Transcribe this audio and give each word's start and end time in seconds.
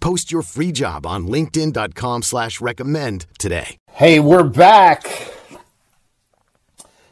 Post 0.00 0.32
your 0.32 0.42
free 0.42 0.72
job 0.72 1.06
on 1.06 1.26
linkedin.com 1.26 2.22
slash 2.22 2.60
recommend 2.60 3.26
today. 3.38 3.76
Hey, 3.92 4.18
we're 4.18 4.44
back. 4.44 5.06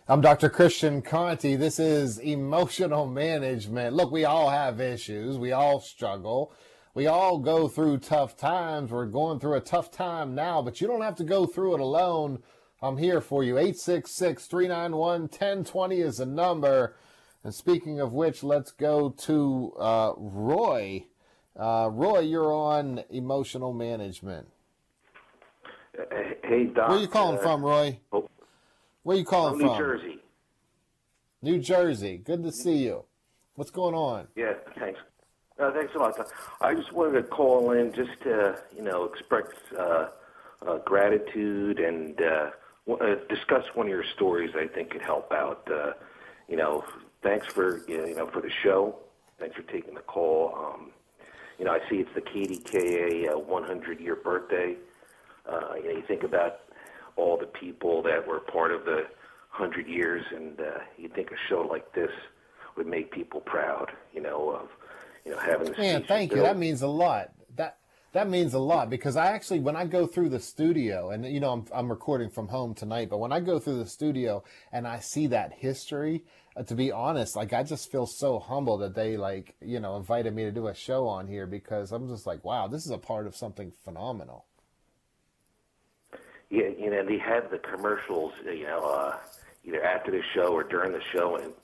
I'm 0.08 0.22
Dr. 0.22 0.48
Christian 0.48 1.02
Conte. 1.02 1.56
This 1.56 1.78
is 1.78 2.18
emotional 2.18 3.06
management. 3.06 3.94
Look, 3.94 4.10
we 4.10 4.24
all 4.24 4.48
have 4.48 4.80
issues. 4.80 5.36
We 5.36 5.52
all 5.52 5.80
struggle. 5.80 6.50
We 6.94 7.06
all 7.06 7.38
go 7.38 7.68
through 7.68 7.98
tough 7.98 8.34
times. 8.36 8.90
We're 8.90 9.04
going 9.04 9.38
through 9.38 9.54
a 9.54 9.60
tough 9.60 9.90
time 9.90 10.34
now, 10.34 10.62
but 10.62 10.80
you 10.80 10.86
don't 10.86 11.02
have 11.02 11.16
to 11.16 11.24
go 11.24 11.44
through 11.44 11.74
it 11.74 11.80
alone. 11.80 12.42
I'm 12.80 12.96
here 12.96 13.20
for 13.20 13.44
you. 13.44 13.58
866 13.58 14.46
391 14.46 15.20
1020 15.22 16.00
is 16.00 16.16
the 16.16 16.26
number. 16.26 16.96
And 17.44 17.54
speaking 17.54 18.00
of 18.00 18.14
which, 18.14 18.42
let's 18.42 18.72
go 18.72 19.10
to 19.10 19.74
uh, 19.78 20.12
Roy. 20.16 21.04
Uh, 21.58 21.88
Roy, 21.92 22.20
you're 22.20 22.52
on 22.52 23.02
emotional 23.10 23.72
management. 23.72 24.46
Hey, 26.44 26.66
Doc. 26.66 26.90
Where 26.90 26.98
you 27.00 27.08
calling 27.08 27.38
uh, 27.38 27.42
from, 27.42 27.64
Roy? 27.64 27.98
oh, 28.12 28.28
Where 29.02 29.16
you 29.16 29.24
calling 29.24 29.58
from? 29.58 29.66
New 29.66 29.68
from? 29.74 29.78
Jersey. 29.78 30.18
New 31.42 31.58
Jersey. 31.58 32.18
Good 32.18 32.44
to 32.44 32.52
see 32.52 32.76
you. 32.76 33.04
What's 33.56 33.70
going 33.72 33.94
on? 33.94 34.28
Yeah, 34.36 34.52
thanks. 34.78 35.00
Uh, 35.58 35.72
thanks 35.72 35.92
a 35.96 35.98
lot. 35.98 36.16
Doc. 36.16 36.28
I 36.60 36.74
just 36.74 36.92
wanted 36.92 37.20
to 37.20 37.22
call 37.24 37.72
in 37.72 37.92
just 37.92 38.20
to, 38.22 38.56
you 38.76 38.82
know, 38.82 39.04
express 39.04 39.46
uh, 39.76 40.08
uh, 40.64 40.78
gratitude 40.84 41.80
and 41.80 42.20
uh, 42.22 42.50
w- 42.86 43.12
uh, 43.12 43.16
discuss 43.28 43.64
one 43.74 43.86
of 43.86 43.90
your 43.90 44.04
stories. 44.14 44.52
I 44.56 44.68
think 44.68 44.90
could 44.90 45.02
help 45.02 45.32
out. 45.32 45.68
Uh, 45.68 45.94
you 46.48 46.56
know, 46.56 46.84
thanks 47.22 47.46
for 47.48 47.82
you 47.88 48.14
know 48.14 48.28
for 48.28 48.40
the 48.40 48.50
show. 48.62 48.96
Thanks 49.40 49.56
for 49.56 49.62
taking 49.62 49.94
the 49.94 50.00
call. 50.00 50.54
Um, 50.56 50.90
you 51.58 51.64
know, 51.64 51.72
I 51.72 51.80
see 51.90 51.96
it's 51.96 52.10
the 52.14 52.20
KDKA 52.20 53.34
uh, 53.34 53.38
100 53.38 54.00
year 54.00 54.16
birthday. 54.16 54.76
Uh, 55.46 55.74
you 55.76 55.84
know, 55.84 55.90
you 55.90 56.02
think 56.06 56.22
about 56.22 56.60
all 57.16 57.36
the 57.36 57.46
people 57.46 58.02
that 58.02 58.26
were 58.26 58.40
part 58.40 58.72
of 58.72 58.84
the 58.84 59.06
100 59.56 59.88
years, 59.88 60.24
and 60.34 60.60
uh, 60.60 60.78
you 60.96 61.08
think 61.08 61.30
a 61.30 61.36
show 61.48 61.62
like 61.62 61.92
this 61.94 62.10
would 62.76 62.86
make 62.86 63.10
people 63.10 63.40
proud. 63.40 63.90
You 64.14 64.22
know, 64.22 64.50
of 64.50 64.68
you 65.24 65.32
know 65.32 65.38
having 65.38 65.72
the 65.72 65.78
Man, 65.78 66.04
thank 66.04 66.32
you. 66.32 66.42
That 66.42 66.56
means 66.56 66.82
a 66.82 66.86
lot. 66.86 67.32
That 67.56 67.78
that 68.12 68.28
means 68.28 68.54
a 68.54 68.58
lot 68.58 68.88
because 68.88 69.16
I 69.16 69.26
actually 69.26 69.60
when 69.60 69.76
I 69.76 69.84
go 69.84 70.06
through 70.06 70.28
the 70.28 70.40
studio 70.40 71.10
and 71.10 71.26
you 71.26 71.40
know 71.40 71.52
I'm 71.52 71.64
I'm 71.74 71.90
recording 71.90 72.30
from 72.30 72.48
home 72.48 72.74
tonight, 72.74 73.10
but 73.10 73.18
when 73.18 73.32
I 73.32 73.40
go 73.40 73.58
through 73.58 73.78
the 73.78 73.88
studio 73.88 74.44
and 74.72 74.86
I 74.86 75.00
see 75.00 75.26
that 75.28 75.52
history, 75.52 76.24
to 76.66 76.74
be 76.74 76.92
honest, 76.92 77.36
like 77.36 77.52
I 77.52 77.62
just 77.62 77.90
feel 77.90 78.06
so 78.06 78.38
humble 78.38 78.78
that 78.78 78.94
they 78.94 79.16
like, 79.16 79.54
you 79.60 79.80
know, 79.80 79.96
invited 79.96 80.34
me 80.34 80.44
to 80.44 80.52
do 80.52 80.68
a 80.68 80.74
show 80.74 81.06
on 81.06 81.26
here 81.26 81.46
because 81.46 81.92
I'm 81.92 82.08
just 82.08 82.26
like, 82.26 82.44
wow, 82.44 82.66
this 82.66 82.84
is 82.84 82.90
a 82.90 82.98
part 82.98 83.26
of 83.26 83.36
something 83.36 83.72
phenomenal. 83.84 84.44
Yeah, 86.50 86.68
you 86.78 86.90
know, 86.90 87.04
they 87.04 87.18
had 87.18 87.50
the 87.50 87.58
commercials, 87.58 88.32
you 88.44 88.64
know, 88.64 88.84
uh, 88.84 89.16
either 89.64 89.84
after 89.84 90.10
the 90.10 90.22
show 90.34 90.48
or 90.48 90.64
during 90.64 90.92
the 90.92 91.02
show, 91.12 91.36
and 91.36 91.46
it 91.46 91.56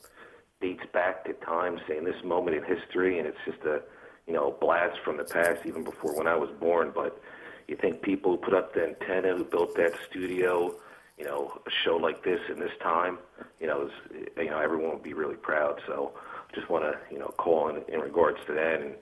dates 0.61 0.85
back 0.93 1.25
to 1.25 1.33
times 1.33 1.81
saying 1.89 2.05
this 2.05 2.23
moment 2.23 2.57
in 2.57 2.65
history, 2.65 3.19
and 3.19 3.27
it's 3.27 3.39
just 3.47 3.63
a, 3.65 3.81
you 4.27 4.35
know, 4.35 4.57
blast 4.61 4.99
from 5.03 5.17
the 5.17 5.25
past, 5.25 5.65
even 5.65 5.85
before 5.85 6.17
when 6.17 6.27
I 6.27 6.37
was 6.37 6.51
born. 6.61 6.93
But 6.95 7.19
you 7.67 7.77
think 7.77 8.03
people 8.03 8.33
who 8.33 8.37
put 8.37 8.53
up 8.53 8.75
the 8.75 8.89
antenna, 8.89 9.35
who 9.35 9.45
built 9.45 9.75
that 9.77 9.93
studio, 10.11 10.75
you 11.19 11.25
know, 11.25 11.61
a 11.67 11.71
show 11.85 11.97
like 11.97 12.25
this 12.25 12.41
in 12.51 12.59
this 12.59 12.73
time, 12.83 13.19
you 13.61 13.67
know, 13.67 13.87
is, 13.87 13.93
you 14.37 14.51
know, 14.51 14.59
everyone 14.59 14.93
would 14.95 15.03
be 15.03 15.15
really 15.15 15.37
proud. 15.37 15.81
So 15.87 16.13
just 16.55 16.69
want 16.69 16.85
to, 16.85 16.99
you 17.13 17.19
know, 17.19 17.29
call 17.37 17.69
in, 17.69 17.83
in 17.93 18.01
regards 18.01 18.39
to 18.47 18.53
that, 18.53 18.81
and 18.81 18.95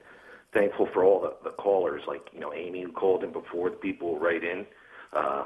thankful 0.53 0.89
for 0.93 1.05
all 1.05 1.21
the, 1.21 1.35
the 1.45 1.51
callers, 1.57 2.03
like 2.07 2.29
you 2.33 2.41
know, 2.41 2.53
Amy 2.53 2.83
who 2.83 2.93
called 2.93 3.25
in 3.25 3.33
before, 3.33 3.71
the 3.71 3.77
people 3.77 4.19
write 4.19 4.45
in. 4.45 4.67
Uh, 5.13 5.45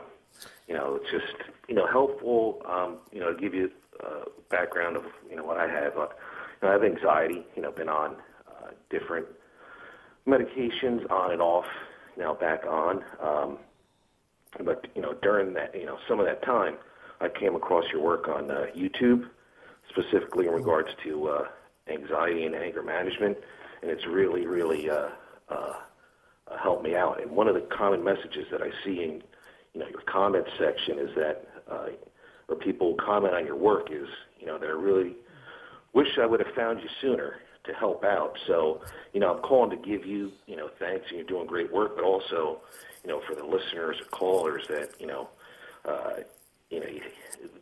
you 0.69 0.75
know, 0.75 1.01
it's 1.01 1.11
just 1.11 1.51
you 1.69 1.75
know 1.75 1.87
helpful. 1.87 2.63
Um, 2.67 2.99
you 3.13 3.21
know, 3.21 3.33
to 3.33 3.41
give 3.41 3.55
you 3.55 3.71
uh, 4.05 4.25
background 4.51 4.97
of 4.97 5.05
you 5.31 5.37
know 5.37 5.45
what 5.45 5.59
I 5.59 5.69
have. 5.69 5.97
Uh, 5.97 6.09
you 6.61 6.63
know, 6.63 6.69
I 6.69 6.73
have 6.73 6.85
anxiety. 6.85 7.45
You 7.55 7.63
know, 7.63 7.71
been 7.71 7.89
on 7.89 8.17
uh, 8.49 8.71
different 8.91 9.27
medications 10.27 11.09
on 11.11 11.33
and 11.33 11.41
off. 11.41 11.67
Now 12.17 12.35
back 12.35 12.65
on. 12.67 13.05
Um, 13.21 13.59
but 14.65 14.87
you 14.95 15.03
know, 15.03 15.15
during 15.23 15.55
that, 15.55 15.75
you 15.75 15.87
know, 15.87 15.99
some 16.09 16.21
of 16.21 16.27
that 16.27 16.43
time, 16.43 16.77
I 17.21 17.29
came 17.29 17.55
across 17.55 17.85
your 17.93 18.03
work 18.03 18.29
on 18.29 18.51
uh, 18.51 18.67
YouTube, 18.77 19.29
specifically 19.91 20.47
in 20.47 20.53
regards 20.53 20.89
to 21.05 21.29
uh, 21.29 21.45
anxiety 21.89 22.45
and 22.45 22.55
anger 22.55 22.83
management, 22.83 23.37
and 23.83 23.91
it's 23.91 24.07
really, 24.07 24.47
really 24.47 24.91
uh, 24.91 25.09
uh, 25.49 25.75
uh, 26.49 26.59
helped 26.63 26.85
me 26.85 26.95
out. 26.95 27.21
And 27.23 27.31
one 27.31 27.49
of 27.49 27.55
the 27.55 27.67
common 27.77 28.03
messages 28.03 28.47
that 28.51 28.63
I 28.63 28.71
see 28.85 29.03
in 29.03 29.23
you 29.75 29.81
know 29.81 29.89
your 29.89 30.03
comment 30.03 30.47
section 30.59 30.99
is 30.99 31.11
that 31.17 31.47
uh, 31.71 31.87
where 32.47 32.59
people 32.59 32.95
comment 33.05 33.35
on 33.35 33.45
your 33.45 33.57
work 33.57 33.89
is 33.91 34.09
you 34.39 34.47
know 34.47 34.59
they're 34.59 34.79
really 34.79 35.17
wish 35.93 36.19
I 36.21 36.27
would 36.27 36.41
have 36.41 36.55
found 36.55 36.81
you 36.81 36.89
sooner 37.01 37.41
to 37.65 37.73
help 37.73 38.05
out. 38.05 38.39
So 38.47 38.83
you 39.13 39.21
know 39.21 39.35
I'm 39.35 39.43
calling 39.43 39.71
to 39.71 39.77
give 39.77 40.07
you 40.07 40.33
you 40.47 40.57
know 40.57 40.69
thanks 40.79 41.07
and 41.09 41.19
you're 41.19 41.27
doing 41.27 41.47
great 41.47 41.73
work, 41.73 41.97
but 41.97 42.05
also 42.05 42.61
you 43.07 43.13
know 43.13 43.23
for 43.27 43.37
the 43.37 43.45
listeners 43.45 43.97
or 44.01 44.05
callers 44.07 44.67
that 44.69 44.91
you 44.99 45.07
know 45.07 45.29
uh, 45.85 46.15
you 46.71 46.81
know 46.81 46.87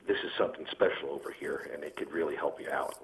this 0.07 0.17
is 0.25 0.31
something 0.39 0.65
special 0.71 1.11
over 1.11 1.35
here 1.39 1.71
and 1.73 1.85
it 1.85 1.97
could 1.97 2.11
really 2.11 2.35
help 2.35 2.59
you 2.61 2.71
out. 2.71 2.95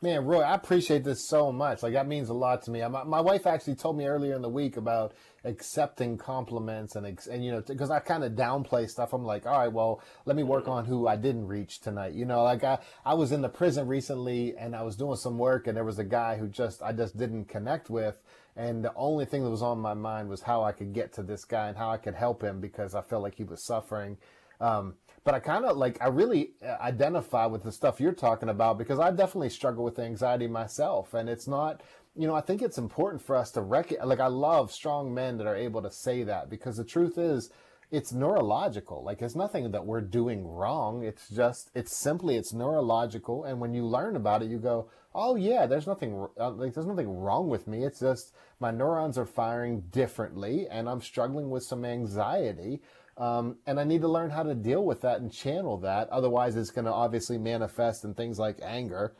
Man, 0.00 0.26
Roy, 0.26 0.42
I 0.42 0.54
appreciate 0.54 1.02
this 1.04 1.26
so 1.28 1.50
much. 1.50 1.82
Like 1.82 1.94
that 1.94 2.06
means 2.06 2.28
a 2.28 2.34
lot 2.34 2.62
to 2.64 2.70
me. 2.70 2.86
My, 2.88 3.04
my 3.04 3.20
wife 3.20 3.46
actually 3.46 3.76
told 3.76 3.96
me 3.96 4.04
earlier 4.06 4.34
in 4.34 4.42
the 4.42 4.50
week 4.50 4.76
about 4.76 5.14
accepting 5.44 6.16
compliments 6.16 6.96
and 6.96 7.18
and 7.30 7.44
you 7.44 7.52
know 7.52 7.60
because 7.60 7.90
I 7.90 8.00
kind 8.00 8.24
of 8.24 8.32
downplay 8.32 8.88
stuff. 8.88 9.12
I'm 9.12 9.24
like, 9.24 9.44
all 9.44 9.58
right, 9.58 9.72
well, 9.72 10.02
let 10.24 10.36
me 10.36 10.42
work 10.42 10.68
on 10.68 10.86
who 10.86 11.06
I 11.06 11.16
didn't 11.16 11.46
reach 11.46 11.80
tonight. 11.80 12.14
You 12.14 12.24
know, 12.24 12.42
like 12.44 12.64
I 12.64 12.78
I 13.04 13.12
was 13.12 13.30
in 13.30 13.42
the 13.42 13.48
prison 13.50 13.88
recently 13.88 14.54
and 14.56 14.74
I 14.74 14.82
was 14.82 14.96
doing 14.96 15.16
some 15.16 15.36
work 15.36 15.66
and 15.66 15.76
there 15.76 15.84
was 15.84 15.98
a 15.98 16.04
guy 16.04 16.36
who 16.36 16.48
just 16.48 16.82
I 16.82 16.92
just 16.92 17.16
didn't 17.16 17.46
connect 17.46 17.90
with. 17.90 18.18
And 18.56 18.84
the 18.84 18.94
only 18.94 19.24
thing 19.24 19.42
that 19.42 19.50
was 19.50 19.62
on 19.62 19.78
my 19.80 19.94
mind 19.94 20.28
was 20.28 20.42
how 20.42 20.62
I 20.62 20.72
could 20.72 20.92
get 20.92 21.12
to 21.14 21.22
this 21.22 21.44
guy 21.44 21.68
and 21.68 21.76
how 21.76 21.90
I 21.90 21.96
could 21.96 22.14
help 22.14 22.42
him 22.42 22.60
because 22.60 22.94
I 22.94 23.02
felt 23.02 23.22
like 23.22 23.34
he 23.34 23.44
was 23.44 23.64
suffering. 23.64 24.16
Um, 24.60 24.94
but 25.24 25.34
I 25.34 25.40
kind 25.40 25.64
of 25.64 25.76
like 25.76 26.00
I 26.00 26.08
really 26.08 26.50
uh, 26.64 26.76
identify 26.80 27.46
with 27.46 27.64
the 27.64 27.72
stuff 27.72 28.00
you're 28.00 28.12
talking 28.12 28.50
about 28.50 28.78
because 28.78 29.00
I 29.00 29.10
definitely 29.10 29.50
struggle 29.50 29.82
with 29.82 29.98
anxiety 29.98 30.46
myself, 30.46 31.14
and 31.14 31.28
it's 31.28 31.48
not. 31.48 31.82
You 32.16 32.28
know, 32.28 32.34
I 32.36 32.42
think 32.42 32.62
it's 32.62 32.78
important 32.78 33.22
for 33.22 33.34
us 33.34 33.50
to 33.52 33.60
recognize. 33.60 34.06
Like, 34.06 34.20
I 34.20 34.28
love 34.28 34.70
strong 34.70 35.12
men 35.12 35.36
that 35.38 35.48
are 35.48 35.56
able 35.56 35.82
to 35.82 35.90
say 35.90 36.22
that 36.22 36.48
because 36.48 36.76
the 36.76 36.84
truth 36.84 37.18
is, 37.18 37.50
it's 37.90 38.12
neurological. 38.12 39.02
Like, 39.04 39.22
it's 39.22 39.34
nothing 39.34 39.70
that 39.72 39.86
we're 39.86 40.00
doing 40.00 40.46
wrong. 40.46 41.04
It's 41.04 41.28
just, 41.28 41.70
it's 41.74 41.96
simply, 41.96 42.36
it's 42.36 42.52
neurological. 42.52 43.44
And 43.44 43.60
when 43.60 43.74
you 43.74 43.84
learn 43.86 44.16
about 44.16 44.42
it, 44.42 44.50
you 44.50 44.58
go, 44.58 44.88
oh 45.14 45.36
yeah, 45.36 45.66
there's 45.66 45.86
nothing, 45.86 46.26
uh, 46.40 46.50
like, 46.50 46.74
there's 46.74 46.86
nothing 46.86 47.08
wrong 47.08 47.48
with 47.48 47.68
me. 47.68 47.84
It's 47.84 48.00
just 48.00 48.34
my 48.58 48.70
neurons 48.70 49.16
are 49.16 49.26
firing 49.26 49.82
differently, 49.90 50.66
and 50.68 50.88
I'm 50.88 51.00
struggling 51.00 51.50
with 51.50 51.62
some 51.62 51.84
anxiety. 51.84 52.80
Um, 53.16 53.58
and 53.64 53.78
I 53.78 53.84
need 53.84 54.00
to 54.00 54.08
learn 54.08 54.30
how 54.30 54.42
to 54.42 54.56
deal 54.56 54.84
with 54.84 55.02
that 55.02 55.20
and 55.20 55.32
channel 55.32 55.76
that. 55.78 56.08
Otherwise, 56.08 56.56
it's 56.56 56.70
going 56.70 56.86
to 56.86 56.92
obviously 56.92 57.38
manifest 57.38 58.04
in 58.04 58.14
things 58.14 58.40
like 58.40 58.58
anger. 58.60 59.14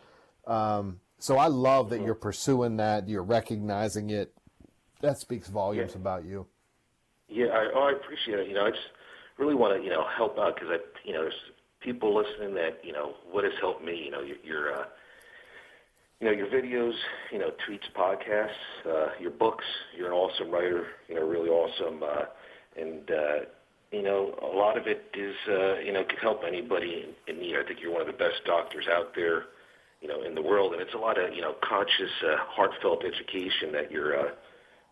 Um, 0.48 0.98
so 1.20 1.36
I 1.38 1.46
love 1.46 1.90
that 1.90 2.02
you're 2.02 2.16
pursuing 2.16 2.76
that. 2.78 3.08
You're 3.08 3.22
recognizing 3.22 4.10
it. 4.10 4.34
That 5.00 5.18
speaks 5.18 5.48
volumes 5.48 5.92
Yeah. 5.92 5.98
about 5.98 6.24
you. 6.24 6.46
Yeah, 7.34 7.46
I, 7.46 7.68
oh, 7.74 7.90
I 7.90 7.92
appreciate 7.92 8.38
it. 8.38 8.46
You 8.46 8.54
know, 8.54 8.64
I 8.64 8.70
just 8.70 8.94
really 9.38 9.56
want 9.56 9.76
to 9.76 9.82
you 9.82 9.90
know 9.90 10.06
help 10.16 10.38
out 10.38 10.54
because 10.54 10.70
I 10.70 10.78
you 11.04 11.12
know 11.12 11.22
there's 11.22 11.42
people 11.80 12.14
listening 12.14 12.54
that 12.54 12.78
you 12.84 12.92
know 12.92 13.14
what 13.28 13.42
has 13.42 13.52
helped 13.60 13.84
me. 13.84 14.02
You 14.04 14.12
know 14.12 14.20
your, 14.22 14.36
your 14.44 14.72
uh, 14.72 14.84
you 16.20 16.28
know 16.28 16.32
your 16.32 16.46
videos, 16.46 16.94
you 17.32 17.40
know 17.40 17.50
tweets, 17.66 17.90
podcasts, 17.98 18.86
uh, 18.88 19.08
your 19.20 19.32
books. 19.32 19.64
You're 19.96 20.06
an 20.06 20.12
awesome 20.12 20.48
writer. 20.48 20.86
You 21.08 21.16
know 21.16 21.26
really 21.26 21.48
awesome, 21.48 22.04
uh, 22.04 22.26
and 22.80 23.10
uh, 23.10 23.40
you 23.90 24.02
know 24.02 24.38
a 24.40 24.56
lot 24.56 24.78
of 24.78 24.86
it 24.86 25.10
is 25.18 25.34
uh, 25.48 25.80
you 25.80 25.92
know 25.92 26.04
could 26.04 26.20
help 26.22 26.42
anybody 26.46 27.16
in, 27.26 27.40
need. 27.40 27.56
I 27.56 27.66
think 27.66 27.80
you're 27.82 27.90
one 27.92 28.00
of 28.00 28.06
the 28.06 28.12
best 28.12 28.44
doctors 28.46 28.86
out 28.88 29.12
there. 29.16 29.46
You 30.00 30.08
know, 30.08 30.22
in 30.22 30.34
the 30.34 30.42
world, 30.42 30.74
and 30.74 30.82
it's 30.82 30.92
a 30.92 30.98
lot 30.98 31.18
of 31.18 31.34
you 31.34 31.40
know 31.40 31.54
conscious, 31.64 32.12
uh, 32.22 32.36
heartfelt 32.38 33.02
education 33.04 33.72
that 33.72 33.90
you're 33.90 34.20
uh, 34.20 34.30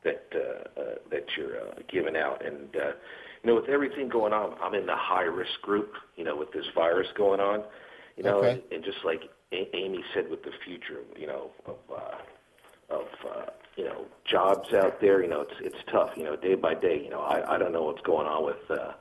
that 0.05 0.25
uh, 0.35 0.81
uh, 0.81 0.95
that 1.11 1.25
you're 1.37 1.57
uh, 1.57 1.75
giving 1.89 2.17
out. 2.17 2.45
And 2.45 2.75
uh, 2.77 2.93
you 3.43 3.51
know, 3.51 3.55
with 3.57 3.69
everything 3.69 4.09
going 4.09 4.33
on, 4.33 4.57
I'm 4.61 4.75
in 4.75 4.87
the 4.87 4.97
high 4.97 5.23
risk 5.25 5.61
group. 5.63 5.93
You 6.17 6.25
know, 6.25 6.37
with 6.37 6.53
this 6.53 6.67
virus 6.75 7.09
going 7.17 7.41
on, 7.41 7.65
you 8.17 8.25
know, 8.25 8.43
Okay. 8.43 8.63
and 8.73 8.85
just 8.85 8.99
like 9.05 9.23
A- 9.53 9.77
Amy 9.77 10.03
said, 10.15 10.29
with 10.31 10.43
the 10.43 10.53
future, 10.65 11.01
you 11.19 11.27
know, 11.27 11.51
of 11.67 11.77
uh, 11.95 12.95
of 12.95 13.07
uh, 13.29 13.47
you 13.77 13.85
know 13.85 14.07
jobs 14.31 14.73
out 14.75 15.01
there, 15.01 15.23
you 15.23 15.29
know, 15.29 15.43
it's 15.43 15.55
it's 15.61 15.91
tough. 15.91 16.11
You 16.17 16.25
know, 16.25 16.37
day 16.37 16.55
by 16.55 16.75
day. 16.75 17.01
You 17.03 17.11
know, 17.11 17.21
I 17.21 17.55
I 17.55 17.59
don't 17.59 17.73
know 17.73 17.85
what's 17.85 18.03
going 18.03 18.27
on 18.27 18.45
with 18.45 18.71
uh, 18.71 18.93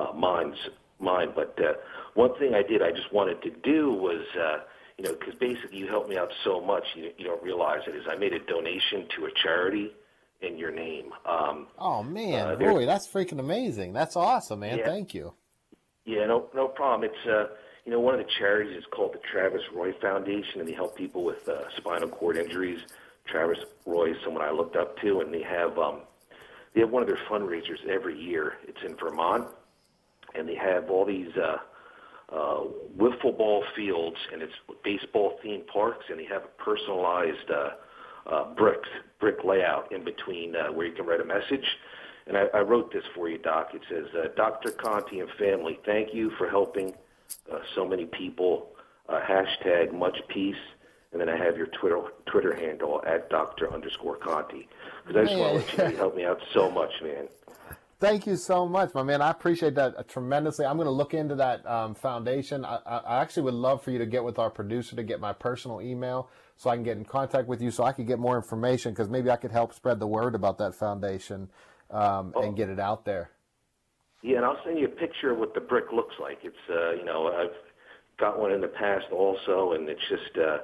uh, 0.00 0.12
mine's 0.12 0.56
mine, 0.98 1.32
but 1.34 1.58
uh, 1.58 1.74
one 2.14 2.38
thing 2.38 2.54
I 2.54 2.62
did, 2.62 2.82
I 2.82 2.90
just 2.90 3.12
wanted 3.12 3.42
to 3.42 3.50
do 3.50 3.92
was. 3.92 4.24
Uh, 4.38 4.58
you 4.96 5.02
know, 5.02 5.12
because 5.18 5.34
basically 5.40 5.76
you 5.76 5.88
helped 5.88 6.08
me 6.08 6.16
out 6.16 6.30
so 6.44 6.60
much, 6.60 6.84
you, 6.94 7.10
you 7.18 7.24
don't 7.24 7.42
realize 7.42 7.80
it. 7.88 7.96
Is 7.96 8.04
I 8.08 8.14
made 8.14 8.32
a 8.32 8.38
donation 8.38 9.08
to 9.16 9.24
a 9.24 9.30
charity 9.42 9.90
in 10.40 10.58
your 10.58 10.70
name. 10.70 11.12
Um, 11.26 11.66
Oh 11.78 12.02
man, 12.02 12.48
Uh, 12.48 12.56
Roy, 12.56 12.86
that's 12.86 13.06
freaking 13.06 13.38
amazing. 13.40 13.92
That's 13.92 14.16
awesome, 14.16 14.60
man. 14.60 14.78
Yeah. 14.78 14.86
Thank 14.86 15.14
you. 15.14 15.34
Yeah, 16.04 16.26
no, 16.26 16.48
no 16.54 16.68
problem. 16.68 17.08
It's 17.10 17.26
uh, 17.26 17.54
you 17.84 17.92
know, 17.92 18.00
one 18.00 18.14
of 18.14 18.20
the 18.20 18.30
charities 18.38 18.76
is 18.76 18.84
called 18.90 19.12
the 19.14 19.18
Travis 19.30 19.62
Roy 19.74 19.92
Foundation, 20.00 20.60
and 20.60 20.68
they 20.68 20.72
help 20.72 20.96
people 20.96 21.24
with 21.24 21.48
uh, 21.48 21.64
spinal 21.76 22.08
cord 22.08 22.36
injuries. 22.36 22.80
Travis 23.26 23.58
Roy 23.86 24.10
is 24.12 24.16
someone 24.24 24.42
I 24.42 24.50
looked 24.50 24.76
up 24.76 24.98
to, 25.00 25.20
and 25.20 25.32
they 25.32 25.42
have 25.42 25.78
um, 25.78 26.00
they 26.74 26.80
have 26.80 26.90
one 26.90 27.02
of 27.02 27.08
their 27.08 27.20
fundraisers 27.28 27.86
every 27.88 28.18
year. 28.20 28.54
It's 28.66 28.82
in 28.84 28.96
Vermont, 28.96 29.48
and 30.34 30.48
they 30.48 30.56
have 30.56 30.90
all 30.90 31.04
these 31.06 31.30
uh, 31.36 31.56
uh, 32.34 32.64
wiffle 32.98 33.36
ball 33.36 33.64
fields, 33.76 34.16
and 34.32 34.42
it's 34.42 34.52
baseball 34.82 35.38
themed 35.44 35.66
parks, 35.68 36.06
and 36.10 36.18
they 36.18 36.24
have 36.26 36.42
a 36.44 36.62
personalized 36.62 37.50
uh, 37.50 37.70
uh, 38.26 38.54
brick 38.54 38.82
brick 39.20 39.44
layout 39.44 39.90
in 39.92 40.04
between 40.04 40.54
uh, 40.54 40.72
where 40.72 40.86
you 40.86 40.92
can 40.92 41.06
write 41.06 41.20
a 41.20 41.24
message. 41.24 41.66
And 42.26 42.36
I, 42.36 42.46
I 42.54 42.60
wrote 42.60 42.92
this 42.92 43.04
for 43.14 43.28
you, 43.28 43.38
Doc. 43.38 43.70
It 43.74 43.82
says, 43.88 44.06
uh, 44.14 44.28
"Dr. 44.36 44.70
Conte 44.70 45.18
and 45.18 45.30
family, 45.38 45.78
thank 45.84 46.14
you 46.14 46.30
for 46.38 46.48
helping 46.48 46.94
uh, 47.52 47.58
so 47.74 47.86
many 47.86 48.06
people. 48.06 48.70
Uh, 49.08 49.20
hashtag 49.20 49.92
much 49.92 50.16
peace." 50.28 50.56
And 51.12 51.20
then 51.20 51.28
I 51.28 51.36
have 51.36 51.56
your 51.56 51.68
Twitter 51.68 52.00
Twitter 52.26 52.56
handle 52.56 53.02
at 53.06 53.30
Dr. 53.30 53.72
underscore 53.72 54.16
Conte. 54.16 54.66
Because 55.06 55.16
I 55.16 55.24
just 55.24 55.38
want 55.38 55.68
to 55.68 55.76
let 55.76 55.90
you 55.92 55.96
helped 55.96 56.16
me 56.16 56.24
out 56.24 56.40
so 56.52 56.70
much, 56.70 56.90
man. 57.02 57.28
Thank 58.04 58.26
you 58.26 58.36
so 58.36 58.68
much, 58.68 58.92
my 58.92 59.02
man. 59.02 59.22
I 59.22 59.30
appreciate 59.30 59.76
that 59.76 59.96
uh, 59.96 60.02
tremendously. 60.02 60.66
I'm 60.66 60.76
going 60.76 60.84
to 60.84 60.92
look 60.92 61.14
into 61.14 61.36
that 61.36 61.66
um, 61.66 61.94
foundation. 61.94 62.62
I, 62.62 62.78
I 62.84 62.96
I 62.98 63.22
actually 63.22 63.44
would 63.44 63.54
love 63.54 63.82
for 63.82 63.92
you 63.92 63.98
to 63.98 64.04
get 64.04 64.22
with 64.22 64.38
our 64.38 64.50
producer 64.50 64.94
to 64.94 65.02
get 65.02 65.20
my 65.20 65.32
personal 65.32 65.80
email 65.80 66.28
so 66.54 66.68
I 66.68 66.74
can 66.74 66.84
get 66.84 66.98
in 66.98 67.06
contact 67.06 67.48
with 67.48 67.62
you 67.62 67.70
so 67.70 67.82
I 67.82 67.92
could 67.92 68.06
get 68.06 68.18
more 68.18 68.36
information 68.36 68.92
because 68.92 69.08
maybe 69.08 69.30
I 69.30 69.36
could 69.36 69.52
help 69.52 69.72
spread 69.72 70.00
the 70.00 70.06
word 70.06 70.34
about 70.34 70.58
that 70.58 70.74
foundation 70.74 71.48
um, 71.90 72.34
Oh. 72.36 72.42
and 72.42 72.54
get 72.54 72.68
it 72.68 72.78
out 72.78 73.06
there. 73.06 73.30
Yeah, 74.20 74.36
and 74.36 74.44
I'll 74.44 74.60
send 74.66 74.78
you 74.78 74.84
a 74.84 74.96
picture 75.04 75.30
of 75.30 75.38
what 75.38 75.54
the 75.54 75.60
brick 75.62 75.90
looks 75.90 76.14
like. 76.20 76.40
It's 76.42 76.56
uh, 76.68 76.90
you 76.90 77.06
know 77.06 77.28
I've 77.28 77.56
got 78.18 78.38
one 78.38 78.52
in 78.52 78.60
the 78.60 78.68
past 78.68 79.06
also, 79.12 79.72
and 79.72 79.88
it's 79.88 80.06
just 80.10 80.36
uh, 80.36 80.58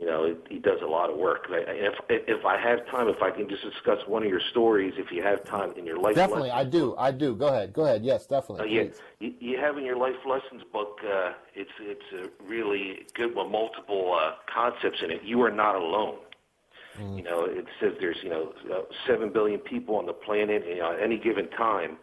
you 0.00 0.06
know 0.06 0.24
it, 0.24 0.38
he 0.48 0.58
does 0.58 0.80
a 0.82 0.86
lot 0.86 1.10
of 1.10 1.16
work. 1.18 1.46
I- 1.50 1.64
if 1.68 1.94
if 2.08 2.44
I 2.44 2.56
have 2.58 2.86
time, 2.86 3.08
if 3.08 3.22
I 3.22 3.30
can 3.30 3.48
just 3.48 3.62
discuss 3.62 3.98
one 4.06 4.22
of 4.22 4.28
your 4.30 4.40
stories, 4.50 4.94
if 4.96 5.12
you 5.12 5.22
have 5.22 5.44
time 5.44 5.72
in 5.76 5.84
your 5.86 5.98
life. 5.98 6.14
Definitely, 6.16 6.50
I 6.50 6.64
do. 6.64 6.94
I 6.98 7.10
do. 7.10 7.34
Go 7.36 7.48
ahead. 7.48 7.72
Go 7.72 7.84
ahead. 7.84 8.02
Yes, 8.02 8.26
Uh, 8.30 8.40
definitely. 8.40 8.74
yeah, 8.74 8.84
you, 9.20 9.34
you 9.38 9.58
have 9.58 9.76
in 9.78 9.84
your 9.84 9.96
life 9.96 10.16
lessons 10.26 10.62
book. 10.72 10.98
Uh, 11.04 11.32
it's 11.54 11.70
it's 11.80 12.08
a 12.24 12.30
really 12.44 13.06
good 13.14 13.34
one. 13.34 13.52
Multiple 13.52 14.16
uh, 14.18 14.32
concepts 14.52 15.02
in 15.04 15.10
it. 15.10 15.22
You 15.22 15.42
are 15.42 15.50
not 15.50 15.74
alone. 15.76 16.16
You 17.16 17.22
know, 17.22 17.44
it 17.44 17.64
says 17.80 17.92
there's 17.98 18.18
you 18.22 18.28
know 18.28 18.52
uh, 18.70 18.82
seven 19.06 19.30
billion 19.30 19.60
people 19.60 19.96
on 19.96 20.04
the 20.06 20.12
planet. 20.12 20.62
And, 20.66 20.76
you 20.76 20.82
know, 20.82 20.92
at 20.92 21.00
any 21.00 21.18
given 21.18 21.48
time, 21.48 21.96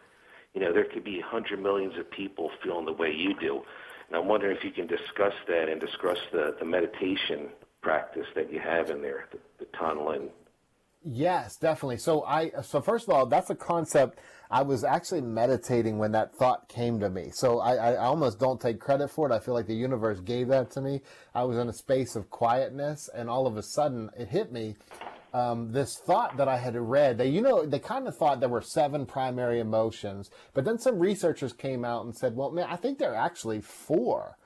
you 0.56 0.62
know 0.62 0.72
there 0.74 0.86
could 0.86 1.04
be 1.04 1.20
hundred 1.20 1.62
millions 1.62 1.98
of 2.00 2.10
people 2.10 2.50
feeling 2.64 2.86
the 2.86 2.94
way 2.94 3.12
you 3.12 3.34
do. 3.40 3.62
And 4.08 4.16
I'm 4.18 4.28
wondering 4.28 4.56
if 4.58 4.64
you 4.64 4.72
can 4.72 4.88
discuss 4.88 5.34
that 5.48 5.70
and 5.70 5.80
discuss 5.80 6.18
the 6.32 6.56
the 6.58 6.66
meditation 6.66 7.50
practice 7.88 8.28
that 8.36 8.52
you 8.52 8.60
have 8.60 8.90
in 8.90 9.02
there, 9.02 9.30
the, 9.32 9.40
the 9.60 9.66
tunneling. 9.78 10.30
Yes, 11.06 11.56
definitely. 11.56 11.98
So 11.98 12.26
I 12.26 12.52
so 12.62 12.82
first 12.82 13.08
of 13.08 13.14
all, 13.14 13.26
that's 13.26 13.50
a 13.50 13.56
concept 13.56 14.20
I 14.52 14.62
was 14.64 14.84
actually 14.84 15.22
meditating 15.22 15.98
when 15.98 16.12
that 16.12 16.36
thought 16.36 16.68
came 16.68 17.00
to 17.00 17.10
me. 17.10 17.30
So 17.32 17.60
I, 17.60 17.76
I 17.76 17.96
almost 17.96 18.40
don't 18.40 18.60
take 18.60 18.82
credit 18.82 19.08
for 19.10 19.30
it. 19.30 19.34
I 19.34 19.40
feel 19.40 19.54
like 19.54 19.68
the 19.68 19.74
universe 19.74 20.20
gave 20.20 20.50
that 20.50 20.70
to 20.72 20.82
me. 20.82 21.02
I 21.34 21.46
was 21.46 21.58
in 21.58 21.70
a 21.70 21.74
space 21.74 22.18
of 22.18 22.30
quietness, 22.30 23.10
and 23.14 23.30
all 23.30 23.48
of 23.48 23.56
a 23.56 23.64
sudden 23.64 24.10
it 24.18 24.28
hit 24.28 24.52
me. 24.52 24.76
Um, 25.34 25.72
this 25.72 25.98
thought 25.98 26.36
that 26.38 26.50
I 26.50 26.58
had 26.58 26.76
read, 26.76 27.18
that 27.20 27.28
you 27.28 27.42
know 27.42 27.66
they 27.66 27.80
kind 27.80 28.08
of 28.10 28.18
thought 28.18 28.42
there 28.42 28.50
were 28.50 28.62
seven 28.62 29.06
primary 29.06 29.62
emotions, 29.62 30.30
but 30.54 30.66
then 30.66 30.78
some 30.78 31.00
researchers 31.00 31.54
came 31.54 31.86
out 31.86 32.04
and 32.04 32.14
said, 32.14 32.36
well, 32.36 32.52
man, 32.52 32.68
I 32.70 32.76
think 32.76 32.98
there 32.98 33.14
are 33.14 33.26
actually 33.26 33.62
four. 33.62 34.38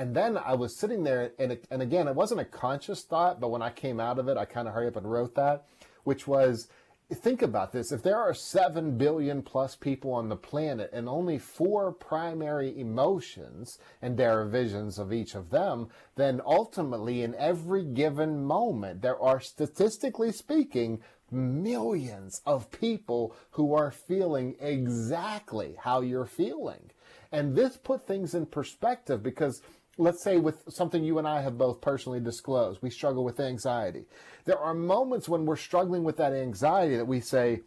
And 0.00 0.16
then 0.16 0.38
I 0.38 0.54
was 0.54 0.74
sitting 0.74 1.04
there, 1.04 1.32
and, 1.38 1.52
it, 1.52 1.66
and 1.70 1.82
again, 1.82 2.08
it 2.08 2.14
wasn't 2.14 2.40
a 2.40 2.46
conscious 2.46 3.02
thought, 3.02 3.38
but 3.38 3.50
when 3.50 3.60
I 3.60 3.68
came 3.68 4.00
out 4.00 4.18
of 4.18 4.28
it, 4.28 4.38
I 4.38 4.46
kind 4.46 4.66
of 4.66 4.72
hurried 4.72 4.88
up 4.88 4.96
and 4.96 5.12
wrote 5.12 5.34
that, 5.34 5.66
which 6.04 6.26
was 6.26 6.68
think 7.12 7.42
about 7.42 7.72
this. 7.72 7.92
If 7.92 8.02
there 8.02 8.16
are 8.16 8.32
7 8.32 8.96
billion 8.96 9.42
plus 9.42 9.76
people 9.76 10.14
on 10.14 10.30
the 10.30 10.36
planet 10.36 10.88
and 10.94 11.06
only 11.06 11.36
four 11.36 11.92
primary 11.92 12.80
emotions 12.80 13.78
and 14.00 14.16
derivations 14.16 14.98
of 14.98 15.12
each 15.12 15.34
of 15.34 15.50
them, 15.50 15.88
then 16.16 16.40
ultimately, 16.46 17.22
in 17.22 17.34
every 17.34 17.84
given 17.84 18.42
moment, 18.42 19.02
there 19.02 19.20
are 19.20 19.38
statistically 19.38 20.32
speaking, 20.32 21.02
millions 21.30 22.40
of 22.46 22.70
people 22.70 23.36
who 23.50 23.74
are 23.74 23.90
feeling 23.90 24.56
exactly 24.60 25.76
how 25.78 26.00
you're 26.00 26.24
feeling. 26.24 26.90
And 27.32 27.54
this 27.54 27.76
put 27.76 28.06
things 28.06 28.34
in 28.34 28.46
perspective 28.46 29.22
because 29.22 29.62
let's 29.98 30.22
say 30.22 30.38
with 30.38 30.62
something 30.68 31.04
you 31.04 31.18
and 31.18 31.28
I 31.28 31.42
have 31.42 31.58
both 31.58 31.80
personally 31.80 32.20
disclosed, 32.20 32.80
we 32.82 32.90
struggle 32.90 33.24
with 33.24 33.40
anxiety. 33.40 34.06
There 34.44 34.58
are 34.58 34.74
moments 34.74 35.28
when 35.28 35.46
we're 35.46 35.56
struggling 35.56 36.04
with 36.04 36.16
that 36.16 36.32
anxiety 36.32 36.96
that 36.96 37.06
we 37.06 37.20
say, 37.20 37.60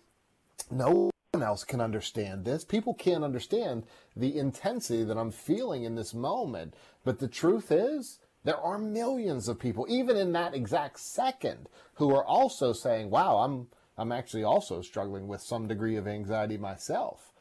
no 0.72 1.12
one 1.32 1.44
else 1.44 1.64
can 1.64 1.82
understand 1.82 2.46
this. 2.46 2.64
People 2.64 2.94
can't 2.94 3.24
understand 3.24 3.86
the 4.16 4.38
intensity 4.38 5.04
that 5.04 5.18
I'm 5.18 5.32
feeling 5.32 5.84
in 5.84 5.96
this 5.96 6.14
moment. 6.14 6.74
But 7.04 7.20
the 7.20 7.28
truth 7.28 7.72
is, 7.72 8.20
there 8.44 8.58
are 8.58 8.78
millions 8.78 9.48
of 9.48 9.60
people, 9.60 9.86
even 9.90 10.18
in 10.18 10.34
that 10.34 10.54
exact 10.54 11.00
second, 11.00 11.70
who 11.96 12.14
are 12.14 12.26
also 12.26 12.74
saying, 12.74 13.10
wow, 13.10 13.38
I'm, 13.38 13.68
I'm 13.98 14.12
actually 14.12 14.44
also 14.44 14.82
struggling 14.82 15.28
with 15.28 15.42
some 15.42 15.68
degree 15.68 15.96
of 15.96 16.08
anxiety 16.08 16.58
myself. 16.58 17.32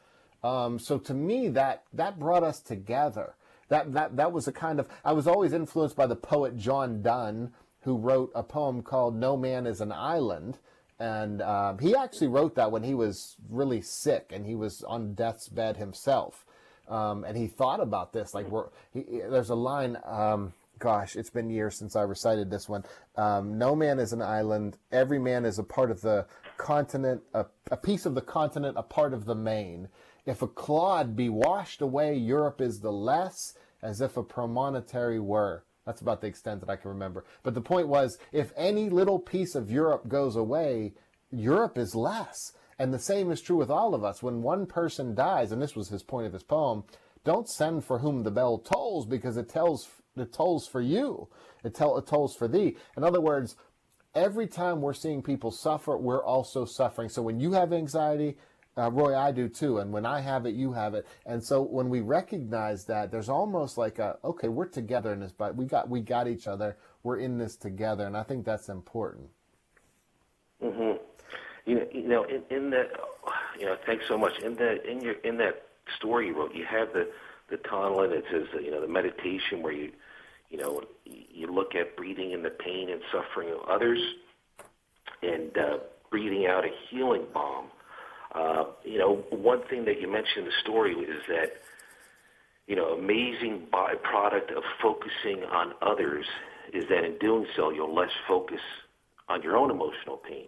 Um, 0.43 0.79
so 0.79 0.97
to 0.99 1.13
me, 1.13 1.47
that 1.49 1.83
that 1.93 2.19
brought 2.19 2.43
us 2.43 2.59
together. 2.59 3.35
That 3.69 3.93
that 3.93 4.15
that 4.17 4.31
was 4.31 4.47
a 4.47 4.51
kind 4.51 4.79
of. 4.79 4.87
I 5.03 5.13
was 5.13 5.27
always 5.27 5.53
influenced 5.53 5.95
by 5.95 6.07
the 6.07 6.15
poet 6.15 6.57
John 6.57 7.01
Donne, 7.01 7.51
who 7.81 7.97
wrote 7.97 8.31
a 8.35 8.43
poem 8.43 8.81
called 8.81 9.15
"No 9.15 9.37
Man 9.37 9.65
Is 9.65 9.81
an 9.81 9.91
Island," 9.91 10.59
and 10.99 11.41
um, 11.41 11.79
he 11.79 11.95
actually 11.95 12.27
wrote 12.27 12.55
that 12.55 12.71
when 12.71 12.83
he 12.83 12.93
was 12.93 13.35
really 13.49 13.81
sick 13.81 14.31
and 14.31 14.45
he 14.45 14.55
was 14.55 14.83
on 14.83 15.13
death's 15.13 15.49
bed 15.49 15.77
himself. 15.77 16.45
Um, 16.87 17.23
and 17.23 17.37
he 17.37 17.47
thought 17.47 17.79
about 17.79 18.13
this. 18.13 18.33
Like, 18.33 18.47
he, 18.93 19.03
there's 19.29 19.49
a 19.49 19.55
line. 19.55 19.97
Um, 20.05 20.53
gosh, 20.79 21.15
it's 21.15 21.29
been 21.29 21.49
years 21.49 21.77
since 21.77 21.95
I 21.95 22.01
recited 22.01 22.49
this 22.49 22.67
one. 22.67 22.83
Um, 23.15 23.57
no 23.57 23.75
man 23.75 23.99
is 23.99 24.11
an 24.13 24.21
island. 24.21 24.77
Every 24.91 25.19
man 25.19 25.45
is 25.45 25.59
a 25.59 25.63
part 25.63 25.91
of 25.91 26.01
the 26.01 26.25
continent, 26.57 27.21
a, 27.33 27.45
a 27.71 27.77
piece 27.77 28.05
of 28.05 28.15
the 28.15 28.21
continent, 28.21 28.77
a 28.77 28.83
part 28.83 29.13
of 29.13 29.25
the 29.25 29.35
main. 29.35 29.87
If 30.25 30.41
a 30.41 30.47
clod 30.47 31.15
be 31.15 31.29
washed 31.29 31.81
away, 31.81 32.15
Europe 32.15 32.61
is 32.61 32.79
the 32.79 32.91
less, 32.91 33.53
as 33.81 33.99
if 34.01 34.15
a 34.15 34.23
promontory 34.23 35.19
were. 35.19 35.63
That's 35.85 36.01
about 36.01 36.21
the 36.21 36.27
extent 36.27 36.61
that 36.61 36.69
I 36.69 36.77
can 36.77 36.89
remember. 36.89 37.25
But 37.43 37.55
the 37.55 37.61
point 37.61 37.89
was, 37.89 38.17
if 38.31 38.53
any 38.55 38.89
little 38.89 39.19
piece 39.19 39.53
of 39.53 39.69
Europe 39.69 40.07
goes 40.07 40.35
away, 40.35 40.93
Europe 41.29 41.77
is 41.77 41.93
less. 41.93 42.53
And 42.79 42.93
the 42.93 42.99
same 42.99 43.31
is 43.31 43.41
true 43.41 43.57
with 43.57 43.69
all 43.69 43.93
of 43.93 44.03
us. 44.03 44.23
When 44.23 44.41
one 44.41 44.65
person 44.65 45.13
dies, 45.13 45.51
and 45.51 45.61
this 45.61 45.75
was 45.75 45.89
his 45.89 46.03
point 46.03 46.27
of 46.27 46.33
his 46.33 46.43
poem, 46.43 46.85
don't 47.25 47.49
send 47.49 47.83
for 47.83 47.99
whom 47.99 48.23
the 48.23 48.31
bell 48.31 48.57
tolls 48.57 49.05
because 49.05 49.37
it 49.37 49.49
tells 49.49 49.89
it 50.15 50.31
tolls 50.31 50.67
for 50.67 50.81
you. 50.81 51.27
It, 51.63 51.73
tell, 51.73 51.97
it 51.97 52.05
tolls 52.05 52.35
for 52.35 52.47
thee. 52.47 52.77
In 52.95 53.03
other 53.03 53.21
words, 53.21 53.55
every 54.13 54.47
time 54.47 54.81
we're 54.81 54.93
seeing 54.93 55.23
people 55.23 55.51
suffer, 55.51 55.97
we're 55.97 56.23
also 56.23 56.65
suffering. 56.65 57.09
So 57.09 57.21
when 57.21 57.39
you 57.39 57.53
have 57.53 57.73
anxiety, 57.73 58.37
Uh, 58.75 58.89
Roy, 58.91 59.15
I 59.15 59.31
do 59.31 59.47
too. 59.47 59.79
And 59.79 59.91
when 59.91 60.05
I 60.05 60.19
have 60.19 60.45
it, 60.45 60.55
you 60.55 60.73
have 60.73 60.95
it. 60.95 61.05
And 61.25 61.43
so 61.43 61.61
when 61.61 61.89
we 61.89 62.01
recognize 62.01 62.85
that, 62.85 63.11
there's 63.11 63.29
almost 63.29 63.77
like 63.77 63.99
a 63.99 64.17
okay, 64.23 64.47
we're 64.47 64.65
together 64.65 65.13
in 65.13 65.19
this, 65.19 65.31
but 65.31 65.55
we 65.55 65.65
got 65.65 65.89
we 65.89 66.01
got 66.01 66.27
each 66.27 66.47
other. 66.47 66.75
We're 67.03 67.17
in 67.17 67.37
this 67.37 67.55
together, 67.55 68.07
and 68.07 68.17
I 68.17 68.23
think 68.23 68.45
that's 68.45 68.69
important. 68.69 69.29
Mm-hmm. 70.63 70.97
You 71.65 71.75
know, 71.75 71.87
you 71.93 72.07
know, 72.07 72.23
in, 72.23 72.43
in 72.49 72.69
that, 72.71 72.91
you 73.59 73.65
know, 73.65 73.77
thanks 73.85 74.05
so 74.07 74.17
much. 74.17 74.39
In 74.39 74.55
that, 74.55 74.89
in 74.89 75.01
your, 75.01 75.13
in 75.23 75.37
that 75.37 75.63
story 75.97 76.27
you 76.27 76.37
wrote, 76.37 76.55
you 76.55 76.65
have 76.65 76.93
the 76.93 77.09
the 77.49 77.57
Tonglen. 77.57 78.11
It 78.11 78.25
says, 78.31 78.47
you 78.61 78.71
know, 78.71 78.81
the 78.81 78.87
meditation 78.87 79.61
where 79.61 79.73
you, 79.73 79.91
you 80.49 80.57
know, 80.57 80.81
you 81.05 81.47
look 81.47 81.75
at 81.75 81.95
breathing 81.95 82.31
in 82.31 82.41
the 82.41 82.49
pain 82.49 82.89
and 82.89 83.01
suffering 83.11 83.49
of 83.49 83.59
others, 83.69 83.99
and 85.21 85.55
uh, 85.57 85.77
breathing 86.09 86.47
out 86.47 86.65
a 86.65 86.69
healing 86.89 87.25
balm. 87.33 87.67
Uh, 88.33 88.65
you 88.83 88.97
know, 88.97 89.23
one 89.29 89.61
thing 89.69 89.85
that 89.85 90.01
you 90.01 90.11
mentioned 90.11 90.39
in 90.39 90.45
the 90.45 90.51
story 90.61 90.93
is 90.93 91.21
that, 91.27 91.53
you 92.67 92.75
know, 92.75 92.93
amazing 92.93 93.67
byproduct 93.71 94.51
of 94.55 94.63
focusing 94.81 95.43
on 95.51 95.73
others 95.81 96.25
is 96.73 96.85
that 96.89 97.03
in 97.03 97.17
doing 97.19 97.45
so, 97.55 97.69
you'll 97.69 97.93
less 97.93 98.09
focus 98.27 98.61
on 99.29 99.43
your 99.43 99.55
own 99.55 99.69
emotional 99.69 100.17
pain, 100.17 100.47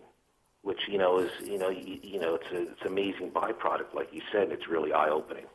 which 0.63 0.79
you 0.87 0.97
know 0.97 1.19
is 1.19 1.29
you 1.43 1.57
know 1.57 1.69
you, 1.69 1.99
you 2.01 2.19
know 2.19 2.35
it's 2.35 2.51
a 2.51 2.61
it's 2.63 2.81
an 2.81 2.87
amazing 2.87 3.29
byproduct, 3.31 3.93
like 3.93 4.09
you 4.11 4.21
said. 4.31 4.51
It's 4.51 4.67
really 4.67 4.91
eye 4.91 5.09
opening 5.09 5.45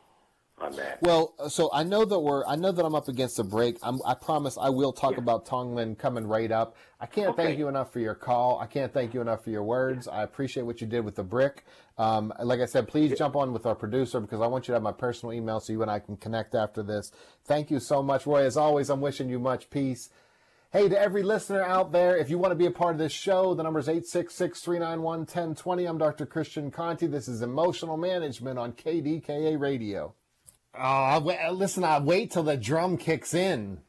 on 0.61 0.76
that. 0.76 1.00
Well, 1.02 1.35
so 1.49 1.71
I 1.73 1.83
know 1.83 2.05
that 2.05 2.19
we're 2.19 2.45
I 2.47 2.57
know 2.57 2.73
that 2.73 2.85
I'm 2.85 2.95
up 2.95 3.09
against 3.09 3.38
a 3.38 3.45
break. 3.45 3.79
I'm, 3.83 4.00
i 4.07 4.14
promise 4.14 4.59
I 4.61 4.69
will 4.69 4.93
talk 4.93 5.12
yeah. 5.12 5.19
about 5.19 5.47
Tonglen 5.47 5.99
coming 5.99 6.26
right 6.26 6.50
up. 6.50 6.76
I 7.00 7.07
can't 7.07 7.31
okay. 7.31 7.45
thank 7.45 7.59
you 7.59 7.69
enough 7.69 7.93
for 7.93 8.00
your 8.00 8.14
call. 8.14 8.59
I 8.59 8.67
can't 8.67 8.93
thank 8.93 9.14
you 9.14 9.21
enough 9.21 9.45
for 9.45 9.50
your 9.50 9.62
words. 9.62 10.07
I 10.07 10.23
appreciate 10.23 10.64
what 10.64 10.81
you 10.81 10.87
did 10.87 11.05
with 11.05 11.17
the 11.17 11.25
brick. 11.25 11.64
Um, 11.99 12.33
like 12.40 12.61
I 12.61 12.67
said, 12.67 12.88
please 12.88 13.11
yeah. 13.11 13.17
jump 13.17 13.37
on 13.37 13.52
with 13.52 13.67
our 13.67 13.75
producer 13.75 14.21
because 14.21 14.40
I 14.40 14.47
want 14.47 14.69
you 14.69 14.73
to 14.73 14.76
have 14.76 14.83
my 14.83 14.93
personal 14.93 15.33
email 15.33 15.61
so 15.61 15.73
you 15.73 15.83
and 15.83 15.90
I 15.90 15.99
can 15.99 16.17
connect 16.17 16.55
after 16.55 16.83
this. 16.83 17.12
Thank 17.45 17.71
you 17.71 17.81
so 17.81 18.02
much, 18.02 18.26
Roy. 18.26 18.45
As 18.45 18.57
always, 18.57 18.90
I'm 18.90 19.00
wishing 19.00 19.29
you 19.29 19.38
much 19.38 19.71
peace. 19.71 20.11
Hey, 20.73 20.88
to 20.88 21.00
every 21.00 21.25
listener 21.25 21.64
out 21.64 21.90
there, 21.90 22.17
if 22.17 22.31
you 22.31 22.38
want 22.38 22.52
to 22.52 22.57
be 22.57 22.67
a 22.67 22.71
part 22.71 22.95
of 22.95 22.99
this 22.99 23.11
show, 23.11 23.55
the 23.55 23.64
number 23.64 23.81
is 23.81 23.88
866 23.88 24.61
391 24.61 25.19
1020. 25.21 25.85
I'm 25.85 25.99
Dr. 25.99 26.26
Christian 26.26 26.71
Conte. 26.71 27.09
This 27.09 27.26
is 27.26 27.43
Emotional 27.43 27.97
Management 27.97 28.57
on 28.57 28.75
KDKA 28.75 29.59
Radio. 29.59 30.14
Oh, 30.75 31.29
uh, 31.29 31.50
listen, 31.50 31.83
I 31.83 31.99
wait 31.99 32.31
till 32.31 32.45
the 32.45 32.57
drum 32.57 32.97
kicks 32.97 33.35
in. 33.35 33.81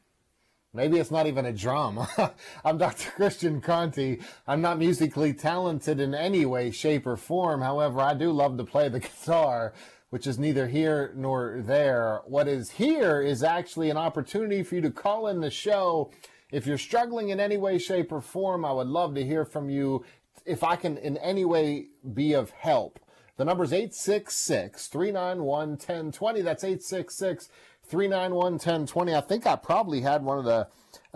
Maybe 0.74 0.98
it's 0.98 1.10
not 1.10 1.26
even 1.26 1.46
a 1.46 1.52
drum. 1.52 2.06
I'm 2.64 2.78
Dr. 2.78 3.10
Christian 3.10 3.60
Conte. 3.60 4.18
I'm 4.48 4.62
not 4.62 4.78
musically 4.78 5.32
talented 5.32 6.00
in 6.00 6.14
any 6.14 6.44
way, 6.44 6.70
shape, 6.70 7.06
or 7.06 7.16
form. 7.16 7.60
However, 7.60 8.00
I 8.00 8.14
do 8.14 8.32
love 8.32 8.56
to 8.56 8.64
play 8.64 8.88
the 8.88 9.00
guitar, 9.00 9.74
which 10.10 10.26
is 10.26 10.38
neither 10.38 10.66
here 10.66 11.12
nor 11.14 11.62
there. 11.64 12.22
What 12.24 12.48
is 12.48 12.70
here 12.70 13.20
is 13.20 13.42
actually 13.44 13.90
an 13.90 13.96
opportunity 13.96 14.62
for 14.62 14.74
you 14.76 14.80
to 14.80 14.90
call 14.90 15.28
in 15.28 15.40
the 15.40 15.50
show. 15.50 16.10
If 16.50 16.66
you're 16.66 16.78
struggling 16.78 17.28
in 17.28 17.38
any 17.38 17.58
way, 17.58 17.78
shape, 17.78 18.10
or 18.10 18.20
form, 18.20 18.64
I 18.64 18.72
would 18.72 18.88
love 18.88 19.14
to 19.14 19.24
hear 19.24 19.44
from 19.44 19.70
you. 19.70 20.04
If 20.44 20.64
I 20.64 20.74
can 20.76 20.96
in 20.98 21.16
any 21.18 21.44
way 21.44 21.88
be 22.12 22.32
of 22.32 22.50
help. 22.50 22.98
The 23.36 23.44
number 23.44 23.64
is 23.64 23.72
866 23.72 24.88
391 24.88 25.68
1020. 25.70 26.42
That's 26.42 26.64
866 26.64 27.48
391 27.84 28.52
1020. 28.52 29.14
I 29.14 29.20
think 29.20 29.46
I 29.46 29.56
probably 29.56 30.02
had 30.02 30.22
one 30.22 30.38
of 30.38 30.44
the 30.44 30.68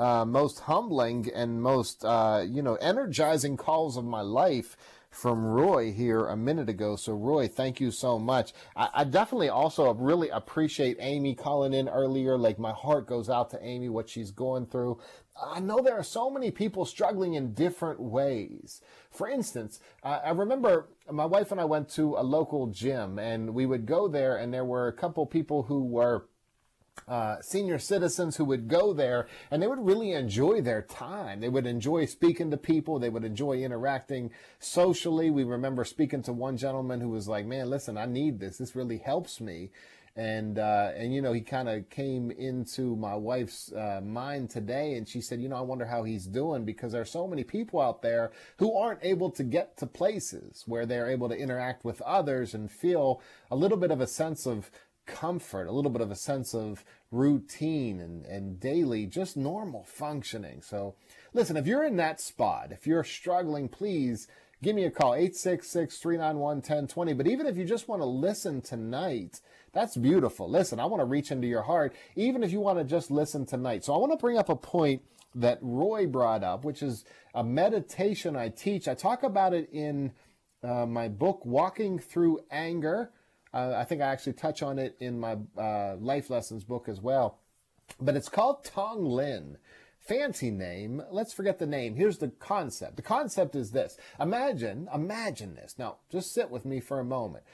uh, 0.03 0.25
most 0.25 0.61
humbling 0.61 1.31
and 1.35 1.63
most, 1.63 2.05
uh, 2.05 2.45
you 2.47 2.63
know, 2.63 2.77
energizing 2.77 3.57
calls 3.57 3.97
of 3.97 4.05
my 4.05 4.23
life 4.23 4.77
from 5.11 5.45
Roy 5.45 5.93
here 5.93 6.27
a 6.27 6.37
minute 6.37 6.69
ago. 6.69 6.97
So, 6.97 7.15
Roy, 7.15 7.49
thank 7.49 7.81
you 7.81 7.91
so 7.91 8.19
much. 8.19 8.53
I, 8.75 8.89
I, 8.93 9.05
definitely 9.05 9.49
also 9.49 9.93
really 9.95 10.29
appreciate 10.29 10.99
Amy 11.01 11.35
calling 11.35 11.73
in 11.73 11.89
earlier. 11.89 12.37
Like, 12.37 12.59
my 12.59 12.73
heart 12.73 13.07
goes 13.07 13.31
out 13.31 13.49
to 13.51 13.65
Amy, 13.65 13.89
what 13.89 14.11
she's 14.11 14.31
going 14.31 14.67
through. 14.67 14.99
I 15.43 15.61
know 15.61 15.81
there 15.81 15.99
are 15.99 16.03
so 16.03 16.31
many 16.31 16.51
people 16.51 16.85
struggling 16.85 17.35
in 17.35 17.53
different 17.53 18.01
ways. 18.01 18.81
For 19.11 19.29
instance, 19.29 19.81
uh, 20.03 20.21
I 20.25 20.31
remember 20.31 20.89
my 21.11 21.27
wife 21.27 21.53
and 21.53 21.61
I 21.61 21.65
went 21.65 21.89
to 21.91 22.17
a 22.17 22.23
local 22.23 22.69
gym 22.69 23.19
and 23.19 23.55
we 23.55 23.67
would 23.67 23.87
go 23.87 24.09
there 24.09 24.37
and 24.37 24.53
there 24.53 24.65
were 24.65 24.89
a 24.89 24.93
couple 24.93 25.27
people 25.27 25.65
who 25.65 25.85
were 25.85 26.27
uh, 27.09 27.41
senior 27.41 27.79
citizens 27.79 28.37
who 28.37 28.45
would 28.45 28.69
go 28.69 28.93
there 28.93 29.29
and 29.51 29.63
they 29.63 29.67
would 29.67 29.85
really 29.85 30.13
enjoy 30.13 30.61
their 30.61 30.83
time. 30.83 31.41
They 31.41 31.49
would 31.49 31.67
enjoy 31.67 32.07
speaking 32.07 32.51
to 32.51 32.57
people. 32.57 32.99
They 32.99 33.11
would 33.11 33.25
enjoy 33.25 33.59
interacting 33.59 34.31
socially. 34.59 35.31
We 35.31 35.45
remember 35.45 35.85
speaking 35.85 36.23
to 36.23 36.33
one 36.33 36.57
gentleman 36.57 37.01
who 37.01 37.11
was 37.11 37.29
like, 37.29 37.47
man, 37.47 37.71
listen, 37.71 37.97
I 37.97 38.07
need 38.07 38.41
this. 38.41 38.59
This 38.59 38.75
really 38.75 38.99
helps 38.99 39.41
me. 39.41 39.71
And, 40.17 40.59
uh, 40.59 40.93
and, 40.97 41.15
you 41.15 41.21
know, 41.21 41.35
he 41.35 41.43
kind 41.43 41.69
of 41.69 41.91
came 41.91 42.31
into 42.31 42.97
my 42.97 43.15
wife's 43.15 43.71
uh, 43.71 44.01
mind 44.03 44.49
today 44.49 44.95
and 44.95 45.07
she 45.07 45.21
said, 45.21 45.43
you 45.43 45.49
know, 45.51 45.57
I 45.57 45.61
wonder 45.61 45.85
how 45.85 46.05
he's 46.05 46.27
doing 46.27 46.65
because 46.65 46.93
there 46.93 47.03
are 47.03 47.05
so 47.05 47.29
many 47.29 47.45
people 47.45 47.81
out 47.81 48.01
there 48.01 48.33
who 48.57 48.75
aren't 48.75 49.05
able 49.05 49.31
to 49.33 49.45
get 49.45 49.77
to 49.77 49.87
places 49.87 50.65
where 50.67 50.87
they're 50.87 51.11
able 51.11 51.29
to 51.29 51.37
interact 51.37 51.85
with 51.85 52.01
others 52.01 52.55
and 52.55 52.71
feel 52.71 53.21
a 53.51 53.57
little 53.57 53.77
bit 53.77 53.91
of 53.91 54.01
a 54.01 54.07
sense 54.07 54.47
of 54.47 54.71
comfort, 55.05 55.67
a 55.67 55.73
little 55.73 55.91
bit 55.91 56.01
of 56.01 56.11
a 56.11 56.17
sense 56.17 56.55
of 56.55 56.83
routine 57.11 58.01
and, 58.01 58.25
and 58.25 58.59
daily, 58.59 59.07
just 59.07 59.37
normal 59.37 59.85
functioning. 59.85 60.63
So 60.63 60.95
listen, 61.35 61.59
if 61.59 61.67
you're 61.67 61.85
in 61.85 61.97
that 61.97 62.23
spot, 62.23 62.73
if 62.73 62.87
you're 62.87 63.05
struggling, 63.05 63.69
please 63.69 64.29
give 64.63 64.77
me 64.77 64.85
a 64.85 64.91
call, 64.91 65.13
866-391-1020. 65.13 67.17
But 67.17 67.27
even 67.27 67.47
if 67.47 67.57
you 67.57 67.65
just 67.65 67.89
want 67.89 68.03
to 68.03 68.07
listen 68.07 68.61
tonight, 68.61 69.41
that's 69.73 69.97
beautiful. 69.97 70.49
Listen, 70.49 70.81
I 70.81 70.87
want 70.87 71.01
to 71.01 71.05
reach 71.05 71.31
into 71.31 71.47
your 71.47 71.63
heart, 71.63 71.95
even 72.15 72.43
if 72.43 72.53
you 72.53 72.61
want 72.61 72.79
to 72.79 72.85
just 72.85 73.11
listen 73.11 73.47
tonight. 73.47 73.85
So 73.85 73.95
I 73.95 73.99
want 73.99 74.13
to 74.13 74.19
bring 74.19 74.39
up 74.39 74.49
a 74.49 74.57
point 74.57 75.03
that 75.35 75.59
Roy 75.61 76.07
brought 76.07 76.43
up, 76.43 76.65
which 76.65 76.83
is 76.83 77.05
a 77.35 77.45
meditation 77.45 78.37
I 78.37 78.49
teach. 78.49 78.89
I 78.89 78.95
talk 78.95 79.23
about 79.23 79.53
it 79.53 79.69
in 79.71 80.13
uh, 80.63 80.87
my 80.87 81.09
book, 81.09 81.45
Walking 81.45 81.99
Through 81.99 82.41
Anger. 82.51 83.11
Uh, 83.53 83.75
I 83.77 83.85
think 83.85 84.01
I 84.01 84.07
actually 84.07 84.33
touch 84.33 84.63
on 84.63 84.79
it 84.79 84.97
in 84.99 85.21
my 85.21 85.37
uh, 85.57 85.97
life 85.97 86.31
lessons 86.31 86.65
book 86.65 86.89
as 86.89 87.01
well. 87.01 87.39
But 88.01 88.17
it's 88.17 88.29
called 88.29 88.65
Tonglen. 88.65 89.57
Fancy 90.07 90.51
name. 90.51 91.03
Let's 91.11 91.33
forget 91.33 91.59
the 91.59 91.67
name. 91.67 91.97
Here's 91.97 92.19
the 92.19 92.29
concept. 92.29 92.97
The 92.97 93.03
concept 93.03 93.57
is 93.57 93.73
this. 93.73 93.97
Imagine, 94.21 94.89
imagine 94.95 95.55
this. 95.57 95.75
Now, 95.79 95.97
just 96.11 96.33
sit 96.33 96.51
with 96.51 96.65
me 96.65 96.81
for 96.81 97.01
a 97.01 97.05
moment. 97.05 97.45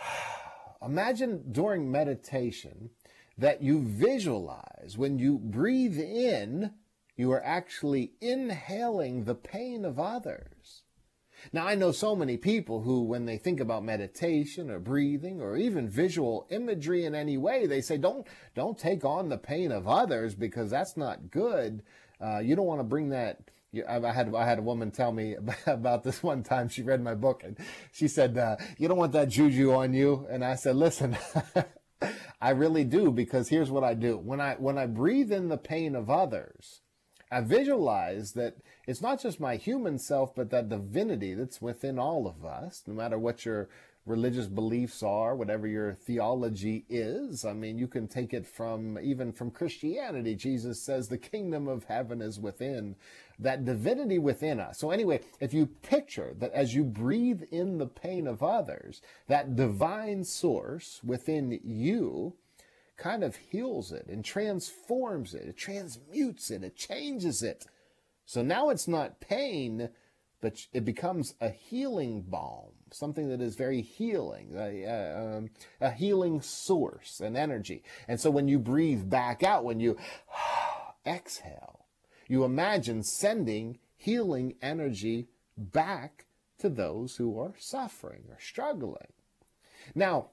Imagine 0.82 1.50
during 1.50 1.90
meditation 1.90 2.90
that 3.36 3.62
you 3.62 3.82
visualize 3.82 4.94
when 4.96 5.18
you 5.18 5.38
breathe 5.38 5.98
in, 5.98 6.72
you 7.16 7.32
are 7.32 7.44
actually 7.44 8.12
inhaling 8.20 9.24
the 9.24 9.34
pain 9.34 9.84
of 9.84 9.98
others. 9.98 10.82
Now, 11.52 11.66
I 11.66 11.74
know 11.74 11.92
so 11.92 12.16
many 12.16 12.36
people 12.36 12.82
who, 12.82 13.02
when 13.02 13.26
they 13.26 13.38
think 13.38 13.60
about 13.60 13.84
meditation 13.84 14.70
or 14.70 14.78
breathing 14.78 15.40
or 15.40 15.56
even 15.56 15.88
visual 15.88 16.46
imagery 16.50 17.04
in 17.04 17.14
any 17.14 17.36
way, 17.36 17.66
they 17.66 17.80
say, 17.80 17.96
don't, 17.98 18.26
don't 18.54 18.78
take 18.78 19.04
on 19.04 19.28
the 19.28 19.38
pain 19.38 19.72
of 19.72 19.86
others 19.86 20.34
because 20.34 20.70
that's 20.70 20.96
not 20.96 21.30
good. 21.30 21.82
Uh, 22.20 22.38
you 22.38 22.56
don't 22.56 22.66
want 22.66 22.80
to 22.80 22.84
bring 22.84 23.10
that. 23.10 23.40
I 23.86 24.12
had 24.12 24.34
I 24.34 24.46
had 24.46 24.58
a 24.58 24.62
woman 24.62 24.90
tell 24.90 25.12
me 25.12 25.36
about 25.66 26.02
this 26.02 26.22
one 26.22 26.42
time. 26.42 26.68
She 26.68 26.82
read 26.82 27.02
my 27.02 27.14
book 27.14 27.42
and 27.44 27.58
she 27.92 28.08
said, 28.08 28.38
uh, 28.38 28.56
"You 28.78 28.88
don't 28.88 28.96
want 28.96 29.12
that 29.12 29.28
juju 29.28 29.72
on 29.72 29.92
you." 29.92 30.26
And 30.30 30.42
I 30.42 30.54
said, 30.54 30.76
"Listen, 30.76 31.16
I 32.40 32.50
really 32.50 32.84
do 32.84 33.10
because 33.10 33.48
here's 33.48 33.70
what 33.70 33.84
I 33.84 33.94
do 33.94 34.16
when 34.16 34.40
I 34.40 34.54
when 34.54 34.78
I 34.78 34.86
breathe 34.86 35.32
in 35.32 35.48
the 35.48 35.58
pain 35.58 35.94
of 35.94 36.08
others, 36.08 36.80
I 37.30 37.40
visualize 37.40 38.32
that 38.32 38.56
it's 38.86 39.02
not 39.02 39.20
just 39.20 39.40
my 39.40 39.56
human 39.56 39.98
self, 39.98 40.34
but 40.34 40.50
that 40.50 40.68
divinity 40.68 41.34
that's 41.34 41.60
within 41.60 41.98
all 41.98 42.26
of 42.26 42.44
us, 42.44 42.84
no 42.86 42.94
matter 42.94 43.18
what 43.18 43.44
your 43.44 43.68
religious 44.06 44.46
beliefs 44.46 45.02
are, 45.02 45.34
whatever 45.34 45.66
your 45.66 45.92
theology 45.92 46.84
is. 46.88 47.44
I 47.44 47.52
mean, 47.52 47.76
you 47.76 47.88
can 47.88 48.06
take 48.06 48.32
it 48.32 48.46
from 48.46 48.98
even 49.02 49.32
from 49.32 49.50
Christianity. 49.50 50.36
Jesus 50.36 50.80
says 50.80 51.08
the 51.08 51.18
kingdom 51.18 51.66
of 51.66 51.84
heaven 51.84 52.22
is 52.22 52.38
within, 52.38 52.94
that 53.40 53.64
divinity 53.64 54.18
within 54.18 54.60
us. 54.60 54.78
So 54.78 54.92
anyway, 54.92 55.20
if 55.40 55.52
you 55.52 55.66
picture 55.66 56.32
that 56.38 56.52
as 56.52 56.74
you 56.74 56.84
breathe 56.84 57.42
in 57.50 57.78
the 57.78 57.86
pain 57.86 58.28
of 58.28 58.44
others, 58.44 59.02
that 59.26 59.56
divine 59.56 60.22
source 60.22 61.00
within 61.02 61.58
you 61.64 62.34
kind 62.96 63.22
of 63.22 63.36
heals 63.36 63.92
it 63.92 64.06
and 64.08 64.24
transforms 64.24 65.34
it, 65.34 65.48
it 65.48 65.56
transmutes 65.56 66.50
it, 66.50 66.64
it 66.64 66.76
changes 66.76 67.42
it 67.42 67.66
so 68.26 68.42
now 68.42 68.70
it's 68.70 68.88
not 68.88 69.20
pain, 69.20 69.88
but 70.40 70.66
it 70.72 70.84
becomes 70.84 71.34
a 71.40 71.48
healing 71.48 72.22
balm, 72.22 72.72
something 72.90 73.28
that 73.28 73.40
is 73.40 73.54
very 73.54 73.80
healing, 73.80 74.50
a, 74.56 74.82
a, 74.82 75.36
um, 75.38 75.50
a 75.80 75.92
healing 75.92 76.42
source 76.42 77.20
and 77.20 77.36
energy. 77.36 77.84
And 78.08 78.20
so 78.20 78.30
when 78.30 78.48
you 78.48 78.58
breathe 78.58 79.08
back 79.08 79.44
out, 79.44 79.64
when 79.64 79.78
you 79.78 79.96
exhale, 81.06 81.86
you 82.28 82.42
imagine 82.44 83.04
sending 83.04 83.78
healing 83.96 84.56
energy 84.60 85.28
back 85.56 86.26
to 86.58 86.68
those 86.68 87.16
who 87.16 87.38
are 87.38 87.54
suffering 87.58 88.24
or 88.28 88.38
struggling. 88.40 89.12
Now, 89.94 90.30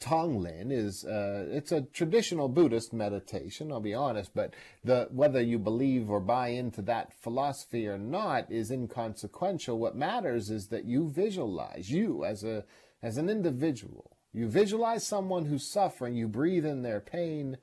Tonglen 0.00 0.70
is 0.72 1.04
uh, 1.04 1.46
it's 1.50 1.72
a 1.72 1.82
traditional 1.82 2.48
Buddhist 2.48 2.92
meditation. 2.92 3.72
I'll 3.72 3.80
be 3.80 3.94
honest, 3.94 4.32
but 4.34 4.54
the 4.84 5.08
whether 5.10 5.40
you 5.40 5.58
believe 5.58 6.10
or 6.10 6.20
buy 6.20 6.48
into 6.48 6.82
that 6.82 7.12
philosophy 7.12 7.86
or 7.86 7.98
not 7.98 8.50
is 8.50 8.70
inconsequential. 8.70 9.78
What 9.78 9.96
matters 9.96 10.50
is 10.50 10.68
that 10.68 10.84
you 10.84 11.08
visualize 11.08 11.90
you 11.90 12.24
as 12.24 12.44
a 12.44 12.64
as 13.02 13.16
an 13.16 13.28
individual. 13.28 14.16
You 14.32 14.48
visualize 14.48 15.06
someone 15.06 15.46
who's 15.46 15.70
suffering. 15.70 16.16
You 16.16 16.28
breathe 16.28 16.64
in 16.64 16.82
their 16.82 17.00
pain, 17.00 17.58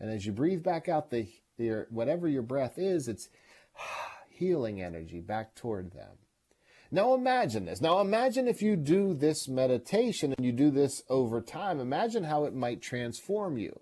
and 0.00 0.10
as 0.10 0.26
you 0.26 0.32
breathe 0.32 0.62
back 0.62 0.88
out 0.88 1.10
the 1.10 1.28
your, 1.56 1.86
whatever 1.90 2.28
your 2.28 2.42
breath 2.42 2.78
is, 2.78 3.08
it's 3.08 3.28
healing 4.28 4.80
energy 4.80 5.20
back 5.20 5.54
toward 5.54 5.92
them. 5.92 6.18
Now 6.90 7.14
imagine 7.14 7.66
this. 7.66 7.80
Now 7.80 8.00
imagine 8.00 8.48
if 8.48 8.62
you 8.62 8.76
do 8.76 9.14
this 9.14 9.46
meditation 9.46 10.34
and 10.36 10.44
you 10.44 10.52
do 10.52 10.70
this 10.70 11.02
over 11.08 11.40
time. 11.40 11.80
Imagine 11.80 12.24
how 12.24 12.44
it 12.44 12.54
might 12.54 12.80
transform 12.80 13.58
you. 13.58 13.80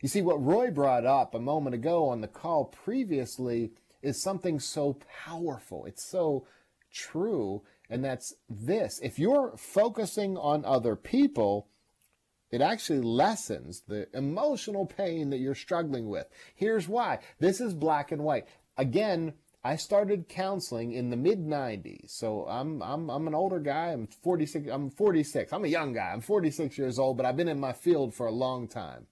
You 0.00 0.08
see, 0.08 0.22
what 0.22 0.42
Roy 0.42 0.70
brought 0.70 1.04
up 1.04 1.34
a 1.34 1.40
moment 1.40 1.74
ago 1.74 2.08
on 2.08 2.20
the 2.20 2.28
call 2.28 2.64
previously 2.64 3.72
is 4.00 4.22
something 4.22 4.60
so 4.60 4.98
powerful. 5.26 5.84
It's 5.84 6.08
so 6.08 6.46
true. 6.92 7.62
And 7.90 8.04
that's 8.04 8.34
this. 8.48 9.00
If 9.02 9.18
you're 9.18 9.54
focusing 9.56 10.36
on 10.36 10.64
other 10.64 10.94
people, 10.94 11.68
it 12.50 12.60
actually 12.60 13.00
lessens 13.00 13.82
the 13.88 14.08
emotional 14.14 14.86
pain 14.86 15.30
that 15.30 15.38
you're 15.38 15.54
struggling 15.54 16.08
with. 16.08 16.26
Here's 16.54 16.88
why. 16.88 17.18
This 17.40 17.60
is 17.60 17.74
black 17.74 18.12
and 18.12 18.22
white. 18.22 18.46
Again, 18.76 19.34
I 19.64 19.76
started 19.76 20.28
counseling 20.28 20.92
in 20.92 21.10
the 21.10 21.16
mid 21.16 21.44
90s. 21.44 22.10
So 22.10 22.46
I'm 22.48 22.82
I'm 22.82 23.10
I'm 23.10 23.26
an 23.26 23.34
older 23.34 23.58
guy. 23.58 23.88
I'm 23.88 24.06
46 24.06 24.68
I'm 24.70 24.90
46. 24.90 25.52
I'm 25.52 25.64
a 25.64 25.68
young 25.68 25.92
guy. 25.92 26.10
I'm 26.12 26.20
46 26.20 26.78
years 26.78 26.98
old, 26.98 27.16
but 27.16 27.26
I've 27.26 27.36
been 27.36 27.48
in 27.48 27.60
my 27.60 27.72
field 27.72 28.14
for 28.14 28.26
a 28.26 28.32
long 28.32 28.68
time. 28.68 29.06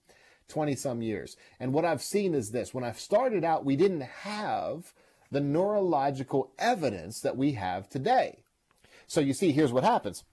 20 0.47 0.75
some 0.75 1.01
years. 1.01 1.35
And 1.59 1.73
what 1.73 1.83
I've 1.85 2.01
seen 2.01 2.33
is 2.33 2.51
this. 2.51 2.73
When 2.73 2.83
I 2.83 2.93
started 2.93 3.43
out, 3.43 3.65
we 3.65 3.75
didn't 3.75 4.01
have 4.01 4.93
the 5.29 5.41
neurological 5.41 6.51
evidence 6.57 7.19
that 7.19 7.35
we 7.35 7.53
have 7.53 7.89
today. 7.89 8.37
So 9.07 9.19
you 9.19 9.33
see, 9.33 9.51
here's 9.51 9.73
what 9.73 9.83
happens. 9.83 10.23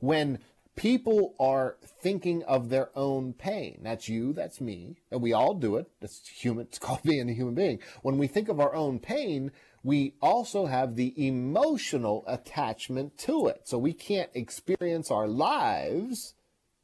When 0.00 0.38
people 0.76 1.34
are 1.38 1.76
thinking 1.82 2.42
of 2.44 2.68
their 2.68 2.90
own 2.96 3.32
pain. 3.32 3.80
That's 3.82 4.08
you, 4.08 4.32
that's 4.32 4.60
me, 4.60 4.96
and 5.10 5.20
we 5.20 5.32
all 5.32 5.54
do 5.54 5.76
it. 5.76 5.90
It's 6.00 6.26
human, 6.28 6.66
it's 6.66 6.78
called 6.78 7.02
being 7.04 7.28
a 7.28 7.34
human 7.34 7.54
being. 7.54 7.80
When 8.02 8.18
we 8.18 8.26
think 8.26 8.48
of 8.48 8.60
our 8.60 8.74
own 8.74 8.98
pain, 8.98 9.52
we 9.82 10.14
also 10.22 10.66
have 10.66 10.96
the 10.96 11.14
emotional 11.26 12.24
attachment 12.26 13.18
to 13.18 13.46
it. 13.48 13.62
So 13.64 13.78
we 13.78 13.92
can't 13.92 14.30
experience 14.34 15.10
our 15.10 15.26
lives 15.26 16.34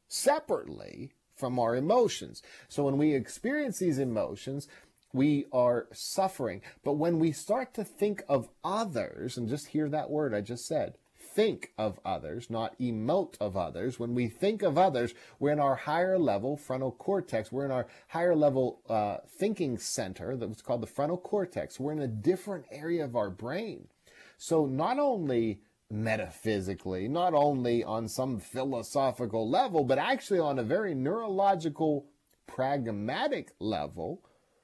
separately 0.07 1.13
from 1.35 1.57
our 1.57 1.75
emotions. 1.75 2.43
So 2.67 2.83
when 2.83 2.97
we 2.97 3.13
experience 3.13 3.79
these 3.79 3.99
emotions, 3.99 4.67
we 5.13 5.45
are 5.51 5.87
suffering. 5.93 6.61
But 6.83 6.93
when 6.93 7.19
we 7.19 7.31
start 7.31 7.73
to 7.75 7.83
think 7.83 8.21
of 8.27 8.49
others, 8.63 9.37
and 9.37 9.47
just 9.47 9.67
hear 9.67 9.87
that 9.89 10.09
word 10.09 10.33
I 10.33 10.41
just 10.41 10.67
said, 10.67 10.95
think 11.33 11.71
of 11.77 11.99
others, 12.03 12.49
not 12.49 12.77
emote 12.79 13.35
of 13.39 13.55
others. 13.55 13.99
When 13.99 14.15
we 14.15 14.27
think 14.27 14.61
of 14.61 14.77
others, 14.77 15.13
we're 15.39 15.51
in 15.51 15.59
our 15.59 15.75
higher 15.75 16.17
level 16.17 16.57
frontal 16.57 16.91
cortex. 16.91 17.51
We're 17.51 17.65
in 17.65 17.71
our 17.71 17.87
higher 18.09 18.35
level 18.35 18.81
uh, 18.89 19.17
thinking 19.27 19.77
center 19.77 20.35
that 20.35 20.47
was 20.47 20.61
called 20.61 20.81
the 20.81 20.87
frontal 20.87 21.17
cortex. 21.17 21.79
We're 21.79 21.93
in 21.93 22.01
a 22.01 22.07
different 22.07 22.65
area 22.71 23.03
of 23.03 23.15
our 23.15 23.29
brain. 23.29 23.87
So 24.37 24.65
not 24.65 24.99
only 24.99 25.61
metaphysically, 25.91 27.07
not 27.07 27.33
only 27.33 27.83
on 27.83 28.07
some 28.07 28.39
philosophical 28.39 29.49
level, 29.49 29.83
but 29.83 29.97
actually 29.97 30.39
on 30.39 30.59
a 30.59 30.63
very 30.63 30.93
neurological, 30.93 32.05
pragmatic 32.47 33.53
level, 33.59 34.21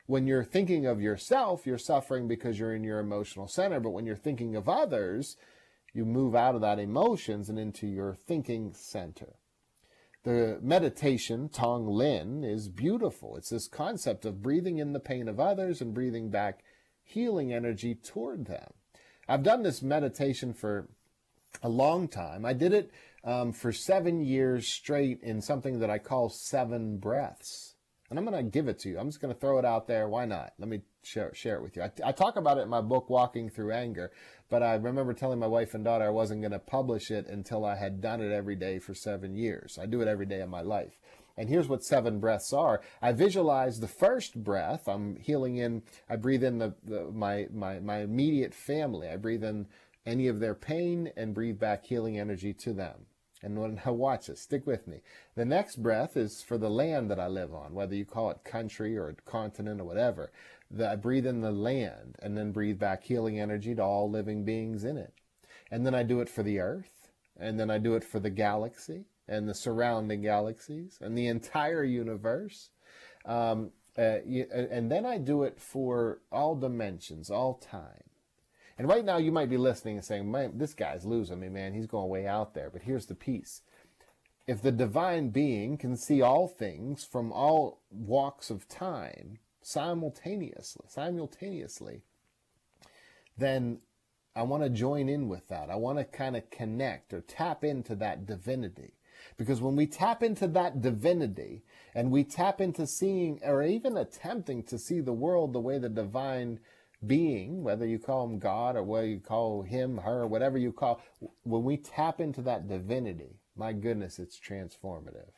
when 0.08 0.28
you're 0.28 0.44
thinking 0.44 0.86
of 0.86 1.02
yourself, 1.02 1.66
you're 1.66 1.78
suffering 1.78 2.28
because 2.28 2.60
you're 2.60 2.76
in 2.76 2.84
your 2.84 3.00
emotional 3.00 3.48
center. 3.48 3.80
But 3.80 3.90
when 3.92 4.06
you're 4.06 4.16
thinking 4.16 4.56
of 4.56 4.70
others, 4.70 5.36
you 5.96 6.06
move 6.06 6.36
out 6.36 6.56
of 6.56 6.62
that 6.62 6.78
emotions 6.78 7.48
and 7.50 7.58
into 7.58 7.88
your 7.88 8.14
thinking 8.14 8.74
center. 8.74 9.36
The 10.24 10.60
meditation, 10.62 11.50
Tonglen, 11.50 12.44
is 12.44 12.68
beautiful. 12.68 13.38
It's 13.38 13.50
this 13.50 13.68
concept 13.68 14.26
of 14.26 14.42
breathing 14.42 14.80
in 14.80 14.92
the 14.92 15.00
pain 15.00 15.30
of 15.30 15.40
others 15.40 15.82
and 15.82 15.94
breathing 15.94 16.30
back 16.30 16.64
healing 17.04 17.54
energy 17.54 17.96
toward 17.96 18.46
them. 18.46 18.74
I've 19.28 19.44
done 19.44 19.64
this 19.64 19.82
meditation 19.82 20.54
for 20.54 20.90
a 21.64 21.70
long 21.70 22.08
time. 22.08 22.44
I 22.44 22.54
did 22.54 22.74
it 22.74 22.92
um, 23.24 23.54
for 23.54 23.72
seven 23.72 24.20
years 24.20 24.68
straight 24.68 25.22
in 25.22 25.42
something 25.42 25.80
that 25.80 25.90
I 25.90 26.00
call 26.00 26.30
seven 26.30 26.98
breaths 26.98 27.75
and 28.10 28.20
I'm 28.20 28.26
going 28.26 28.38
to 28.38 28.52
give 28.52 28.68
it 28.68 28.80
to 28.80 28.90
you. 28.90 29.00
I'm 29.00 29.08
just 29.08 29.22
going 29.22 29.34
to 29.34 29.40
throw 29.40 29.58
it 29.58 29.66
out 29.66 29.88
there. 29.88 30.08
Why 30.08 30.26
not? 30.26 30.54
Let 30.60 30.70
me 30.70 30.82
share, 31.04 31.34
share 31.34 31.56
it 31.56 31.64
with 31.64 31.76
you. 31.76 31.84
I, 31.84 31.92
I, 32.04 32.12
talk 32.12 32.36
about 32.36 32.58
it 32.58 32.62
in 32.62 32.70
my 32.70 32.82
book, 32.82 33.10
Walking 33.10 33.50
Through 33.50 33.72
Anger, 33.72 34.12
but 34.50 34.62
I 34.62 34.76
remember 34.76 35.14
telling 35.14 35.40
my 35.40 35.48
wife 35.48 35.74
and 35.74 35.84
daughter 35.84 36.06
I 36.06 36.10
wasn't 36.10 36.42
going 36.42 36.52
to 36.52 36.60
publish 36.60 37.10
it 37.10 37.28
until 37.28 37.66
I 37.66 37.76
had 37.76 38.02
done 38.02 38.22
it 38.22 38.32
every 38.32 38.56
day 38.56 38.80
for 38.80 38.94
seven 38.94 39.36
years. 39.36 39.80
I 39.82 39.88
do 39.88 40.02
it 40.02 40.08
every 40.08 40.26
day 40.26 40.42
of 40.42 40.50
my 40.50 40.62
life. 40.62 41.00
And 41.38 41.50
here's 41.50 41.68
what 41.68 41.84
seven 41.84 42.20
breaths 42.20 42.54
are. 42.54 42.82
I 43.02 43.12
visualize 43.12 43.80
the 43.80 43.90
first 43.90 44.42
breath. 44.42 44.88
I'm 44.88 45.18
healing 45.18 45.58
in, 45.58 45.82
I 46.10 46.16
breathe 46.16 46.44
in 46.44 46.60
the, 46.60 46.76
the 46.84 47.12
my, 47.12 47.48
my, 47.54 47.80
my 47.80 48.00
immediate 48.00 48.54
family. 48.54 49.10
I 49.10 49.18
breathe 49.18 49.44
in 49.44 49.68
any 50.06 50.28
of 50.28 50.40
their 50.40 50.56
pain 50.56 51.12
and 51.18 51.34
breathe 51.34 51.60
back 51.60 51.86
healing 51.86 52.20
energy 52.20 52.54
to 52.54 52.74
them. 52.74 53.08
And 53.44 53.60
when 53.60 53.82
I 53.86 53.92
watch 53.92 54.30
it, 54.30 54.38
stick 54.38 54.66
with 54.66 54.88
me. 54.88 55.02
The 55.36 55.46
next 55.46 55.82
breath 55.82 56.18
is 56.18 56.42
for 56.42 56.58
the 56.58 56.70
land 56.70 57.12
that 57.12 57.20
I 57.20 57.28
live 57.28 57.54
on, 57.54 57.74
whether 57.74 57.96
you 57.96 58.06
call 58.06 58.32
it 58.32 58.44
country 58.44 58.98
or 58.98 59.14
continent 59.26 59.82
or 59.82 59.84
whatever. 59.84 60.32
The, 60.72 60.90
I 60.90 60.96
breathe 60.96 61.28
in 61.28 61.42
the 61.42 61.52
land 61.52 62.16
and 62.20 62.38
then 62.38 62.52
breathe 62.52 62.80
back 62.80 63.04
healing 63.04 63.40
energy 63.40 63.76
to 63.76 63.84
all 63.84 64.10
living 64.10 64.46
beings 64.46 64.84
in 64.84 64.98
it. 64.98 65.14
And 65.70 65.86
then 65.86 65.94
I 65.94 66.04
do 66.04 66.22
it 66.22 66.30
for 66.30 66.44
the 66.44 66.60
earth. 66.60 67.10
And 67.38 67.60
then 67.60 67.70
I 67.70 67.78
do 67.78 67.96
it 67.96 68.04
for 68.04 68.20
the 68.20 68.30
galaxy 68.30 69.06
and 69.28 69.48
the 69.48 69.54
surrounding 69.54 70.22
galaxies 70.22 70.98
and 71.02 71.18
the 71.18 71.28
entire 71.28 71.84
universe. 71.84 72.70
Um, 73.26 73.72
uh, 73.98 74.20
and 74.72 74.92
then 74.92 75.06
I 75.06 75.18
do 75.18 75.44
it 75.44 75.60
for 75.60 76.20
all 76.32 76.56
dimensions, 76.56 77.30
all 77.30 77.56
time. 77.56 78.04
And 78.78 78.90
right 78.90 79.06
now, 79.06 79.18
you 79.18 79.32
might 79.32 79.50
be 79.50 79.58
listening 79.58 79.96
and 79.96 80.06
saying, 80.06 80.52
this 80.56 80.74
guy's 80.74 81.06
losing 81.06 81.40
me, 81.40 81.48
man. 81.50 81.74
He's 81.74 81.88
going 81.88 82.10
way 82.10 82.28
out 82.28 82.54
there. 82.54 82.70
But 82.70 82.82
here's 82.82 83.06
the 83.06 83.16
piece. 83.16 83.62
If 84.48 84.62
the 84.62 84.72
divine 84.72 85.30
being 85.30 85.78
can 85.78 85.96
see 85.96 86.22
all 86.22 86.48
things 86.48 87.04
from 87.04 87.32
all 87.32 87.82
walks 87.90 88.50
of 88.50 88.68
time 88.68 89.40
simultaneously, 89.62 90.86
simultaneously, 90.88 92.04
then 93.38 93.80
I 94.36 94.44
want 94.44 94.64
to 94.64 94.70
join 94.70 95.08
in 95.08 95.30
with 95.30 95.48
that. 95.48 95.70
I 95.70 95.76
want 95.76 95.98
to 95.98 96.04
kind 96.04 96.36
of 96.36 96.50
connect 96.50 97.14
or 97.14 97.22
tap 97.22 97.64
into 97.64 97.96
that 97.96 98.26
divinity. 98.26 98.94
Because 99.38 99.62
when 99.62 99.76
we 99.76 99.88
tap 99.88 100.22
into 100.22 100.48
that 100.50 100.82
divinity 100.82 101.64
and 101.96 102.12
we 102.12 102.24
tap 102.24 102.60
into 102.62 102.86
seeing 102.86 103.40
or 103.44 103.64
even 103.64 103.98
attempting 103.98 104.64
to 104.64 104.78
see 104.78 105.00
the 105.00 105.14
world 105.14 105.54
the 105.54 105.60
way 105.60 105.78
the 105.78 105.90
divine 105.90 106.60
being, 107.06 107.64
whether 107.64 107.86
you 107.86 108.00
call 108.00 108.26
him 108.26 108.40
God 108.40 108.76
or 108.76 108.84
whether 108.84 109.08
you 109.08 109.20
call 109.20 109.64
him, 109.64 109.98
her, 109.98 110.28
whatever 110.28 110.58
you 110.58 110.72
call, 110.72 111.02
when 111.44 111.64
we 111.64 111.78
tap 111.78 112.20
into 112.20 112.42
that 112.44 112.68
divinity, 112.68 113.40
my 113.56 113.74
goodness, 113.74 114.20
it's 114.20 114.40
transformative. 114.40 115.32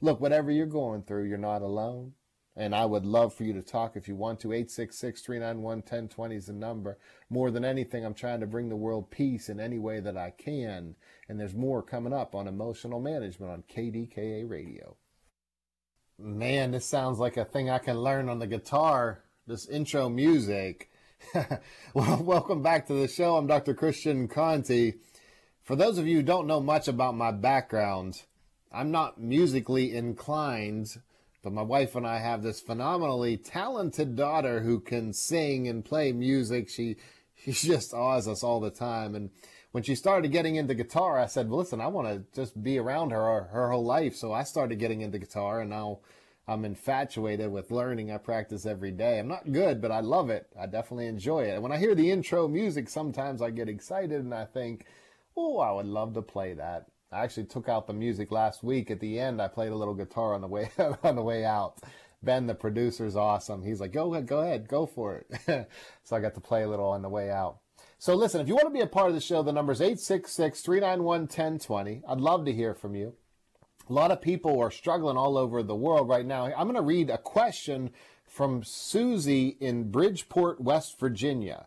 Look, 0.00 0.20
whatever 0.20 0.50
you're 0.50 0.66
going 0.66 1.02
through, 1.02 1.24
you're 1.24 1.38
not 1.38 1.62
alone. 1.62 2.12
And 2.56 2.74
I 2.74 2.86
would 2.86 3.06
love 3.06 3.32
for 3.32 3.44
you 3.44 3.52
to 3.52 3.62
talk 3.62 3.94
if 3.94 4.08
you 4.08 4.16
want 4.16 4.40
to. 4.40 4.52
866 4.52 5.22
391 5.22 5.78
1020 5.78 6.34
is 6.34 6.46
the 6.46 6.52
number. 6.52 6.98
More 7.30 7.52
than 7.52 7.64
anything, 7.64 8.04
I'm 8.04 8.14
trying 8.14 8.40
to 8.40 8.48
bring 8.48 8.68
the 8.68 8.76
world 8.76 9.12
peace 9.12 9.48
in 9.48 9.60
any 9.60 9.78
way 9.78 10.00
that 10.00 10.16
I 10.16 10.30
can. 10.30 10.96
And 11.28 11.38
there's 11.38 11.54
more 11.54 11.82
coming 11.82 12.12
up 12.12 12.34
on 12.34 12.48
emotional 12.48 13.00
management 13.00 13.52
on 13.52 13.62
KDKA 13.72 14.48
radio. 14.48 14.96
Man, 16.18 16.72
this 16.72 16.84
sounds 16.84 17.20
like 17.20 17.36
a 17.36 17.44
thing 17.44 17.70
I 17.70 17.78
can 17.78 18.00
learn 18.00 18.28
on 18.28 18.40
the 18.40 18.48
guitar 18.48 19.22
this 19.48 19.66
intro 19.66 20.10
music. 20.10 20.90
well, 21.94 22.22
welcome 22.22 22.62
back 22.62 22.86
to 22.86 22.92
the 22.92 23.08
show. 23.08 23.36
I'm 23.36 23.46
Dr. 23.46 23.72
Christian 23.72 24.28
Conte. 24.28 24.92
For 25.62 25.74
those 25.74 25.96
of 25.96 26.06
you 26.06 26.16
who 26.16 26.22
don't 26.22 26.46
know 26.46 26.60
much 26.60 26.86
about 26.86 27.16
my 27.16 27.30
background, 27.30 28.24
I'm 28.70 28.90
not 28.90 29.18
musically 29.18 29.96
inclined, 29.96 30.88
but 31.42 31.54
my 31.54 31.62
wife 31.62 31.96
and 31.96 32.06
I 32.06 32.18
have 32.18 32.42
this 32.42 32.60
phenomenally 32.60 33.38
talented 33.38 34.16
daughter 34.16 34.60
who 34.60 34.80
can 34.80 35.14
sing 35.14 35.66
and 35.66 35.82
play 35.82 36.12
music. 36.12 36.68
She 36.68 36.96
she 37.34 37.52
just 37.68 37.94
awes 37.94 38.28
us 38.28 38.44
all 38.44 38.60
the 38.60 38.70
time. 38.70 39.14
And 39.14 39.30
when 39.72 39.82
she 39.82 39.94
started 39.94 40.30
getting 40.30 40.56
into 40.56 40.74
guitar, 40.74 41.18
I 41.18 41.24
said, 41.24 41.48
well, 41.48 41.60
listen, 41.60 41.80
I 41.80 41.86
want 41.86 42.08
to 42.08 42.22
just 42.38 42.62
be 42.62 42.76
around 42.76 43.12
her 43.12 43.44
her 43.44 43.70
whole 43.70 43.84
life. 43.84 44.14
So 44.14 44.30
I 44.30 44.42
started 44.42 44.78
getting 44.78 45.00
into 45.00 45.18
guitar, 45.18 45.62
and 45.62 45.70
now 45.70 46.00
I'm 46.48 46.64
infatuated 46.64 47.52
with 47.52 47.70
learning. 47.70 48.10
I 48.10 48.16
practice 48.16 48.64
every 48.64 48.90
day. 48.90 49.18
I'm 49.18 49.28
not 49.28 49.52
good, 49.52 49.82
but 49.82 49.92
I 49.92 50.00
love 50.00 50.30
it. 50.30 50.46
I 50.58 50.64
definitely 50.64 51.06
enjoy 51.06 51.40
it. 51.40 51.50
And 51.50 51.62
when 51.62 51.72
I 51.72 51.76
hear 51.76 51.94
the 51.94 52.10
intro 52.10 52.48
music, 52.48 52.88
sometimes 52.88 53.42
I 53.42 53.50
get 53.50 53.68
excited 53.68 54.24
and 54.24 54.34
I 54.34 54.46
think, 54.46 54.86
oh, 55.36 55.58
I 55.58 55.70
would 55.72 55.84
love 55.84 56.14
to 56.14 56.22
play 56.22 56.54
that. 56.54 56.86
I 57.12 57.22
actually 57.22 57.44
took 57.44 57.68
out 57.68 57.86
the 57.86 57.92
music 57.92 58.32
last 58.32 58.64
week. 58.64 58.90
At 58.90 59.00
the 59.00 59.20
end, 59.20 59.42
I 59.42 59.48
played 59.48 59.72
a 59.72 59.76
little 59.76 59.92
guitar 59.92 60.32
on 60.32 60.40
the 60.40 60.48
way 60.48 60.70
on 61.02 61.16
the 61.16 61.22
way 61.22 61.44
out. 61.44 61.82
Ben, 62.22 62.46
the 62.46 62.54
producer's 62.54 63.14
awesome. 63.14 63.62
He's 63.62 63.80
like, 63.80 63.92
go 63.92 64.14
ahead, 64.14 64.26
go 64.26 64.40
ahead, 64.40 64.68
go 64.68 64.86
for 64.86 65.16
it. 65.16 65.26
so 66.02 66.16
I 66.16 66.20
got 66.20 66.32
to 66.34 66.40
play 66.40 66.62
a 66.62 66.68
little 66.68 66.88
on 66.88 67.02
the 67.02 67.10
way 67.10 67.30
out. 67.30 67.58
So 67.98 68.14
listen, 68.14 68.40
if 68.40 68.48
you 68.48 68.54
want 68.54 68.68
to 68.68 68.72
be 68.72 68.80
a 68.80 68.86
part 68.86 69.08
of 69.08 69.14
the 69.14 69.20
show, 69.20 69.42
the 69.42 69.52
number 69.52 69.72
is 69.72 69.80
866-391-1020. 69.80 72.04
I'd 72.08 72.20
love 72.20 72.46
to 72.46 72.52
hear 72.52 72.72
from 72.74 72.94
you. 72.94 73.14
A 73.88 73.92
lot 73.92 74.10
of 74.10 74.20
people 74.20 74.60
are 74.60 74.70
struggling 74.70 75.16
all 75.16 75.38
over 75.38 75.62
the 75.62 75.74
world 75.74 76.08
right 76.08 76.26
now. 76.26 76.44
I'm 76.44 76.66
going 76.66 76.74
to 76.74 76.82
read 76.82 77.08
a 77.08 77.16
question 77.16 77.90
from 78.26 78.62
Susie 78.62 79.56
in 79.60 79.90
Bridgeport, 79.90 80.60
West 80.60 81.00
Virginia. 81.00 81.66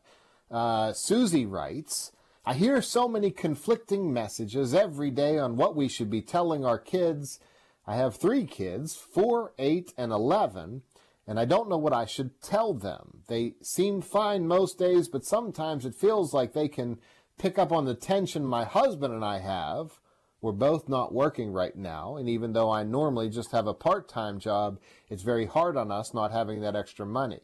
Uh, 0.51 0.93
Susie 0.93 1.47
writes, 1.47 2.12
I 2.45 2.53
hear 2.53 2.81
so 2.81 3.07
many 3.07 3.31
conflicting 3.31 4.13
messages 4.13 4.73
every 4.73 5.10
day 5.10 5.39
on 5.39 5.57
what 5.57 5.75
we 5.75 5.88
should 5.88 6.12
be 6.12 6.21
telling 6.21 6.63
our 6.63 6.77
kids. 6.77 7.39
I 7.88 7.95
have 7.95 8.15
three 8.15 8.45
kids, 8.45 8.95
four, 8.95 9.53
eight, 9.57 9.91
and 9.97 10.12
11, 10.12 10.84
and 11.25 11.39
I 11.39 11.45
don't 11.45 11.69
know 11.69 11.77
what 11.77 11.93
I 11.93 12.05
should 12.05 12.39
tell 12.41 12.73
them. 12.73 13.23
They 13.27 13.55
seem 13.63 14.01
fine 14.01 14.47
most 14.47 14.77
days, 14.77 15.07
but 15.07 15.25
sometimes 15.25 15.86
it 15.86 15.95
feels 15.95 16.34
like 16.34 16.53
they 16.53 16.67
can 16.67 16.99
pick 17.39 17.57
up 17.57 17.71
on 17.71 17.86
the 17.86 17.95
tension 17.95 18.45
my 18.45 18.63
husband 18.63 19.12
and 19.13 19.25
I 19.25 19.39
have. 19.39 19.99
We're 20.41 20.54
both 20.54 20.89
not 20.89 21.13
working 21.13 21.51
right 21.51 21.75
now, 21.75 22.15
and 22.15 22.27
even 22.27 22.54
though 22.54 22.71
I 22.71 22.84
normally 22.84 23.30
just 23.30 23.51
have 23.51 23.67
a 23.67 23.75
part 23.75 24.10
time 24.10 24.39
job, 24.39 24.80
it's 25.08 25.21
very 25.21 25.45
hard 25.45 25.77
on 25.77 25.91
us 25.91 26.13
not 26.13 26.32
having 26.32 26.62
that 26.62 26.75
extra 26.75 27.06
money. 27.06 27.41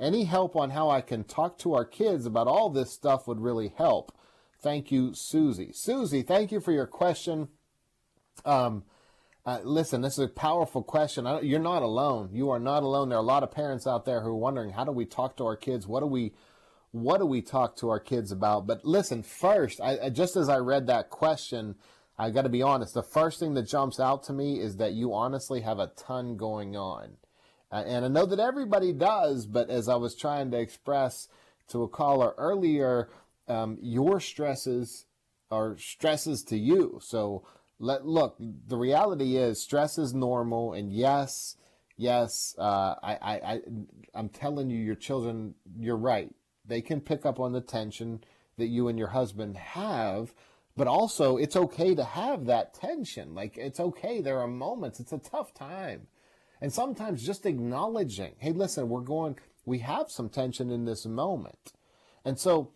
Any 0.00 0.24
help 0.24 0.56
on 0.56 0.70
how 0.70 0.90
I 0.90 1.00
can 1.00 1.22
talk 1.22 1.56
to 1.58 1.74
our 1.74 1.84
kids 1.84 2.26
about 2.26 2.48
all 2.48 2.68
this 2.68 2.92
stuff 2.92 3.28
would 3.28 3.40
really 3.40 3.72
help. 3.76 4.12
Thank 4.60 4.90
you, 4.90 5.12
Susie. 5.14 5.70
Susie, 5.72 6.22
thank 6.22 6.50
you 6.50 6.60
for 6.60 6.72
your 6.72 6.86
question. 6.86 7.48
Um, 8.44 8.82
uh, 9.44 9.58
listen, 9.62 10.00
this 10.00 10.14
is 10.14 10.26
a 10.26 10.28
powerful 10.28 10.82
question. 10.82 11.26
you're 11.42 11.58
not 11.58 11.82
alone. 11.82 12.30
You 12.32 12.50
are 12.50 12.60
not 12.60 12.82
alone. 12.82 13.08
There 13.08 13.18
are 13.18 13.22
a 13.22 13.24
lot 13.24 13.42
of 13.42 13.50
parents 13.50 13.86
out 13.86 14.04
there 14.04 14.20
who 14.20 14.28
are 14.28 14.36
wondering, 14.36 14.70
how 14.70 14.84
do 14.84 14.92
we 14.92 15.04
talk 15.04 15.36
to 15.36 15.44
our 15.44 15.56
kids? 15.56 15.86
What 15.86 16.00
do 16.00 16.06
we, 16.06 16.32
what 16.92 17.18
do 17.18 17.26
we 17.26 17.42
talk 17.42 17.76
to 17.76 17.88
our 17.88 18.00
kids 18.00 18.30
about? 18.30 18.66
But 18.66 18.84
listen, 18.84 19.22
first, 19.22 19.80
I, 19.80 20.10
just 20.10 20.36
as 20.36 20.48
I 20.48 20.58
read 20.58 20.86
that 20.86 21.10
question, 21.10 21.74
I 22.18 22.30
got 22.30 22.42
to 22.42 22.48
be 22.48 22.62
honest. 22.62 22.94
The 22.94 23.02
first 23.02 23.40
thing 23.40 23.54
that 23.54 23.68
jumps 23.68 23.98
out 23.98 24.22
to 24.24 24.32
me 24.32 24.60
is 24.60 24.76
that 24.76 24.92
you 24.92 25.14
honestly 25.14 25.62
have 25.62 25.78
a 25.78 25.92
ton 25.96 26.36
going 26.36 26.76
on. 26.76 27.16
And 27.70 28.04
I 28.04 28.08
know 28.08 28.26
that 28.26 28.38
everybody 28.38 28.92
does, 28.92 29.46
but 29.46 29.70
as 29.70 29.88
I 29.88 29.94
was 29.96 30.14
trying 30.14 30.50
to 30.50 30.58
express 30.58 31.28
to 31.68 31.82
a 31.82 31.88
caller 31.88 32.34
earlier, 32.36 33.08
um, 33.48 33.78
your 33.80 34.20
stresses 34.20 35.06
are 35.50 35.76
stresses 35.78 36.42
to 36.44 36.58
you. 36.58 36.98
So 37.02 37.46
let 37.78 38.06
look. 38.06 38.36
The 38.38 38.76
reality 38.76 39.36
is, 39.36 39.62
stress 39.62 39.96
is 39.96 40.12
normal, 40.12 40.74
and 40.74 40.92
yes, 40.92 41.56
yes, 41.96 42.54
uh, 42.58 42.94
I, 43.02 43.18
I, 43.20 43.34
I, 43.34 43.60
I'm 44.14 44.28
telling 44.28 44.70
you, 44.70 44.78
your 44.78 44.94
children, 44.94 45.54
you're 45.78 45.96
right. 45.96 46.30
They 46.64 46.82
can 46.82 47.00
pick 47.00 47.26
up 47.26 47.40
on 47.40 47.52
the 47.52 47.60
tension 47.60 48.22
that 48.58 48.66
you 48.66 48.88
and 48.88 48.98
your 48.98 49.08
husband 49.08 49.56
have 49.56 50.34
but 50.76 50.86
also 50.86 51.36
it's 51.36 51.56
okay 51.56 51.94
to 51.94 52.04
have 52.04 52.46
that 52.46 52.74
tension. 52.74 53.34
Like 53.34 53.56
it's 53.58 53.80
okay. 53.80 54.20
There 54.20 54.40
are 54.40 54.48
moments. 54.48 55.00
It's 55.00 55.12
a 55.12 55.18
tough 55.18 55.54
time. 55.54 56.06
And 56.60 56.72
sometimes 56.72 57.26
just 57.26 57.44
acknowledging, 57.44 58.34
hey, 58.38 58.52
listen, 58.52 58.88
we're 58.88 59.00
going, 59.00 59.36
we 59.64 59.80
have 59.80 60.10
some 60.10 60.28
tension 60.28 60.70
in 60.70 60.84
this 60.84 61.04
moment. 61.04 61.72
And 62.24 62.38
so 62.38 62.70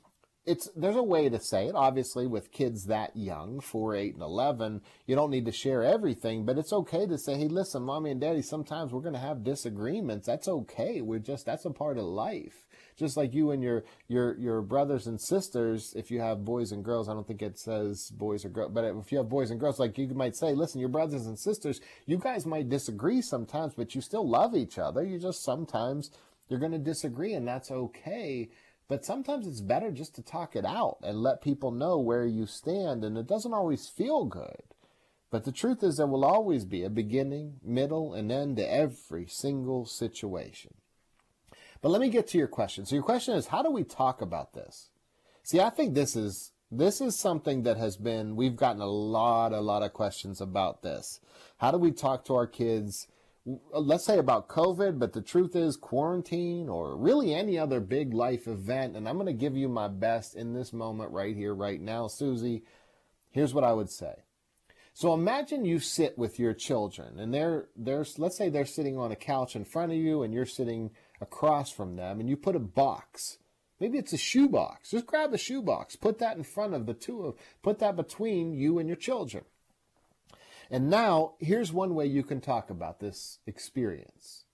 it's 0.46 0.70
there's 0.76 0.96
a 0.96 1.02
way 1.02 1.28
to 1.28 1.40
say 1.40 1.66
it. 1.66 1.74
Obviously, 1.74 2.26
with 2.26 2.52
kids 2.52 2.86
that 2.86 3.16
young, 3.16 3.60
four, 3.60 3.94
eight, 3.96 4.14
and 4.14 4.22
eleven, 4.22 4.80
you 5.06 5.16
don't 5.16 5.30
need 5.30 5.44
to 5.46 5.52
share 5.52 5.82
everything, 5.82 6.44
but 6.44 6.56
it's 6.56 6.72
okay 6.72 7.06
to 7.06 7.18
say, 7.18 7.36
"Hey, 7.36 7.48
listen, 7.48 7.82
mommy 7.82 8.12
and 8.12 8.20
daddy, 8.20 8.42
sometimes 8.42 8.92
we're 8.92 9.00
going 9.00 9.14
to 9.14 9.18
have 9.18 9.42
disagreements. 9.42 10.26
That's 10.26 10.46
okay. 10.46 11.00
We're 11.00 11.18
just 11.18 11.46
that's 11.46 11.64
a 11.64 11.70
part 11.70 11.98
of 11.98 12.04
life." 12.04 12.65
Just 12.96 13.16
like 13.16 13.34
you 13.34 13.50
and 13.50 13.62
your 13.62 13.84
your 14.08 14.36
your 14.38 14.62
brothers 14.62 15.06
and 15.06 15.20
sisters 15.20 15.92
if 15.96 16.10
you 16.10 16.20
have 16.20 16.44
boys 16.44 16.72
and 16.72 16.84
girls 16.84 17.08
i 17.08 17.12
don't 17.12 17.26
think 17.26 17.42
it 17.42 17.58
says 17.58 18.10
boys 18.10 18.44
or 18.44 18.48
girls 18.48 18.70
but 18.72 18.84
if 18.84 19.12
you 19.12 19.18
have 19.18 19.28
boys 19.28 19.50
and 19.50 19.60
girls 19.60 19.78
like 19.78 19.96
you 19.98 20.08
might 20.08 20.34
say 20.34 20.52
listen 20.52 20.80
your 20.80 20.88
brothers 20.88 21.26
and 21.26 21.38
sisters 21.38 21.80
you 22.06 22.18
guys 22.18 22.46
might 22.46 22.68
disagree 22.68 23.20
sometimes 23.20 23.74
but 23.74 23.94
you 23.94 24.00
still 24.00 24.26
love 24.28 24.54
each 24.54 24.78
other. 24.78 25.02
You 25.02 25.18
just 25.18 25.42
sometimes 25.42 26.10
you're 26.48 26.60
going 26.60 26.72
to 26.72 26.78
disagree 26.78 27.32
and 27.34 27.46
that's 27.46 27.70
okay. 27.70 28.48
But 28.88 29.04
sometimes 29.04 29.46
it's 29.46 29.60
better 29.60 29.90
just 29.90 30.14
to 30.14 30.22
talk 30.22 30.54
it 30.54 30.64
out 30.64 30.98
and 31.02 31.22
let 31.22 31.42
people 31.42 31.72
know 31.72 31.98
where 31.98 32.24
you 32.24 32.46
stand 32.46 33.04
and 33.04 33.18
it 33.18 33.26
doesn't 33.26 33.52
always 33.52 33.88
feel 33.88 34.24
good. 34.24 34.62
But 35.30 35.44
the 35.44 35.52
truth 35.52 35.82
is 35.82 35.96
there 35.96 36.06
will 36.06 36.24
always 36.24 36.64
be 36.64 36.84
a 36.84 36.90
beginning 36.90 37.56
middle 37.64 38.14
and 38.14 38.30
end 38.30 38.56
to 38.56 38.70
every 38.72 39.26
single 39.26 39.86
situation 39.86 40.74
but 41.80 41.90
let 41.90 42.00
me 42.00 42.08
get 42.08 42.26
to 42.28 42.38
your 42.38 42.48
question. 42.48 42.86
So 42.86 42.94
your 42.94 43.04
question 43.04 43.34
is, 43.34 43.46
how 43.46 43.62
do 43.62 43.70
we 43.70 43.84
talk 43.84 44.20
about 44.20 44.52
this? 44.52 44.90
See, 45.42 45.60
I 45.60 45.70
think 45.70 45.94
this 45.94 46.16
is 46.16 46.52
this 46.70 47.00
is 47.00 47.16
something 47.16 47.62
that 47.62 47.76
has 47.76 47.96
been 47.96 48.34
we've 48.34 48.56
gotten 48.56 48.82
a 48.82 48.86
lot 48.86 49.52
a 49.52 49.60
lot 49.60 49.82
of 49.82 49.92
questions 49.92 50.40
about 50.40 50.82
this. 50.82 51.20
How 51.58 51.70
do 51.70 51.78
we 51.78 51.92
talk 51.92 52.24
to 52.24 52.34
our 52.34 52.46
kids? 52.46 53.06
Let's 53.72 54.04
say 54.04 54.18
about 54.18 54.48
COVID, 54.48 54.98
but 54.98 55.12
the 55.12 55.22
truth 55.22 55.54
is 55.54 55.76
quarantine 55.76 56.68
or 56.68 56.96
really 56.96 57.32
any 57.32 57.56
other 57.56 57.78
big 57.78 58.12
life 58.12 58.48
event. 58.48 58.96
And 58.96 59.08
I'm 59.08 59.14
going 59.14 59.26
to 59.26 59.32
give 59.32 59.56
you 59.56 59.68
my 59.68 59.86
best 59.86 60.34
in 60.34 60.52
this 60.52 60.72
moment 60.72 61.12
right 61.12 61.36
here, 61.36 61.54
right 61.54 61.80
now, 61.80 62.08
Susie. 62.08 62.64
Here's 63.30 63.54
what 63.54 63.62
I 63.62 63.72
would 63.72 63.90
say. 63.90 64.24
So 64.94 65.12
imagine 65.12 65.66
you 65.66 65.78
sit 65.78 66.16
with 66.16 66.38
your 66.40 66.54
children 66.54 67.20
and 67.20 67.32
they're, 67.32 67.68
they're, 67.76 68.06
let's 68.16 68.34
say 68.34 68.48
they're 68.48 68.64
sitting 68.64 68.96
on 68.96 69.12
a 69.12 69.16
couch 69.16 69.54
in 69.54 69.66
front 69.66 69.92
of 69.92 69.98
you 69.98 70.22
and 70.22 70.32
you're 70.32 70.46
sitting 70.46 70.90
across 71.20 71.70
from 71.70 71.96
them 71.96 72.20
and 72.20 72.28
you 72.28 72.36
put 72.36 72.56
a 72.56 72.60
box. 72.60 73.38
Maybe 73.78 73.98
it's 73.98 74.12
a 74.12 74.18
shoe 74.18 74.48
box. 74.48 74.90
Just 74.90 75.06
grab 75.06 75.34
a 75.34 75.38
shoe 75.38 75.62
box, 75.62 75.96
put 75.96 76.18
that 76.18 76.36
in 76.36 76.44
front 76.44 76.74
of 76.74 76.86
the 76.86 76.94
two 76.94 77.22
of, 77.26 77.34
put 77.62 77.78
that 77.80 77.96
between 77.96 78.54
you 78.54 78.78
and 78.78 78.88
your 78.88 78.96
children. 78.96 79.44
And 80.70 80.90
now, 80.90 81.34
here's 81.38 81.72
one 81.72 81.94
way 81.94 82.06
you 82.06 82.22
can 82.22 82.40
talk 82.40 82.70
about 82.70 82.98
this 82.98 83.38
experience. 83.46 84.44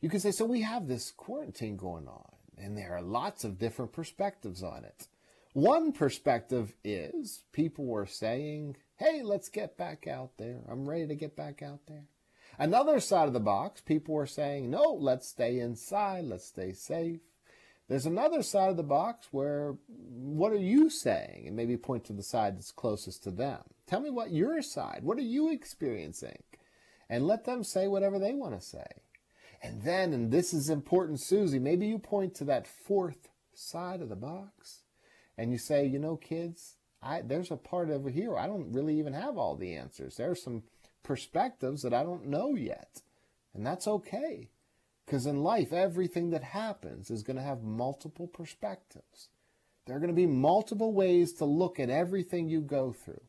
You 0.00 0.08
can 0.08 0.20
say, 0.20 0.30
so 0.30 0.44
we 0.44 0.62
have 0.62 0.86
this 0.86 1.10
quarantine 1.10 1.76
going 1.76 2.06
on, 2.06 2.30
and 2.56 2.76
there 2.76 2.94
are 2.94 3.02
lots 3.02 3.42
of 3.42 3.58
different 3.58 3.92
perspectives 3.92 4.62
on 4.62 4.84
it. 4.84 5.08
One 5.54 5.90
perspective 5.90 6.74
is 6.84 7.42
people 7.52 7.86
were 7.86 8.06
saying, 8.06 8.76
hey, 8.96 9.22
let's 9.24 9.48
get 9.48 9.76
back 9.76 10.06
out 10.06 10.30
there. 10.36 10.60
I'm 10.70 10.88
ready 10.88 11.08
to 11.08 11.16
get 11.16 11.34
back 11.34 11.62
out 11.62 11.80
there. 11.88 12.04
Another 12.58 12.98
side 12.98 13.28
of 13.28 13.34
the 13.34 13.40
box, 13.40 13.80
people 13.80 14.14
were 14.14 14.26
saying, 14.26 14.68
no, 14.68 14.92
let's 14.92 15.28
stay 15.28 15.60
inside, 15.60 16.24
let's 16.24 16.46
stay 16.46 16.72
safe. 16.72 17.20
There's 17.88 18.06
another 18.06 18.42
side 18.42 18.68
of 18.68 18.76
the 18.76 18.82
box 18.82 19.28
where, 19.30 19.76
what 19.86 20.52
are 20.52 20.56
you 20.56 20.90
saying? 20.90 21.44
And 21.46 21.56
maybe 21.56 21.76
point 21.76 22.04
to 22.06 22.12
the 22.12 22.22
side 22.22 22.56
that's 22.56 22.72
closest 22.72 23.22
to 23.22 23.30
them. 23.30 23.60
Tell 23.86 24.00
me 24.00 24.10
what 24.10 24.32
your 24.32 24.60
side, 24.60 25.00
what 25.02 25.18
are 25.18 25.22
you 25.22 25.50
experiencing? 25.50 26.42
And 27.08 27.26
let 27.26 27.44
them 27.44 27.64
say 27.64 27.88
whatever 27.88 28.18
they 28.18 28.34
want 28.34 28.60
to 28.60 28.66
say. 28.66 28.86
And 29.62 29.82
then, 29.82 30.12
and 30.12 30.30
this 30.30 30.52
is 30.52 30.68
important, 30.68 31.20
Susie, 31.20 31.58
maybe 31.58 31.86
you 31.86 31.98
point 31.98 32.34
to 32.36 32.44
that 32.44 32.66
fourth 32.66 33.28
side 33.54 34.02
of 34.02 34.08
the 34.08 34.16
box 34.16 34.82
and 35.36 35.50
you 35.50 35.58
say, 35.58 35.86
you 35.86 35.98
know, 35.98 36.16
kids, 36.16 36.76
I, 37.02 37.22
there's 37.22 37.50
a 37.50 37.56
part 37.56 37.90
over 37.90 38.10
here. 38.10 38.36
I 38.36 38.46
don't 38.46 38.72
really 38.72 38.98
even 38.98 39.14
have 39.14 39.38
all 39.38 39.56
the 39.56 39.74
answers. 39.74 40.16
There's 40.16 40.42
some 40.42 40.64
perspectives 41.08 41.80
that 41.82 41.94
I 41.94 42.02
don't 42.02 42.26
know 42.26 42.54
yet. 42.54 43.00
And 43.54 43.66
that's 43.66 43.88
okay. 43.88 44.50
Because 45.06 45.24
in 45.24 45.42
life, 45.42 45.72
everything 45.72 46.28
that 46.30 46.44
happens 46.44 47.10
is 47.10 47.22
going 47.22 47.38
to 47.38 47.42
have 47.42 47.62
multiple 47.62 48.26
perspectives. 48.26 49.30
There 49.86 49.96
are 49.96 50.00
going 50.00 50.10
to 50.10 50.14
be 50.14 50.26
multiple 50.26 50.92
ways 50.92 51.32
to 51.34 51.46
look 51.46 51.80
at 51.80 51.88
everything 51.88 52.50
you 52.50 52.60
go 52.60 52.92
through. 52.92 53.22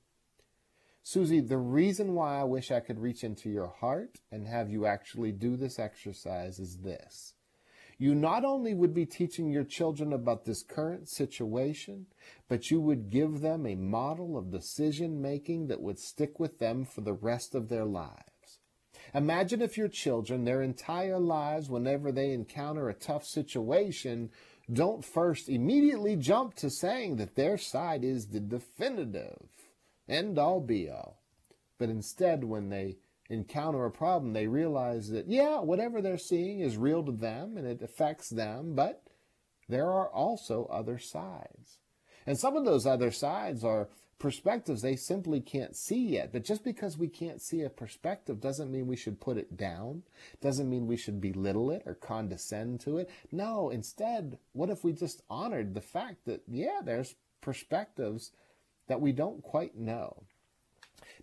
Susie, 1.03 1.39
the 1.39 1.57
reason 1.57 2.15
why 2.15 2.41
I 2.41 2.43
wish 2.43 2.69
I 2.69 2.81
could 2.81 2.99
reach 2.99 3.23
into 3.23 3.49
your 3.49 3.67
heart 3.67 4.19
and 4.29 4.45
have 4.45 4.69
you 4.69 4.85
actually 4.85 5.31
do 5.31 5.55
this 5.55 5.79
exercise 5.79 6.59
is 6.59 6.79
this 6.79 7.33
you 7.99 8.15
not 8.15 8.45
only 8.45 8.73
would 8.73 8.93
be 8.93 9.05
teaching 9.05 9.51
your 9.51 9.65
children 9.65 10.13
about 10.13 10.45
this 10.45 10.63
current 10.63 11.09
situation, 11.09 12.05
but 12.47 12.71
you 12.71 12.79
would 12.79 13.09
give 13.09 13.41
them 13.41 13.65
a 13.65 13.75
model 13.75 14.37
of 14.37 14.51
decision 14.51 15.21
making 15.21 15.67
that 15.67 15.81
would 15.81 15.99
stick 15.99 16.39
with 16.39 16.59
them 16.59 16.85
for 16.85 17.01
the 17.01 17.13
rest 17.13 17.53
of 17.53 17.67
their 17.67 17.83
lives. 17.83 18.23
Imagine 19.13 19.61
if 19.61 19.77
your 19.77 19.89
children, 19.89 20.45
their 20.45 20.61
entire 20.61 21.19
lives, 21.19 21.69
whenever 21.69 22.11
they 22.11 22.31
encounter 22.31 22.87
a 22.87 22.93
tough 22.93 23.25
situation, 23.25 24.29
don't 24.71 25.03
first 25.03 25.49
immediately 25.49 26.15
jump 26.15 26.53
to 26.55 26.69
saying 26.69 27.17
that 27.17 27.35
their 27.35 27.57
side 27.57 28.03
is 28.05 28.27
the 28.27 28.39
definitive 28.39 29.41
end 30.07 30.39
all 30.39 30.61
be 30.61 30.89
all, 30.89 31.19
but 31.77 31.89
instead, 31.89 32.43
when 32.43 32.69
they 32.69 32.97
encounter 33.29 33.85
a 33.85 33.91
problem, 33.91 34.33
they 34.33 34.47
realize 34.47 35.09
that, 35.09 35.27
yeah, 35.27 35.59
whatever 35.59 36.01
they're 36.01 36.17
seeing 36.17 36.59
is 36.61 36.77
real 36.77 37.03
to 37.03 37.11
them 37.11 37.57
and 37.57 37.67
it 37.67 37.81
affects 37.81 38.29
them, 38.29 38.73
but 38.75 39.03
there 39.67 39.91
are 39.91 40.09
also 40.09 40.65
other 40.71 40.97
sides. 40.97 41.77
And 42.25 42.37
some 42.37 42.55
of 42.55 42.65
those 42.65 42.85
other 42.85 43.11
sides 43.11 43.63
are 43.63 43.89
perspectives 44.19 44.81
they 44.81 44.95
simply 44.95 45.39
can't 45.39 45.75
see 45.75 46.09
yet. 46.09 46.31
But 46.33 46.43
just 46.43 46.63
because 46.63 46.97
we 46.97 47.07
can't 47.07 47.41
see 47.41 47.61
a 47.61 47.69
perspective 47.69 48.41
doesn't 48.41 48.71
mean 48.71 48.87
we 48.87 48.97
should 48.97 49.21
put 49.21 49.37
it 49.37 49.55
down, 49.55 50.03
doesn't 50.41 50.69
mean 50.69 50.87
we 50.87 50.97
should 50.97 51.21
belittle 51.21 51.71
it 51.71 51.83
or 51.85 51.95
condescend 51.95 52.81
to 52.81 52.97
it. 52.97 53.09
No, 53.31 53.69
instead, 53.69 54.37
what 54.53 54.69
if 54.69 54.83
we 54.83 54.91
just 54.91 55.21
honored 55.29 55.73
the 55.73 55.81
fact 55.81 56.25
that, 56.25 56.41
yeah, 56.47 56.81
there's 56.83 57.15
perspectives 57.41 58.31
that 58.87 59.01
we 59.01 59.11
don't 59.13 59.41
quite 59.41 59.77
know? 59.77 60.23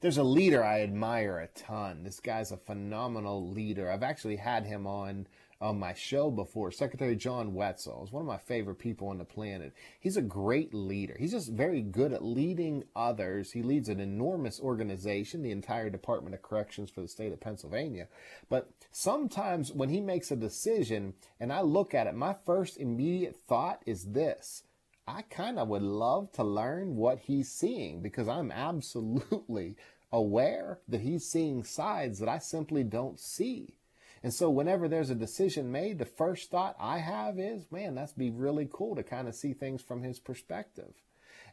There's 0.00 0.18
a 0.18 0.24
leader 0.24 0.62
I 0.62 0.82
admire 0.82 1.38
a 1.38 1.46
ton. 1.48 2.04
This 2.04 2.20
guy's 2.20 2.52
a 2.52 2.56
phenomenal 2.56 3.48
leader. 3.48 3.90
I've 3.90 4.02
actually 4.02 4.36
had 4.36 4.66
him 4.66 4.86
on 4.86 5.26
on 5.60 5.78
my 5.78 5.94
show 5.94 6.30
before, 6.30 6.70
Secretary 6.70 7.16
John 7.16 7.54
Wetzel 7.54 8.04
is 8.04 8.12
one 8.12 8.20
of 8.20 8.26
my 8.26 8.36
favorite 8.36 8.78
people 8.78 9.08
on 9.08 9.18
the 9.18 9.24
planet. 9.24 9.72
He's 9.98 10.16
a 10.16 10.22
great 10.22 10.74
leader. 10.74 11.16
He's 11.18 11.30
just 11.30 11.50
very 11.50 11.80
good 11.80 12.12
at 12.12 12.22
leading 12.22 12.84
others. 12.94 13.52
He 13.52 13.62
leads 13.62 13.88
an 13.88 14.00
enormous 14.00 14.60
organization, 14.60 15.42
the 15.42 15.52
entire 15.52 15.88
Department 15.88 16.34
of 16.34 16.42
Corrections 16.42 16.90
for 16.90 17.00
the 17.00 17.08
state 17.08 17.32
of 17.32 17.40
Pennsylvania. 17.40 18.08
But 18.50 18.70
sometimes 18.90 19.72
when 19.72 19.88
he 19.88 20.00
makes 20.00 20.30
a 20.30 20.36
decision 20.36 21.14
and 21.40 21.52
I 21.52 21.62
look 21.62 21.94
at 21.94 22.06
it, 22.06 22.14
my 22.14 22.34
first 22.44 22.76
immediate 22.76 23.36
thought 23.48 23.82
is 23.86 24.04
this. 24.12 24.62
I 25.06 25.22
kind 25.22 25.58
of 25.58 25.68
would 25.68 25.82
love 25.82 26.32
to 26.32 26.44
learn 26.44 26.96
what 26.96 27.20
he's 27.20 27.50
seeing 27.50 28.02
because 28.02 28.28
I'm 28.28 28.50
absolutely 28.50 29.76
aware 30.12 30.80
that 30.88 31.00
he's 31.00 31.24
seeing 31.24 31.62
sides 31.62 32.18
that 32.18 32.28
I 32.28 32.38
simply 32.38 32.82
don't 32.82 33.18
see. 33.20 33.76
And 34.22 34.34
so 34.34 34.50
whenever 34.50 34.88
there's 34.88 35.10
a 35.10 35.14
decision 35.14 35.70
made, 35.70 35.98
the 35.98 36.04
first 36.04 36.50
thought 36.50 36.74
I 36.80 36.98
have 36.98 37.38
is, 37.38 37.70
man, 37.70 37.94
that's 37.94 38.12
be 38.12 38.30
really 38.30 38.68
cool 38.72 38.96
to 38.96 39.04
kind 39.04 39.28
of 39.28 39.34
see 39.36 39.52
things 39.52 39.82
from 39.82 40.02
his 40.02 40.18
perspective. 40.18 40.94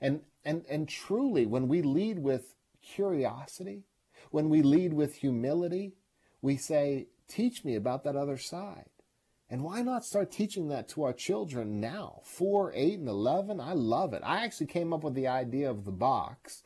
And 0.02 0.22
and 0.44 0.66
and 0.68 0.90
truly 0.90 1.46
when 1.46 1.68
we 1.68 1.82
lead 1.82 2.20
with 2.20 2.56
curiosity, 2.82 3.84
when 4.32 4.50
we 4.50 4.64
lead 4.64 4.94
with 4.94 5.18
humility, 5.18 5.94
we 6.42 6.58
say, 6.58 7.08
teach 7.28 7.64
me 7.64 7.76
about 7.76 8.04
that 8.04 8.16
other 8.16 8.38
side. 8.38 8.90
And 9.54 9.64
why 9.64 9.84
not 9.84 10.04
start 10.04 10.32
teaching 10.32 10.70
that 10.70 10.90
to 10.90 11.04
our 11.04 11.14
children 11.14 11.80
now? 11.80 12.22
Four, 12.24 12.72
eight, 12.74 12.98
and 12.98 13.08
11. 13.08 13.60
I 13.60 13.74
love 13.74 14.14
it. 14.14 14.24
I 14.26 14.44
actually 14.44 14.66
came 14.66 14.92
up 14.92 15.04
with 15.04 15.14
the 15.14 15.28
idea 15.28 15.70
of 15.70 15.86
the 15.86 15.92
box 15.92 16.64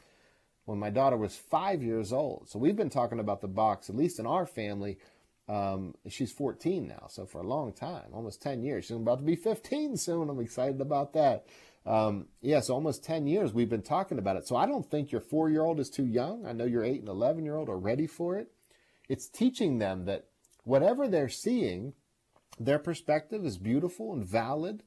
when 0.64 0.80
my 0.80 0.90
daughter 0.90 1.18
was 1.18 1.36
five 1.36 1.84
years 1.84 2.14
old. 2.14 2.48
So 2.48 2.58
we've 2.58 2.78
been 2.78 2.90
talking 2.90 3.20
about 3.20 3.42
the 3.42 3.50
box, 3.50 3.90
at 3.90 3.98
least 3.98 4.20
in 4.20 4.26
our 4.26 4.46
family, 4.46 5.00
um, 5.50 5.96
she's 6.08 6.32
14 6.32 6.88
now, 6.88 7.08
so 7.10 7.26
for 7.26 7.40
a 7.40 7.46
long 7.46 7.74
time, 7.74 8.06
almost 8.14 8.42
10 8.42 8.64
years. 8.64 8.86
She's 8.86 8.96
about 8.96 9.20
to 9.20 9.26
be 9.26 9.36
15 9.36 9.98
soon. 9.98 10.30
I'm 10.30 10.40
excited 10.40 10.80
about 10.80 11.12
that. 11.12 11.46
Um, 11.86 12.28
yeah, 12.40 12.62
so 12.62 12.74
almost 12.74 13.04
10 13.04 13.28
years 13.28 13.52
we've 13.52 13.70
been 13.70 13.82
talking 13.82 14.18
about 14.18 14.38
it. 14.38 14.48
So 14.48 14.56
I 14.56 14.66
don't 14.66 14.90
think 14.90 15.12
your 15.12 15.20
four 15.20 15.50
year 15.50 15.64
old 15.64 15.82
is 15.82 15.90
too 15.90 16.06
young. 16.06 16.46
I 16.46 16.54
know 16.54 16.64
your 16.64 16.86
eight 16.86 17.02
and 17.02 17.10
11 17.10 17.44
year 17.44 17.58
old 17.58 17.68
are 17.68 17.78
ready 17.78 18.08
for 18.08 18.38
it. 18.38 18.50
It's 19.10 19.28
teaching 19.28 19.80
them 19.80 20.06
that 20.06 20.28
whatever 20.64 21.10
they're 21.10 21.28
seeing, 21.28 21.92
their 22.60 22.80
perspective 22.80 23.46
is 23.46 23.58
beautiful 23.58 24.14
and 24.14 24.26
valid. 24.26 24.84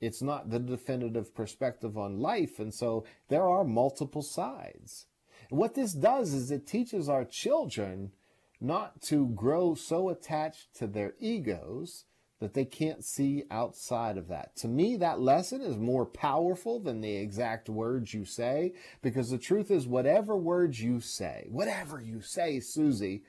It's 0.00 0.22
not 0.22 0.50
the 0.50 0.58
definitive 0.58 1.34
perspective 1.34 1.98
on 1.98 2.20
life. 2.20 2.58
And 2.58 2.72
so 2.72 3.04
there 3.28 3.46
are 3.46 3.64
multiple 3.64 4.22
sides. 4.22 5.06
what 5.48 5.74
this 5.74 5.92
does 5.92 6.32
is 6.32 6.50
it 6.50 6.66
teaches 6.66 7.08
our 7.08 7.24
children 7.24 8.12
not 8.60 9.00
to 9.02 9.26
grow 9.28 9.74
so 9.74 10.08
attached 10.10 10.74
to 10.74 10.86
their 10.86 11.14
egos 11.18 12.04
that 12.40 12.54
they 12.54 12.64
can't 12.64 13.04
see 13.04 13.44
outside 13.50 14.16
of 14.16 14.28
that. 14.28 14.56
To 14.56 14.68
me, 14.68 14.96
that 14.96 15.20
lesson 15.20 15.60
is 15.60 15.76
more 15.76 16.06
powerful 16.06 16.80
than 16.80 17.00
the 17.00 17.16
exact 17.16 17.68
words 17.68 18.14
you 18.14 18.24
say, 18.24 18.72
because 19.02 19.30
the 19.30 19.38
truth 19.38 19.70
is, 19.70 19.86
whatever 19.86 20.36
words 20.36 20.80
you 20.82 21.00
say, 21.00 21.46
whatever 21.50 22.00
you 22.00 22.22
say, 22.22 22.60
Susie, 22.60 23.24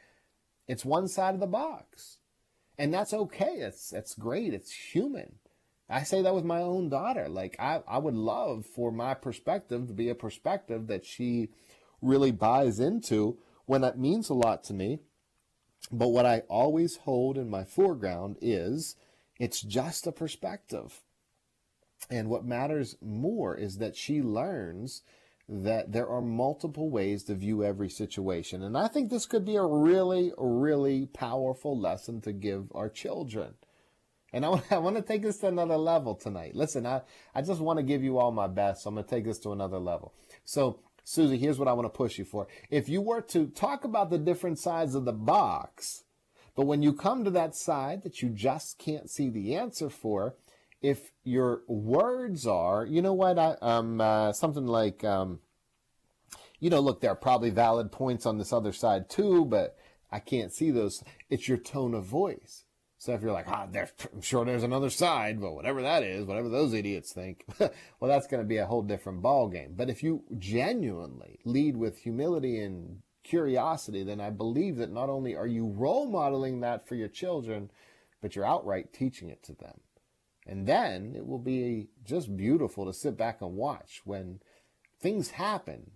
it's 0.67 0.85
one 0.85 1.09
side 1.09 1.33
of 1.33 1.41
the 1.41 1.47
box. 1.47 2.19
And 2.81 2.93
that's 2.93 3.13
okay. 3.13 3.57
It's, 3.59 3.89
that's 3.89 4.15
great. 4.15 4.53
It's 4.53 4.71
human. 4.71 5.35
I 5.89 6.03
say 6.03 6.21
that 6.21 6.33
with 6.33 6.45
my 6.45 6.61
own 6.61 6.89
daughter. 6.89 7.27
Like, 7.29 7.55
I, 7.59 7.81
I 7.87 7.97
would 7.97 8.15
love 8.15 8.65
for 8.65 8.91
my 8.91 9.13
perspective 9.13 9.87
to 9.87 9.93
be 9.93 10.09
a 10.09 10.15
perspective 10.15 10.87
that 10.87 11.05
she 11.05 11.49
really 12.01 12.31
buys 12.31 12.79
into 12.79 13.37
when 13.65 13.81
that 13.81 13.99
means 13.99 14.29
a 14.29 14.33
lot 14.33 14.63
to 14.65 14.73
me 14.73 14.99
but 15.91 16.09
what 16.09 16.25
I 16.25 16.39
always 16.47 16.97
hold 16.97 17.37
in 17.37 17.49
my 17.49 17.63
foreground 17.63 18.37
is 18.41 18.95
it's 19.39 19.61
just 19.61 20.05
a 20.05 20.11
perspective. 20.11 21.01
And 22.09 22.29
what 22.29 22.45
matters 22.45 22.97
more 23.01 23.55
is 23.55 23.77
that 23.77 23.95
she 23.95 24.21
learns 24.21 25.01
that 25.53 25.91
there 25.91 26.07
are 26.07 26.21
multiple 26.21 26.89
ways 26.89 27.25
to 27.25 27.35
view 27.35 27.61
every 27.61 27.89
situation. 27.89 28.63
And 28.63 28.77
I 28.77 28.87
think 28.87 29.09
this 29.09 29.25
could 29.25 29.43
be 29.43 29.57
a 29.57 29.65
really, 29.65 30.31
really 30.37 31.07
powerful 31.07 31.77
lesson 31.77 32.21
to 32.21 32.31
give 32.31 32.71
our 32.73 32.87
children. 32.87 33.55
And 34.31 34.45
I 34.45 34.49
want, 34.49 34.71
I 34.71 34.77
want 34.77 34.95
to 34.95 35.01
take 35.01 35.23
this 35.23 35.39
to 35.39 35.47
another 35.47 35.75
level 35.75 36.15
tonight. 36.15 36.55
Listen, 36.55 36.85
I, 36.85 37.01
I 37.35 37.41
just 37.41 37.59
want 37.59 37.79
to 37.79 37.83
give 37.83 38.01
you 38.01 38.17
all 38.17 38.31
my 38.31 38.47
best. 38.47 38.83
So 38.83 38.89
I'm 38.89 38.95
going 38.95 39.03
to 39.03 39.09
take 39.09 39.25
this 39.25 39.39
to 39.39 39.51
another 39.51 39.77
level. 39.77 40.13
So 40.45 40.79
Susie, 41.03 41.37
here's 41.37 41.59
what 41.59 41.67
I 41.67 41.73
want 41.73 41.85
to 41.85 41.97
push 41.97 42.17
you 42.17 42.23
for. 42.23 42.47
If 42.69 42.87
you 42.87 43.01
were 43.01 43.21
to 43.21 43.47
talk 43.47 43.83
about 43.83 44.09
the 44.09 44.17
different 44.17 44.57
sides 44.57 44.95
of 44.95 45.03
the 45.03 45.11
box, 45.11 46.05
but 46.55 46.65
when 46.65 46.81
you 46.81 46.93
come 46.93 47.25
to 47.25 47.31
that 47.31 47.55
side 47.55 48.03
that 48.03 48.21
you 48.21 48.29
just 48.29 48.77
can't 48.77 49.09
see 49.09 49.29
the 49.29 49.55
answer 49.55 49.89
for, 49.89 50.35
if 50.81 51.11
your 51.23 51.61
words 51.67 52.47
are, 52.47 52.85
you 52.85 53.01
know 53.01 53.13
what, 53.13 53.37
I, 53.37 53.55
um, 53.61 54.01
uh, 54.01 54.33
something 54.33 54.65
like, 54.65 55.03
um, 55.03 55.39
you 56.59 56.69
know, 56.69 56.79
look, 56.79 57.01
there 57.01 57.11
are 57.11 57.15
probably 57.15 57.49
valid 57.49 57.91
points 57.91 58.25
on 58.25 58.37
this 58.37 58.53
other 58.53 58.73
side 58.73 59.09
too, 59.09 59.45
but 59.45 59.77
I 60.11 60.19
can't 60.19 60.53
see 60.53 60.71
those. 60.71 61.03
It's 61.29 61.47
your 61.47 61.57
tone 61.57 61.93
of 61.93 62.05
voice. 62.05 62.65
So 62.97 63.13
if 63.13 63.21
you're 63.23 63.31
like, 63.31 63.47
ah, 63.47 63.67
there, 63.71 63.89
I'm 64.13 64.21
sure 64.21 64.45
there's 64.45 64.63
another 64.63 64.91
side, 64.91 65.41
but 65.41 65.53
whatever 65.53 65.81
that 65.81 66.03
is, 66.03 66.25
whatever 66.25 66.49
those 66.49 66.73
idiots 66.73 67.13
think, 67.13 67.45
well, 67.59 67.71
that's 68.01 68.27
going 68.27 68.43
to 68.43 68.47
be 68.47 68.57
a 68.57 68.65
whole 68.65 68.83
different 68.83 69.23
ball 69.23 69.49
game. 69.49 69.73
But 69.75 69.89
if 69.89 70.03
you 70.03 70.23
genuinely 70.37 71.39
lead 71.43 71.77
with 71.77 71.97
humility 71.97 72.59
and 72.59 73.01
curiosity, 73.23 74.03
then 74.03 74.21
I 74.21 74.29
believe 74.29 74.77
that 74.77 74.91
not 74.91 75.09
only 75.09 75.35
are 75.35 75.47
you 75.47 75.65
role 75.67 76.07
modeling 76.09 76.59
that 76.61 76.87
for 76.87 76.93
your 76.93 77.07
children, 77.07 77.71
but 78.21 78.35
you're 78.35 78.45
outright 78.45 78.93
teaching 78.93 79.29
it 79.29 79.41
to 79.43 79.53
them. 79.53 79.79
And 80.51 80.67
then 80.67 81.13
it 81.15 81.25
will 81.25 81.39
be 81.39 81.87
just 82.03 82.35
beautiful 82.35 82.85
to 82.85 82.91
sit 82.91 83.15
back 83.15 83.41
and 83.41 83.55
watch 83.55 84.01
when 84.03 84.41
things 84.99 85.31
happen, 85.31 85.91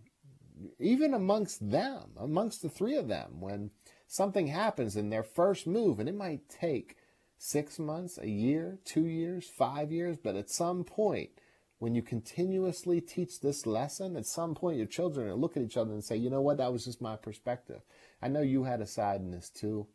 even 0.80 1.14
amongst 1.14 1.72
them, 1.72 2.12
amongst 2.16 2.62
the 2.62 2.70
three 2.70 2.96
of 2.96 3.10
them, 3.10 3.42
when 3.42 3.72
something 4.08 4.48
happens 4.48 4.96
in 4.96 5.10
their 5.10 5.24
first 5.24 5.68
move, 5.68 6.00
and 6.00 6.08
it 6.08 6.16
might 6.16 6.48
take 6.48 6.96
six 7.38 7.78
months, 7.78 8.18
a 8.18 8.30
year, 8.30 8.80
two 8.86 9.06
years, 9.06 9.46
five 9.46 9.92
years, 9.92 10.16
but 10.16 10.38
at 10.38 10.50
some 10.50 10.86
point, 10.86 11.32
when 11.80 11.94
you 11.94 12.02
continuously 12.02 13.02
teach 13.02 13.42
this 13.42 13.66
lesson, 13.66 14.16
at 14.16 14.26
some 14.26 14.56
point 14.56 14.78
your 14.78 14.88
children 14.88 15.28
will 15.28 15.38
look 15.38 15.58
at 15.58 15.64
each 15.64 15.76
other 15.76 15.92
and 15.92 16.02
say, 16.02 16.16
you 16.16 16.30
know 16.30 16.40
what, 16.40 16.60
that 16.60 16.72
was 16.72 16.86
just 16.86 17.02
my 17.02 17.18
perspective. 17.18 17.82
I 18.22 18.30
know 18.30 18.42
you 18.42 18.64
had 18.64 18.80
a 18.80 18.88
side 18.88 19.20
in 19.20 19.32
this 19.32 19.50
too. 19.50 19.88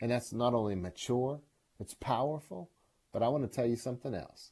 And 0.00 0.12
that's 0.12 0.32
not 0.32 0.54
only 0.54 0.76
mature, 0.76 1.40
it's 1.80 1.94
powerful, 1.94 2.70
but 3.12 3.22
I 3.22 3.28
want 3.28 3.44
to 3.44 3.54
tell 3.54 3.66
you 3.66 3.76
something 3.76 4.14
else. 4.14 4.50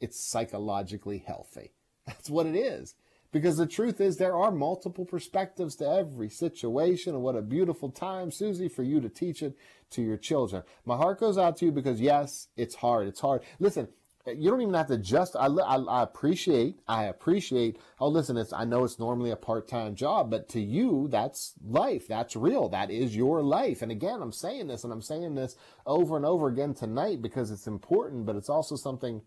It's 0.00 0.18
psychologically 0.20 1.18
healthy. 1.26 1.72
That's 2.06 2.30
what 2.30 2.46
it 2.46 2.56
is. 2.56 2.94
Because 3.30 3.58
the 3.58 3.66
truth 3.66 4.00
is, 4.00 4.16
there 4.16 4.34
are 4.34 4.50
multiple 4.50 5.04
perspectives 5.04 5.76
to 5.76 5.86
every 5.86 6.30
situation, 6.30 7.14
and 7.14 7.22
what 7.22 7.36
a 7.36 7.42
beautiful 7.42 7.90
time, 7.90 8.30
Susie, 8.30 8.68
for 8.68 8.82
you 8.82 9.00
to 9.02 9.10
teach 9.10 9.42
it 9.42 9.54
to 9.90 10.00
your 10.00 10.16
children. 10.16 10.62
My 10.86 10.96
heart 10.96 11.20
goes 11.20 11.36
out 11.36 11.58
to 11.58 11.66
you 11.66 11.72
because, 11.72 12.00
yes, 12.00 12.48
it's 12.56 12.76
hard. 12.76 13.06
It's 13.06 13.20
hard. 13.20 13.42
Listen, 13.58 13.88
you 14.36 14.50
don't 14.50 14.60
even 14.60 14.74
have 14.74 14.88
to 14.88 14.98
just. 14.98 15.36
I, 15.36 15.46
I, 15.46 15.76
I 15.76 16.02
appreciate. 16.02 16.80
I 16.88 17.04
appreciate. 17.04 17.78
Oh, 18.00 18.08
listen. 18.08 18.36
It's. 18.36 18.52
I 18.52 18.64
know 18.64 18.84
it's 18.84 18.98
normally 18.98 19.30
a 19.30 19.36
part-time 19.36 19.94
job, 19.94 20.30
but 20.30 20.48
to 20.50 20.60
you, 20.60 21.08
that's 21.10 21.54
life. 21.64 22.08
That's 22.08 22.36
real. 22.36 22.68
That 22.68 22.90
is 22.90 23.16
your 23.16 23.42
life. 23.42 23.82
And 23.82 23.92
again, 23.92 24.20
I'm 24.20 24.32
saying 24.32 24.68
this, 24.68 24.84
and 24.84 24.92
I'm 24.92 25.02
saying 25.02 25.34
this 25.34 25.56
over 25.86 26.16
and 26.16 26.26
over 26.26 26.48
again 26.48 26.74
tonight 26.74 27.22
because 27.22 27.50
it's 27.50 27.66
important, 27.66 28.26
but 28.26 28.36
it's 28.36 28.50
also 28.50 28.76
something 28.76 29.22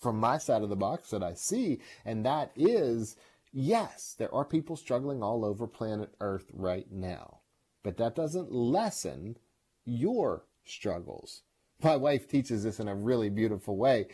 from 0.00 0.18
my 0.18 0.38
side 0.38 0.62
of 0.62 0.68
the 0.68 0.76
box 0.76 1.10
that 1.10 1.22
I 1.22 1.34
see, 1.34 1.80
and 2.04 2.24
that 2.26 2.50
is 2.56 3.16
yes, 3.52 4.14
there 4.18 4.34
are 4.34 4.44
people 4.44 4.76
struggling 4.76 5.22
all 5.22 5.44
over 5.44 5.66
planet 5.66 6.14
Earth 6.20 6.50
right 6.52 6.90
now, 6.90 7.40
but 7.82 7.96
that 7.96 8.14
doesn't 8.14 8.52
lessen 8.52 9.38
your 9.84 10.44
struggles. 10.64 11.42
My 11.82 11.96
wife 11.96 12.26
teaches 12.26 12.64
this 12.64 12.80
in 12.80 12.88
a 12.88 12.94
really 12.94 13.28
beautiful 13.28 13.76
way. 13.76 14.06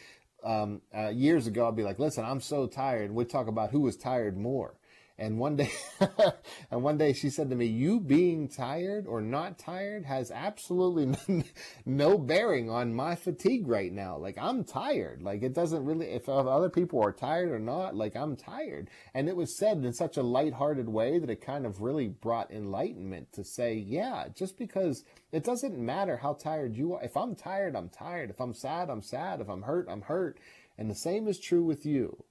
Um, 0.42 0.82
uh, 0.96 1.08
years 1.08 1.46
ago, 1.46 1.68
I'd 1.68 1.76
be 1.76 1.84
like, 1.84 2.00
listen, 2.00 2.24
I'm 2.24 2.40
so 2.40 2.66
tired. 2.66 3.12
We'd 3.12 3.30
talk 3.30 3.46
about 3.46 3.70
who 3.70 3.80
was 3.80 3.96
tired 3.96 4.36
more. 4.36 4.74
And 5.18 5.38
one 5.38 5.56
day, 5.56 5.70
and 6.70 6.82
one 6.82 6.96
day 6.96 7.12
she 7.12 7.30
said 7.30 7.50
to 7.50 7.56
me, 7.56 7.66
"You 7.66 8.00
being 8.00 8.48
tired 8.48 9.06
or 9.06 9.20
not 9.20 9.58
tired 9.58 10.04
has 10.06 10.30
absolutely 10.30 11.44
no 11.86 12.18
bearing 12.18 12.70
on 12.70 12.94
my 12.94 13.14
fatigue 13.14 13.68
right 13.68 13.92
now. 13.92 14.16
Like 14.16 14.38
I'm 14.38 14.64
tired. 14.64 15.22
Like 15.22 15.42
it 15.42 15.52
doesn't 15.52 15.84
really. 15.84 16.06
If 16.06 16.28
other 16.28 16.70
people 16.70 17.02
are 17.02 17.12
tired 17.12 17.50
or 17.50 17.58
not, 17.58 17.94
like 17.94 18.16
I'm 18.16 18.36
tired." 18.36 18.88
And 19.14 19.28
it 19.28 19.36
was 19.36 19.56
said 19.56 19.84
in 19.84 19.92
such 19.92 20.16
a 20.16 20.22
lighthearted 20.22 20.88
way 20.88 21.18
that 21.18 21.30
it 21.30 21.40
kind 21.40 21.66
of 21.66 21.82
really 21.82 22.08
brought 22.08 22.50
enlightenment 22.50 23.32
to 23.34 23.44
say, 23.44 23.74
"Yeah, 23.74 24.28
just 24.34 24.58
because 24.58 25.04
it 25.30 25.44
doesn't 25.44 25.78
matter 25.78 26.16
how 26.16 26.32
tired 26.34 26.74
you 26.76 26.94
are. 26.94 27.04
If 27.04 27.16
I'm 27.16 27.34
tired, 27.34 27.76
I'm 27.76 27.90
tired. 27.90 28.30
If 28.30 28.40
I'm 28.40 28.54
sad, 28.54 28.88
I'm 28.88 29.02
sad. 29.02 29.40
If 29.40 29.48
I'm 29.48 29.62
hurt, 29.62 29.88
I'm 29.90 30.02
hurt." 30.02 30.38
And 30.78 30.90
the 30.90 30.94
same 30.94 31.28
is 31.28 31.38
true 31.38 31.62
with 31.62 31.84
you. 31.84 32.24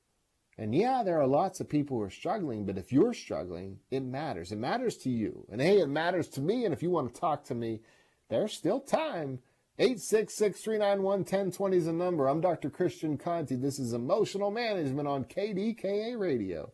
And 0.58 0.76
yeah, 0.76 1.02
there 1.04 1.20
are 1.20 1.28
lots 1.28 1.60
of 1.60 1.70
people 1.70 1.98
who 1.98 2.04
are 2.04 2.10
struggling, 2.10 2.66
but 2.66 2.78
if 2.78 2.92
you're 2.92 3.14
struggling, 3.14 3.80
it 3.90 4.04
matters. 4.04 4.52
It 4.52 4.58
matters 4.58 4.98
to 4.98 5.10
you. 5.10 5.46
And 5.52 5.62
hey, 5.62 5.80
it 5.80 5.88
matters 5.90 6.28
to 6.30 6.42
me. 6.42 6.66
And 6.66 6.74
if 6.74 6.84
you 6.84 6.90
want 6.90 7.14
to 7.14 7.20
talk 7.20 7.44
to 7.46 7.56
me, 7.56 7.82
there's 8.30 8.54
still 8.54 8.80
time. 8.80 9.40
866-391-1020 9.80 11.74
is 11.74 11.86
the 11.86 11.94
number. 11.94 12.28
I'm 12.28 12.42
Dr. 12.42 12.70
Christian 12.70 13.18
Conte. 13.18 13.56
This 13.56 13.80
is 13.80 13.94
Emotional 13.94 14.52
Management 14.52 15.08
on 15.08 15.24
KDKA 15.24 16.20
Radio. 16.20 16.72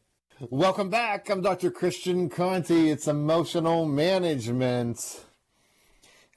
Welcome 0.50 0.90
back. 0.90 1.30
I'm 1.30 1.42
Dr. 1.42 1.72
Christian 1.72 2.30
Conte. 2.30 2.90
It's 2.90 3.08
Emotional 3.08 3.86
Management. 3.86 5.24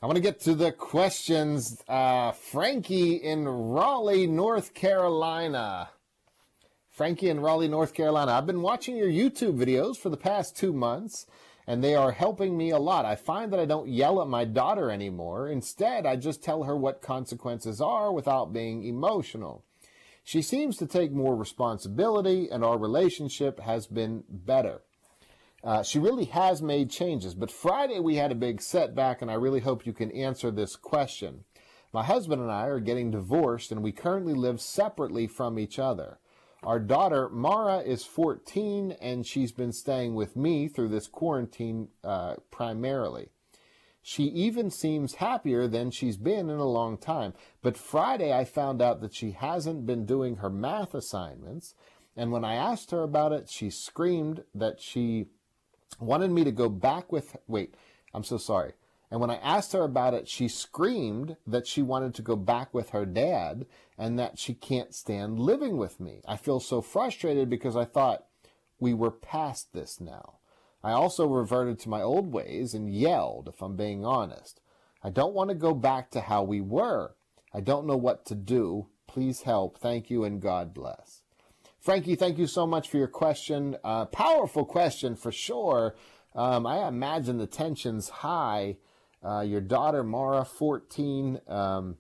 I 0.02 0.06
want 0.06 0.16
to 0.16 0.22
get 0.22 0.40
to 0.42 0.54
the 0.54 0.72
questions. 0.72 1.82
Uh, 1.88 2.32
Frankie 2.32 3.16
in 3.16 3.46
Raleigh, 3.46 4.26
North 4.26 4.72
Carolina. 4.72 5.90
Frankie 6.90 7.28
in 7.28 7.40
Raleigh, 7.40 7.68
North 7.68 7.94
Carolina. 7.94 8.32
I've 8.32 8.46
been 8.46 8.62
watching 8.62 8.96
your 8.96 9.08
YouTube 9.08 9.56
videos 9.56 9.96
for 9.96 10.08
the 10.08 10.16
past 10.16 10.56
two 10.56 10.72
months, 10.72 11.24
and 11.64 11.84
they 11.84 11.94
are 11.94 12.10
helping 12.10 12.58
me 12.58 12.70
a 12.70 12.78
lot. 12.78 13.04
I 13.04 13.14
find 13.14 13.52
that 13.52 13.60
I 13.60 13.64
don't 13.64 13.88
yell 13.88 14.20
at 14.20 14.26
my 14.26 14.44
daughter 14.44 14.90
anymore. 14.90 15.48
Instead, 15.48 16.04
I 16.04 16.16
just 16.16 16.42
tell 16.42 16.64
her 16.64 16.76
what 16.76 17.00
consequences 17.00 17.80
are 17.80 18.12
without 18.12 18.52
being 18.52 18.82
emotional. 18.82 19.64
She 20.24 20.42
seems 20.42 20.76
to 20.78 20.86
take 20.86 21.12
more 21.12 21.36
responsibility, 21.36 22.48
and 22.50 22.64
our 22.64 22.76
relationship 22.76 23.60
has 23.60 23.86
been 23.86 24.24
better. 24.28 24.82
Uh, 25.62 25.84
she 25.84 26.00
really 26.00 26.24
has 26.26 26.60
made 26.60 26.90
changes, 26.90 27.34
but 27.34 27.52
Friday 27.52 28.00
we 28.00 28.16
had 28.16 28.32
a 28.32 28.34
big 28.34 28.60
setback, 28.60 29.22
and 29.22 29.30
I 29.30 29.34
really 29.34 29.60
hope 29.60 29.86
you 29.86 29.92
can 29.92 30.10
answer 30.10 30.50
this 30.50 30.74
question. 30.74 31.44
My 31.92 32.02
husband 32.02 32.42
and 32.42 32.50
I 32.50 32.66
are 32.66 32.80
getting 32.80 33.12
divorced, 33.12 33.70
and 33.70 33.80
we 33.82 33.92
currently 33.92 34.34
live 34.34 34.60
separately 34.60 35.28
from 35.28 35.58
each 35.58 35.78
other. 35.78 36.18
Our 36.62 36.78
daughter, 36.78 37.28
Mara, 37.30 37.78
is 37.78 38.04
14 38.04 38.92
and 39.00 39.26
she's 39.26 39.52
been 39.52 39.72
staying 39.72 40.14
with 40.14 40.36
me 40.36 40.68
through 40.68 40.88
this 40.88 41.06
quarantine 41.06 41.88
uh, 42.04 42.34
primarily. 42.50 43.30
She 44.02 44.24
even 44.24 44.70
seems 44.70 45.16
happier 45.16 45.66
than 45.66 45.90
she's 45.90 46.16
been 46.16 46.50
in 46.50 46.58
a 46.58 46.64
long 46.64 46.96
time. 46.98 47.34
But 47.62 47.76
Friday, 47.76 48.32
I 48.32 48.44
found 48.44 48.80
out 48.80 49.00
that 49.00 49.14
she 49.14 49.32
hasn't 49.32 49.86
been 49.86 50.06
doing 50.06 50.36
her 50.36 50.50
math 50.50 50.94
assignments. 50.94 51.74
And 52.16 52.32
when 52.32 52.44
I 52.44 52.54
asked 52.54 52.90
her 52.90 53.02
about 53.02 53.32
it, 53.32 53.48
she 53.48 53.70
screamed 53.70 54.44
that 54.54 54.80
she 54.80 55.26
wanted 55.98 56.30
me 56.30 56.44
to 56.44 56.52
go 56.52 56.68
back 56.68 57.12
with. 57.12 57.36
Wait, 57.46 57.74
I'm 58.14 58.24
so 58.24 58.36
sorry. 58.36 58.72
And 59.10 59.20
when 59.20 59.30
I 59.30 59.36
asked 59.36 59.72
her 59.72 59.82
about 59.82 60.14
it, 60.14 60.28
she 60.28 60.46
screamed 60.46 61.36
that 61.46 61.66
she 61.66 61.82
wanted 61.82 62.14
to 62.14 62.22
go 62.22 62.36
back 62.36 62.72
with 62.72 62.90
her 62.90 63.04
dad 63.04 63.66
and 64.00 64.18
that 64.18 64.38
she 64.38 64.54
can't 64.54 64.94
stand 64.94 65.38
living 65.38 65.76
with 65.76 66.00
me. 66.00 66.22
I 66.26 66.36
feel 66.36 66.58
so 66.58 66.80
frustrated 66.80 67.50
because 67.50 67.76
I 67.76 67.84
thought 67.84 68.24
we 68.80 68.94
were 68.94 69.10
past 69.10 69.74
this 69.74 70.00
now. 70.00 70.38
I 70.82 70.92
also 70.92 71.26
reverted 71.26 71.78
to 71.80 71.90
my 71.90 72.00
old 72.00 72.32
ways 72.32 72.72
and 72.72 72.92
yelled, 72.92 73.46
if 73.46 73.60
I'm 73.60 73.76
being 73.76 74.04
honest. 74.04 74.62
I 75.04 75.10
don't 75.10 75.34
want 75.34 75.50
to 75.50 75.54
go 75.54 75.74
back 75.74 76.10
to 76.12 76.22
how 76.22 76.42
we 76.42 76.62
were. 76.62 77.14
I 77.52 77.60
don't 77.60 77.86
know 77.86 77.96
what 77.96 78.24
to 78.26 78.34
do. 78.34 78.88
Please 79.06 79.42
help. 79.42 79.78
Thank 79.78 80.08
you 80.08 80.24
and 80.24 80.40
God 80.40 80.72
bless. 80.72 81.22
Frankie, 81.78 82.16
thank 82.16 82.38
you 82.38 82.46
so 82.46 82.66
much 82.66 82.88
for 82.88 82.96
your 82.96 83.08
question. 83.08 83.76
Uh, 83.84 84.06
powerful 84.06 84.64
question 84.64 85.14
for 85.14 85.30
sure. 85.30 85.94
Um, 86.34 86.66
I 86.66 86.88
imagine 86.88 87.36
the 87.36 87.46
tension's 87.46 88.08
high 88.08 88.76
uh, 89.22 89.40
your 89.40 89.60
daughter, 89.60 90.02
Mara, 90.02 90.44
14, 90.44 91.40
um, 91.46 91.96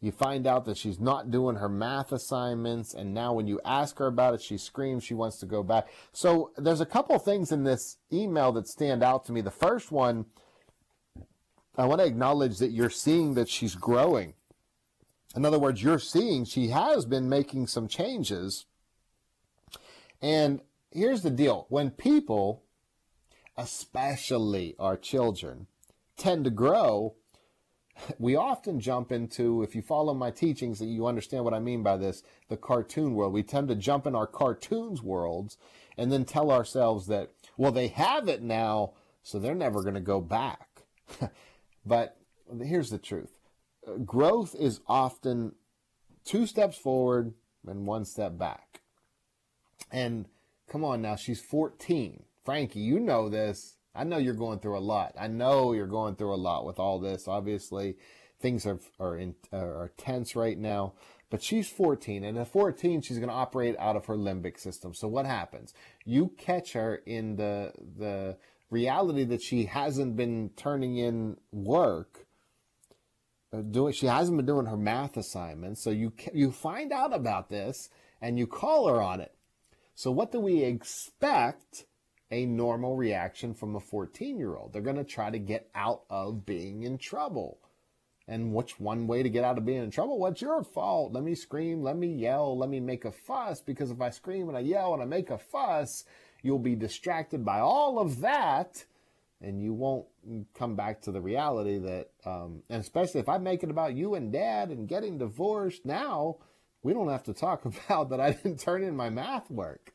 you 0.00 0.12
find 0.12 0.46
out 0.46 0.66
that 0.66 0.76
she's 0.76 1.00
not 1.00 1.30
doing 1.30 1.56
her 1.56 1.68
math 1.68 2.12
assignments, 2.12 2.92
and 2.92 3.14
now 3.14 3.32
when 3.32 3.46
you 3.46 3.60
ask 3.64 3.98
her 3.98 4.06
about 4.06 4.34
it, 4.34 4.42
she 4.42 4.58
screams 4.58 5.04
she 5.04 5.14
wants 5.14 5.38
to 5.38 5.46
go 5.46 5.62
back. 5.62 5.88
So 6.12 6.50
there's 6.56 6.82
a 6.82 6.86
couple 6.86 7.18
things 7.18 7.50
in 7.50 7.64
this 7.64 7.96
email 8.12 8.52
that 8.52 8.68
stand 8.68 9.02
out 9.02 9.24
to 9.26 9.32
me. 9.32 9.40
The 9.40 9.50
first 9.50 9.90
one, 9.90 10.26
I 11.78 11.86
want 11.86 12.00
to 12.00 12.06
acknowledge 12.06 12.58
that 12.58 12.72
you're 12.72 12.90
seeing 12.90 13.34
that 13.34 13.48
she's 13.48 13.74
growing. 13.74 14.34
In 15.34 15.44
other 15.44 15.58
words, 15.58 15.82
you're 15.82 15.98
seeing 15.98 16.44
she 16.44 16.68
has 16.68 17.04
been 17.04 17.28
making 17.28 17.66
some 17.66 17.88
changes. 17.88 18.66
And 20.22 20.60
here's 20.90 21.22
the 21.22 21.30
deal 21.30 21.66
when 21.68 21.90
people, 21.90 22.62
especially 23.56 24.74
our 24.78 24.96
children, 24.96 25.66
tend 26.16 26.44
to 26.44 26.50
grow, 26.50 27.14
we 28.18 28.36
often 28.36 28.80
jump 28.80 29.12
into, 29.12 29.62
if 29.62 29.74
you 29.74 29.82
follow 29.82 30.14
my 30.14 30.30
teachings, 30.30 30.78
that 30.78 30.86
you 30.86 31.06
understand 31.06 31.44
what 31.44 31.54
I 31.54 31.58
mean 31.58 31.82
by 31.82 31.96
this, 31.96 32.22
the 32.48 32.56
cartoon 32.56 33.14
world. 33.14 33.32
We 33.32 33.42
tend 33.42 33.68
to 33.68 33.74
jump 33.74 34.06
in 34.06 34.14
our 34.14 34.26
cartoons 34.26 35.02
worlds 35.02 35.56
and 35.96 36.12
then 36.12 36.24
tell 36.24 36.50
ourselves 36.50 37.06
that, 37.06 37.30
well, 37.56 37.72
they 37.72 37.88
have 37.88 38.28
it 38.28 38.42
now, 38.42 38.92
so 39.22 39.38
they're 39.38 39.54
never 39.54 39.82
going 39.82 39.94
to 39.94 40.00
go 40.00 40.20
back. 40.20 40.82
but 41.86 42.16
here's 42.62 42.90
the 42.90 42.98
truth 42.98 43.38
growth 44.04 44.54
is 44.58 44.80
often 44.88 45.52
two 46.24 46.46
steps 46.46 46.76
forward 46.76 47.34
and 47.66 47.86
one 47.86 48.04
step 48.04 48.36
back. 48.36 48.80
And 49.90 50.26
come 50.68 50.84
on 50.84 51.02
now, 51.02 51.16
she's 51.16 51.40
14. 51.40 52.24
Frankie, 52.44 52.80
you 52.80 53.00
know 53.00 53.28
this. 53.28 53.75
I 53.96 54.04
know 54.04 54.18
you're 54.18 54.34
going 54.34 54.58
through 54.58 54.78
a 54.78 54.80
lot. 54.80 55.14
I 55.18 55.28
know 55.28 55.72
you're 55.72 55.86
going 55.86 56.16
through 56.16 56.34
a 56.34 56.36
lot 56.36 56.66
with 56.66 56.78
all 56.78 56.98
this. 56.98 57.26
Obviously, 57.26 57.96
things 58.40 58.66
are 58.66 58.78
are, 59.00 59.16
in, 59.16 59.34
are 59.52 59.92
tense 59.96 60.36
right 60.36 60.58
now. 60.58 60.94
But 61.28 61.42
she's 61.42 61.68
14, 61.68 62.22
and 62.22 62.38
at 62.38 62.46
14, 62.46 63.02
she's 63.02 63.18
going 63.18 63.28
to 63.28 63.34
operate 63.34 63.74
out 63.80 63.96
of 63.96 64.06
her 64.06 64.16
limbic 64.16 64.60
system. 64.60 64.94
So 64.94 65.08
what 65.08 65.26
happens? 65.26 65.74
You 66.04 66.32
catch 66.38 66.72
her 66.74 67.02
in 67.04 67.36
the 67.36 67.72
the 67.98 68.36
reality 68.70 69.24
that 69.24 69.42
she 69.42 69.64
hasn't 69.64 70.16
been 70.16 70.50
turning 70.56 70.96
in 70.96 71.38
work. 71.50 72.26
Uh, 73.52 73.62
doing, 73.62 73.92
she 73.92 74.06
hasn't 74.06 74.36
been 74.36 74.46
doing 74.46 74.66
her 74.66 74.76
math 74.76 75.16
assignments. 75.16 75.82
So 75.82 75.90
you 75.90 76.12
you 76.32 76.52
find 76.52 76.92
out 76.92 77.14
about 77.14 77.48
this 77.48 77.88
and 78.20 78.38
you 78.38 78.46
call 78.46 78.88
her 78.88 79.02
on 79.02 79.20
it. 79.20 79.34
So 79.94 80.10
what 80.10 80.30
do 80.30 80.40
we 80.40 80.62
expect? 80.62 81.86
A 82.30 82.46
normal 82.46 82.96
reaction 82.96 83.54
from 83.54 83.76
a 83.76 83.80
14 83.80 84.38
year 84.38 84.56
old. 84.56 84.72
They're 84.72 84.82
going 84.82 84.96
to 84.96 85.04
try 85.04 85.30
to 85.30 85.38
get 85.38 85.70
out 85.74 86.02
of 86.10 86.44
being 86.44 86.82
in 86.82 86.98
trouble. 86.98 87.58
And 88.28 88.52
which 88.52 88.80
one 88.80 89.06
way 89.06 89.22
to 89.22 89.30
get 89.30 89.44
out 89.44 89.56
of 89.56 89.64
being 89.64 89.84
in 89.84 89.90
trouble? 89.90 90.18
What's 90.18 90.42
your 90.42 90.64
fault? 90.64 91.12
Let 91.12 91.22
me 91.22 91.36
scream, 91.36 91.82
let 91.82 91.96
me 91.96 92.08
yell, 92.08 92.58
let 92.58 92.68
me 92.68 92.80
make 92.80 93.04
a 93.04 93.12
fuss. 93.12 93.60
Because 93.60 93.92
if 93.92 94.00
I 94.00 94.10
scream 94.10 94.48
and 94.48 94.56
I 94.56 94.60
yell 94.60 94.94
and 94.94 95.02
I 95.02 95.06
make 95.06 95.30
a 95.30 95.38
fuss, 95.38 96.04
you'll 96.42 96.58
be 96.58 96.74
distracted 96.74 97.44
by 97.44 97.60
all 97.60 98.00
of 98.00 98.20
that 98.20 98.84
and 99.40 99.62
you 99.62 99.72
won't 99.72 100.06
come 100.54 100.74
back 100.76 101.02
to 101.02 101.12
the 101.12 101.20
reality 101.20 101.78
that, 101.78 102.10
um, 102.24 102.62
and 102.68 102.80
especially 102.80 103.20
if 103.20 103.28
I 103.28 103.38
make 103.38 103.62
it 103.62 103.70
about 103.70 103.94
you 103.94 104.14
and 104.14 104.32
dad 104.32 104.70
and 104.70 104.88
getting 104.88 105.18
divorced 105.18 105.84
now, 105.84 106.38
we 106.82 106.92
don't 106.92 107.10
have 107.10 107.24
to 107.24 107.34
talk 107.34 107.64
about 107.86 108.10
that 108.10 108.20
I 108.20 108.32
didn't 108.32 108.60
turn 108.60 108.82
in 108.82 108.96
my 108.96 109.10
math 109.10 109.50
work. 109.50 109.92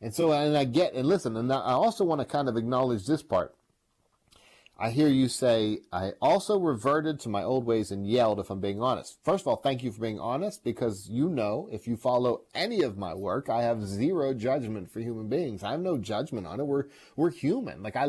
And 0.00 0.14
so, 0.14 0.32
and 0.32 0.56
I 0.56 0.64
get, 0.64 0.94
and 0.94 1.06
listen, 1.06 1.36
and 1.36 1.52
I 1.52 1.72
also 1.72 2.04
want 2.04 2.20
to 2.20 2.24
kind 2.24 2.48
of 2.48 2.56
acknowledge 2.56 3.06
this 3.06 3.22
part. 3.22 3.54
I 4.82 4.88
hear 4.88 5.08
you 5.08 5.28
say, 5.28 5.80
I 5.92 6.12
also 6.22 6.58
reverted 6.58 7.20
to 7.20 7.28
my 7.28 7.42
old 7.42 7.66
ways 7.66 7.90
and 7.90 8.06
yelled, 8.06 8.40
if 8.40 8.48
I'm 8.48 8.62
being 8.62 8.80
honest. 8.80 9.18
First 9.22 9.42
of 9.42 9.48
all, 9.48 9.56
thank 9.56 9.82
you 9.82 9.92
for 9.92 10.00
being 10.00 10.18
honest 10.18 10.64
because 10.64 11.06
you 11.06 11.28
know, 11.28 11.68
if 11.70 11.86
you 11.86 11.98
follow 11.98 12.44
any 12.54 12.80
of 12.80 12.96
my 12.96 13.12
work, 13.12 13.50
I 13.50 13.60
have 13.60 13.84
zero 13.84 14.32
judgment 14.32 14.90
for 14.90 15.00
human 15.00 15.28
beings. 15.28 15.62
I 15.62 15.72
have 15.72 15.80
no 15.80 15.98
judgment 15.98 16.46
on 16.46 16.60
it. 16.60 16.66
We're, 16.66 16.86
we're 17.14 17.30
human. 17.30 17.82
Like 17.82 17.94
I, 17.94 18.06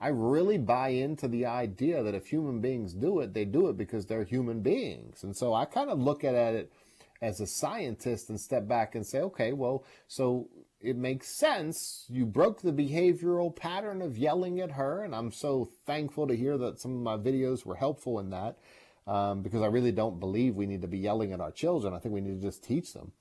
I 0.00 0.08
really 0.08 0.56
buy 0.56 0.88
into 0.88 1.28
the 1.28 1.44
idea 1.44 2.02
that 2.02 2.14
if 2.14 2.28
human 2.28 2.62
beings 2.62 2.94
do 2.94 3.20
it, 3.20 3.34
they 3.34 3.44
do 3.44 3.68
it 3.68 3.76
because 3.76 4.06
they're 4.06 4.24
human 4.24 4.62
beings. 4.62 5.24
And 5.24 5.36
so 5.36 5.52
I 5.52 5.66
kind 5.66 5.90
of 5.90 5.98
look 5.98 6.24
at 6.24 6.34
it 6.34 6.72
as 7.20 7.40
a 7.40 7.46
scientist 7.46 8.30
and 8.30 8.40
step 8.40 8.66
back 8.66 8.94
and 8.94 9.06
say, 9.06 9.20
okay, 9.20 9.52
well, 9.52 9.84
so 10.08 10.48
it 10.84 10.96
makes 10.96 11.28
sense. 11.28 12.04
You 12.08 12.26
broke 12.26 12.60
the 12.60 12.72
behavioral 12.72 13.54
pattern 13.54 14.02
of 14.02 14.18
yelling 14.18 14.60
at 14.60 14.72
her, 14.72 15.02
and 15.02 15.14
I'm 15.14 15.32
so 15.32 15.70
thankful 15.86 16.26
to 16.28 16.36
hear 16.36 16.58
that 16.58 16.78
some 16.78 16.94
of 16.94 17.00
my 17.00 17.16
videos 17.16 17.64
were 17.64 17.76
helpful 17.76 18.20
in 18.20 18.30
that 18.30 18.58
um, 19.06 19.42
because 19.42 19.62
I 19.62 19.66
really 19.66 19.92
don't 19.92 20.20
believe 20.20 20.54
we 20.54 20.66
need 20.66 20.82
to 20.82 20.88
be 20.88 20.98
yelling 20.98 21.32
at 21.32 21.40
our 21.40 21.50
children. 21.50 21.94
I 21.94 21.98
think 21.98 22.14
we 22.14 22.20
need 22.20 22.40
to 22.40 22.46
just 22.46 22.62
teach 22.62 22.92
them. 22.92 23.12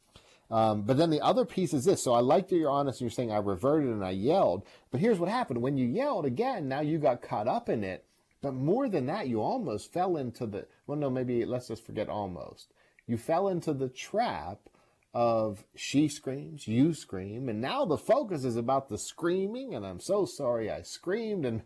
Um, 0.52 0.84
but 0.84 0.98
then 0.98 1.10
the 1.10 1.22
other 1.22 1.46
piece 1.46 1.74
is 1.74 1.86
this. 1.86 2.04
So 2.04 2.14
I 2.14 2.20
like 2.20 2.50
that 2.50 2.58
you're 2.58 2.70
honest 2.70 3.00
and 3.00 3.06
you're 3.06 3.16
saying 3.16 3.32
I 3.32 3.38
reverted 3.38 3.90
and 3.90 4.06
I 4.06 4.12
yelled. 4.12 4.68
But 4.92 5.00
here's 5.00 5.18
what 5.18 5.30
happened. 5.30 5.62
When 5.62 5.78
you 5.78 5.88
yelled 5.88 6.26
again, 6.26 6.68
now 6.68 6.82
you 6.82 7.00
got 7.00 7.22
caught 7.22 7.48
up 7.48 7.70
in 7.70 7.84
it. 7.84 8.06
But 8.42 8.54
more 8.54 8.90
than 8.90 9.06
that, 9.06 9.30
you 9.30 9.42
almost 9.42 9.94
fell 9.94 10.18
into 10.18 10.46
the, 10.46 10.68
well, 10.86 10.98
no, 10.98 11.10
maybe 11.10 11.46
let's 11.46 11.70
just 11.70 11.86
forget 11.86 12.10
almost. 12.10 12.74
You 13.08 13.18
fell 13.18 13.48
into 13.48 13.74
the 13.74 13.88
trap 13.88 14.60
of 15.14 15.64
she 15.76 16.08
screams, 16.08 16.68
you 16.68 16.94
scream, 16.94 17.48
and 17.50 17.62
now 17.62 17.86
the 17.86 17.98
focus 17.98 18.44
is 18.44 18.56
about 18.56 18.90
the 18.90 18.98
screaming, 18.98 19.76
and 19.76 19.86
I'm 19.86 20.00
so 20.00 20.26
sorry 20.26 20.72
I 20.72 20.82
screamed, 20.82 21.46
and 21.46 21.62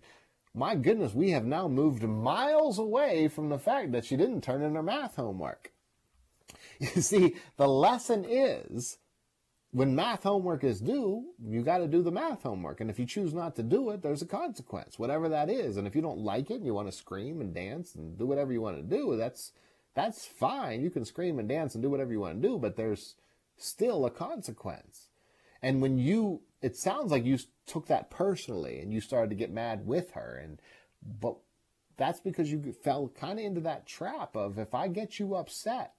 my 0.53 0.75
goodness, 0.75 1.13
we 1.13 1.31
have 1.31 1.45
now 1.45 1.67
moved 1.67 2.03
miles 2.03 2.79
away 2.79 3.27
from 3.27 3.49
the 3.49 3.59
fact 3.59 3.91
that 3.91 4.05
she 4.05 4.17
didn't 4.17 4.41
turn 4.41 4.61
in 4.61 4.75
her 4.75 4.83
math 4.83 5.15
homework. 5.15 5.71
You 6.79 7.01
see, 7.01 7.35
the 7.57 7.67
lesson 7.67 8.23
is 8.23 8.99
when 9.71 9.95
math 9.95 10.23
homework 10.23 10.63
is 10.63 10.79
due, 10.79 11.25
you 11.43 11.61
got 11.61 11.79
to 11.79 11.87
do 11.87 12.01
the 12.01 12.11
math 12.11 12.43
homework. 12.43 12.81
And 12.81 12.89
if 12.89 12.99
you 12.99 13.05
choose 13.05 13.33
not 13.33 13.55
to 13.55 13.63
do 13.63 13.89
it, 13.89 14.01
there's 14.01 14.21
a 14.21 14.27
consequence, 14.27 14.97
whatever 14.97 15.27
that 15.29 15.49
is. 15.49 15.77
And 15.77 15.87
if 15.87 15.95
you 15.95 16.01
don't 16.01 16.19
like 16.19 16.51
it 16.51 16.55
and 16.55 16.65
you 16.65 16.73
want 16.73 16.87
to 16.87 16.95
scream 16.95 17.41
and 17.41 17.53
dance 17.53 17.95
and 17.95 18.17
do 18.17 18.25
whatever 18.25 18.53
you 18.53 18.61
want 18.61 18.77
to 18.77 18.83
do, 18.83 19.17
that's 19.17 19.53
that's 19.95 20.25
fine. 20.25 20.81
You 20.81 20.91
can 20.91 21.03
scream 21.03 21.39
and 21.39 21.49
dance 21.49 21.73
and 21.73 21.83
do 21.83 21.89
whatever 21.89 22.11
you 22.11 22.19
want 22.19 22.41
to 22.41 22.47
do, 22.47 22.57
but 22.57 22.75
there's 22.75 23.15
still 23.58 24.05
a 24.05 24.12
consequence. 24.12 25.10
And 25.62 25.82
when 25.82 25.97
you, 25.97 26.41
it 26.62 26.76
sounds 26.76 27.12
like 27.12 27.26
you 27.26 27.39
took 27.66 27.88
that 27.88 28.10
personally 28.10 28.80
and 28.80 28.93
you 28.93 29.01
started 29.01 29.30
to 29.30 29.36
get 29.36 29.51
mad 29.51 29.86
with 29.86 30.12
her. 30.12 30.39
And, 30.41 30.62
but 31.20 31.38
that's 31.97 32.20
because 32.20 32.51
you 32.51 32.74
fell 32.84 33.10
kind 33.10 33.39
of 33.39 33.45
into 33.45 33.62
that 33.62 33.88
trap 33.88 34.36
of 34.36 34.60
if 34.60 34.74
I 34.76 34.88
get 34.88 35.20
you 35.20 35.36
upset, 35.36 35.93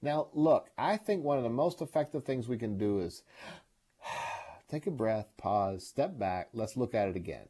now, 0.00 0.28
look, 0.32 0.70
I 0.78 0.96
think 0.96 1.24
one 1.24 1.38
of 1.38 1.44
the 1.44 1.50
most 1.50 1.82
effective 1.82 2.24
things 2.24 2.48
we 2.48 2.58
can 2.58 2.78
do 2.78 3.00
is 3.00 3.22
take 4.70 4.86
a 4.86 4.92
breath, 4.92 5.26
pause, 5.36 5.86
step 5.86 6.18
back, 6.18 6.50
let's 6.52 6.76
look 6.76 6.94
at 6.94 7.08
it 7.08 7.16
again. 7.16 7.48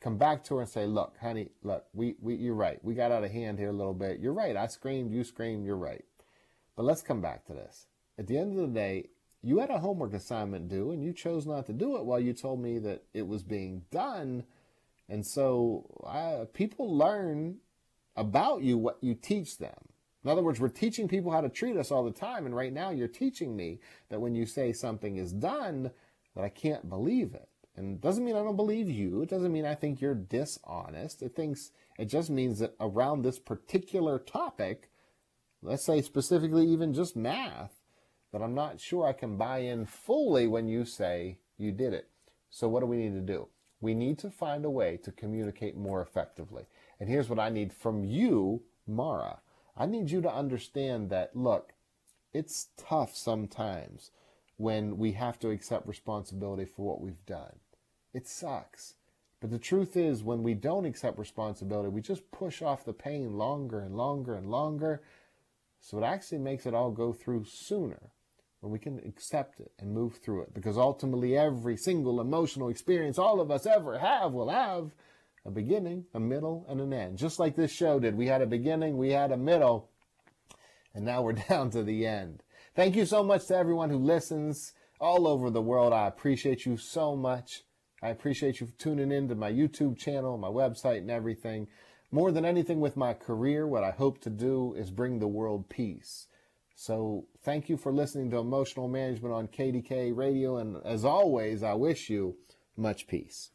Come 0.00 0.16
back 0.16 0.44
to 0.44 0.56
her 0.56 0.60
and 0.60 0.70
say, 0.70 0.86
look, 0.86 1.16
honey, 1.20 1.48
look, 1.62 1.86
we, 1.92 2.14
we, 2.20 2.36
you're 2.36 2.54
right. 2.54 2.78
We 2.84 2.94
got 2.94 3.10
out 3.10 3.24
of 3.24 3.32
hand 3.32 3.58
here 3.58 3.70
a 3.70 3.72
little 3.72 3.94
bit. 3.94 4.20
You're 4.20 4.32
right. 4.32 4.56
I 4.56 4.68
screamed, 4.68 5.12
you 5.12 5.24
screamed, 5.24 5.66
you're 5.66 5.76
right. 5.76 6.04
But 6.76 6.84
let's 6.84 7.02
come 7.02 7.20
back 7.20 7.46
to 7.46 7.52
this. 7.52 7.87
At 8.18 8.26
the 8.26 8.36
end 8.36 8.58
of 8.58 8.58
the 8.58 8.74
day, 8.74 9.10
you 9.42 9.60
had 9.60 9.70
a 9.70 9.78
homework 9.78 10.12
assignment 10.12 10.68
due 10.68 10.90
and 10.90 11.02
you 11.02 11.12
chose 11.12 11.46
not 11.46 11.66
to 11.66 11.72
do 11.72 11.96
it 11.96 12.04
while 12.04 12.18
you 12.18 12.32
told 12.32 12.60
me 12.60 12.78
that 12.80 13.04
it 13.14 13.26
was 13.26 13.44
being 13.44 13.82
done. 13.90 14.44
And 15.08 15.24
so 15.24 16.48
people 16.52 16.96
learn 16.96 17.58
about 18.16 18.62
you 18.62 18.76
what 18.76 18.98
you 19.00 19.14
teach 19.14 19.58
them. 19.58 19.78
In 20.24 20.30
other 20.30 20.42
words, 20.42 20.58
we're 20.58 20.68
teaching 20.68 21.06
people 21.06 21.30
how 21.30 21.40
to 21.40 21.48
treat 21.48 21.76
us 21.76 21.92
all 21.92 22.04
the 22.04 22.10
time. 22.10 22.44
And 22.44 22.56
right 22.56 22.72
now 22.72 22.90
you're 22.90 23.06
teaching 23.06 23.56
me 23.56 23.78
that 24.08 24.20
when 24.20 24.34
you 24.34 24.44
say 24.44 24.72
something 24.72 25.16
is 25.16 25.32
done, 25.32 25.92
that 26.34 26.44
I 26.44 26.48
can't 26.48 26.90
believe 26.90 27.34
it. 27.34 27.48
And 27.76 27.94
it 27.94 28.00
doesn't 28.00 28.24
mean 28.24 28.34
I 28.34 28.42
don't 28.42 28.56
believe 28.56 28.90
you. 28.90 29.22
It 29.22 29.28
doesn't 29.28 29.52
mean 29.52 29.64
I 29.64 29.76
think 29.76 30.00
you're 30.00 30.16
dishonest. 30.16 31.22
It 31.22 31.36
thinks 31.36 31.70
it 31.96 32.06
just 32.06 32.28
means 32.28 32.58
that 32.58 32.74
around 32.80 33.22
this 33.22 33.38
particular 33.38 34.18
topic, 34.18 34.90
let's 35.62 35.86
say 35.86 36.02
specifically 36.02 36.66
even 36.66 36.92
just 36.92 37.14
math, 37.14 37.70
that 38.32 38.42
I'm 38.42 38.54
not 38.54 38.80
sure 38.80 39.06
I 39.06 39.12
can 39.12 39.36
buy 39.36 39.58
in 39.58 39.86
fully 39.86 40.46
when 40.46 40.68
you 40.68 40.84
say 40.84 41.38
you 41.56 41.72
did 41.72 41.92
it. 41.92 42.08
So 42.50 42.68
what 42.68 42.80
do 42.80 42.86
we 42.86 42.96
need 42.96 43.14
to 43.14 43.20
do? 43.20 43.48
We 43.80 43.94
need 43.94 44.18
to 44.18 44.30
find 44.30 44.64
a 44.64 44.70
way 44.70 44.98
to 45.04 45.12
communicate 45.12 45.76
more 45.76 46.02
effectively. 46.02 46.66
And 46.98 47.08
here's 47.08 47.28
what 47.28 47.38
I 47.38 47.48
need 47.48 47.72
from 47.72 48.04
you, 48.04 48.62
Mara. 48.86 49.40
I 49.76 49.86
need 49.86 50.10
you 50.10 50.20
to 50.22 50.34
understand 50.34 51.10
that, 51.10 51.36
look, 51.36 51.72
it's 52.32 52.68
tough 52.76 53.16
sometimes 53.16 54.10
when 54.56 54.98
we 54.98 55.12
have 55.12 55.38
to 55.38 55.50
accept 55.50 55.86
responsibility 55.86 56.64
for 56.64 56.84
what 56.84 57.00
we've 57.00 57.24
done. 57.26 57.60
It 58.12 58.26
sucks. 58.26 58.94
But 59.40 59.50
the 59.50 59.58
truth 59.58 59.96
is, 59.96 60.24
when 60.24 60.42
we 60.42 60.54
don't 60.54 60.84
accept 60.84 61.18
responsibility, 61.18 61.88
we 61.88 62.00
just 62.00 62.28
push 62.32 62.60
off 62.60 62.84
the 62.84 62.92
pain 62.92 63.38
longer 63.38 63.78
and 63.78 63.96
longer 63.96 64.34
and 64.34 64.50
longer. 64.50 65.02
So 65.80 65.96
it 65.98 66.04
actually 66.04 66.38
makes 66.38 66.66
it 66.66 66.74
all 66.74 66.90
go 66.90 67.12
through 67.12 67.44
sooner 67.44 68.10
when 68.60 68.72
we 68.72 68.78
can 68.78 68.98
accept 69.06 69.60
it 69.60 69.72
and 69.78 69.92
move 69.92 70.16
through 70.16 70.42
it. 70.42 70.54
Because 70.54 70.76
ultimately, 70.76 71.36
every 71.36 71.76
single 71.76 72.20
emotional 72.20 72.68
experience 72.68 73.18
all 73.18 73.40
of 73.40 73.50
us 73.50 73.66
ever 73.66 73.98
have 73.98 74.32
will 74.32 74.48
have 74.48 74.92
a 75.44 75.50
beginning, 75.50 76.04
a 76.14 76.20
middle, 76.20 76.66
and 76.68 76.80
an 76.80 76.92
end. 76.92 77.18
Just 77.18 77.38
like 77.38 77.56
this 77.56 77.72
show 77.72 77.98
did. 78.00 78.16
We 78.16 78.26
had 78.26 78.42
a 78.42 78.46
beginning, 78.46 78.98
we 78.98 79.10
had 79.10 79.32
a 79.32 79.36
middle, 79.36 79.90
and 80.94 81.04
now 81.04 81.22
we're 81.22 81.32
down 81.48 81.70
to 81.70 81.82
the 81.82 82.06
end. 82.06 82.42
Thank 82.74 82.96
you 82.96 83.06
so 83.06 83.22
much 83.22 83.46
to 83.46 83.56
everyone 83.56 83.90
who 83.90 83.98
listens 83.98 84.72
all 85.00 85.26
over 85.26 85.50
the 85.50 85.62
world. 85.62 85.92
I 85.92 86.06
appreciate 86.06 86.66
you 86.66 86.76
so 86.76 87.16
much. 87.16 87.62
I 88.02 88.10
appreciate 88.10 88.60
you 88.60 88.68
tuning 88.78 89.10
in 89.10 89.28
to 89.28 89.34
my 89.34 89.50
YouTube 89.50 89.98
channel, 89.98 90.38
my 90.38 90.48
website, 90.48 90.98
and 90.98 91.10
everything. 91.10 91.66
More 92.10 92.30
than 92.30 92.44
anything 92.44 92.80
with 92.80 92.96
my 92.96 93.12
career, 93.12 93.66
what 93.66 93.84
I 93.84 93.90
hope 93.90 94.20
to 94.22 94.30
do 94.30 94.74
is 94.74 94.90
bring 94.90 95.18
the 95.18 95.28
world 95.28 95.68
peace. 95.68 96.26
So 96.74 97.26
thank 97.48 97.70
you 97.70 97.78
for 97.78 97.90
listening 97.90 98.28
to 98.28 98.36
Emotional 98.36 98.88
Management 98.88 99.32
on 99.32 99.48
KDK 99.48 100.14
Radio. 100.14 100.58
And 100.58 100.76
as 100.84 101.02
always, 101.02 101.62
I 101.62 101.72
wish 101.72 102.10
you 102.10 102.36
much 102.76 103.06
peace. 103.06 103.52